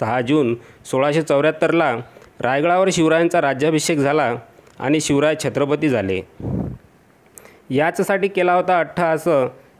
सहा 0.00 0.20
जून 0.20 0.54
सोळाशे 0.90 1.22
चौऱ्याहत्तरला 1.22 1.94
रायगडावर 2.40 2.88
शिवरायांचा 2.92 3.40
राज्याभिषेक 3.40 3.98
झाला 3.98 4.34
आणि 4.78 5.00
शिवराय 5.00 5.34
छत्रपती 5.44 5.88
झाले. 5.88 6.20
याचसाठी 7.70 8.28
केला 8.28 8.54
होता 8.54 8.78
अठ्ठास 8.78 9.28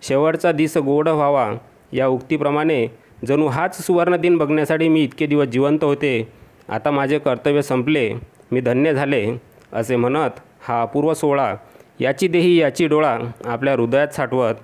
शेवटचा 0.03 0.53
दिस 0.53 0.77
गोड 0.77 1.09
व्हावा 1.09 1.51
या 1.93 2.07
उक्तीप्रमाणे 2.07 2.87
जणू 3.27 3.47
हाच 3.47 3.81
सुवर्ण 3.87 4.17
दिन 4.17 4.37
बघण्यासाठी 4.37 4.89
मी 4.89 5.03
इतके 5.05 5.27
दिवस 5.27 5.47
जिवंत 5.47 5.85
होते. 5.85 6.29
आता 6.69 6.91
माझे 6.91 7.19
कर्तव्य 7.19 7.63
संपले 7.63 8.13
मी 8.53 8.61
धन्य 8.61 8.93
झाले 8.95 9.27
असे 9.73 9.97
म्हणत 9.97 10.41
हा 10.61 10.81
अपूर्व 10.83 11.13
सोहळा 11.15 11.55
याची 12.01 12.29
देही 12.29 12.57
याची 12.57 12.87
डोळा 12.87 13.19
आपल्या 13.45 13.75
हृदयात 13.75 14.09
साठवत 14.09 14.55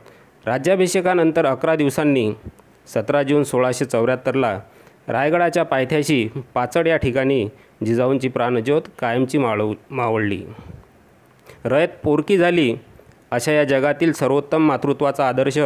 राज्याभिषेकानंतर 0.46 1.46
अकरा 1.46 1.76
दिवसांनी 1.76 2.32
सतरा 2.94 3.22
जून 3.22 3.42
सोळाशे 3.44 3.84
चौऱ्याहत्तरला 3.84 4.58
रायगडाच्या 5.08 5.62
पायथ्याशी 5.62 6.28
पाचड 6.54 6.86
या 6.86 6.96
ठिकाणी 6.96 7.46
जिजाऊंची 7.84 8.28
प्राणज्योत 8.28 8.82
कायमची 8.98 9.38
माळव 9.38 9.72
मावळली. 9.90 10.42
रयत 11.64 11.88
पोरकी 12.04 12.38
झाली 12.38 12.74
अशा 13.30 13.52
या 13.52 13.64
जगातील 13.64 14.12
सर्वोत्तम 14.12 14.66
मातृत्वाचा 14.66 15.28
आदर्श 15.28 15.58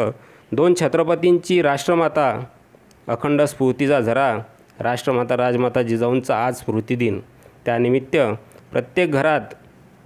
दोन 0.52 0.74
छत्रपतींची 0.80 1.60
राष्ट्रमाता 1.62 2.40
अखंड 3.08 3.42
स्फूर्तीचा 3.42 4.00
झरा 4.00 4.36
राष्ट्रमाता 4.80 5.36
राजमाता 5.36 5.82
जिजाऊंचा 5.82 6.46
आज 6.46 6.56
स्मृतिदिन 6.56 7.20
त्यानिमित्त 7.64 8.16
प्रत्येक 8.72 9.12
घरात 9.12 9.54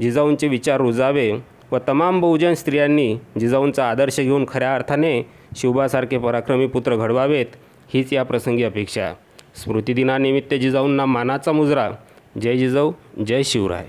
जिजाऊंचे 0.00 0.48
विचार 0.48 0.80
रुजावे 0.80 1.30
व 1.72 1.78
तमाम 1.88 2.20
बहुजन 2.20 2.54
स्त्रियांनी 2.54 3.16
जिजाऊंचा 3.40 3.90
आदर्श 3.90 4.20
घेऊन 4.20 4.44
खऱ्या 4.48 4.74
अर्थाने 4.74 5.26
शिवबासारखे 5.56 6.18
पराक्रमी 6.18 6.66
पुत्र 6.66 6.96
घडवावेत 6.96 7.46
हीच 7.94 8.12
या 8.12 8.22
प्रसंगी 8.22 8.62
अपेक्षा 8.62 9.12
स्मृतिदिनानिमित्त 9.56 10.54
जिजाऊंना 10.54 11.06
मानाचा 11.06 11.52
मुजरा. 11.52 11.90
जय 12.40 12.56
जिजाऊ 12.56 12.92
जय 13.26 13.42
शिवराय. 13.42 13.86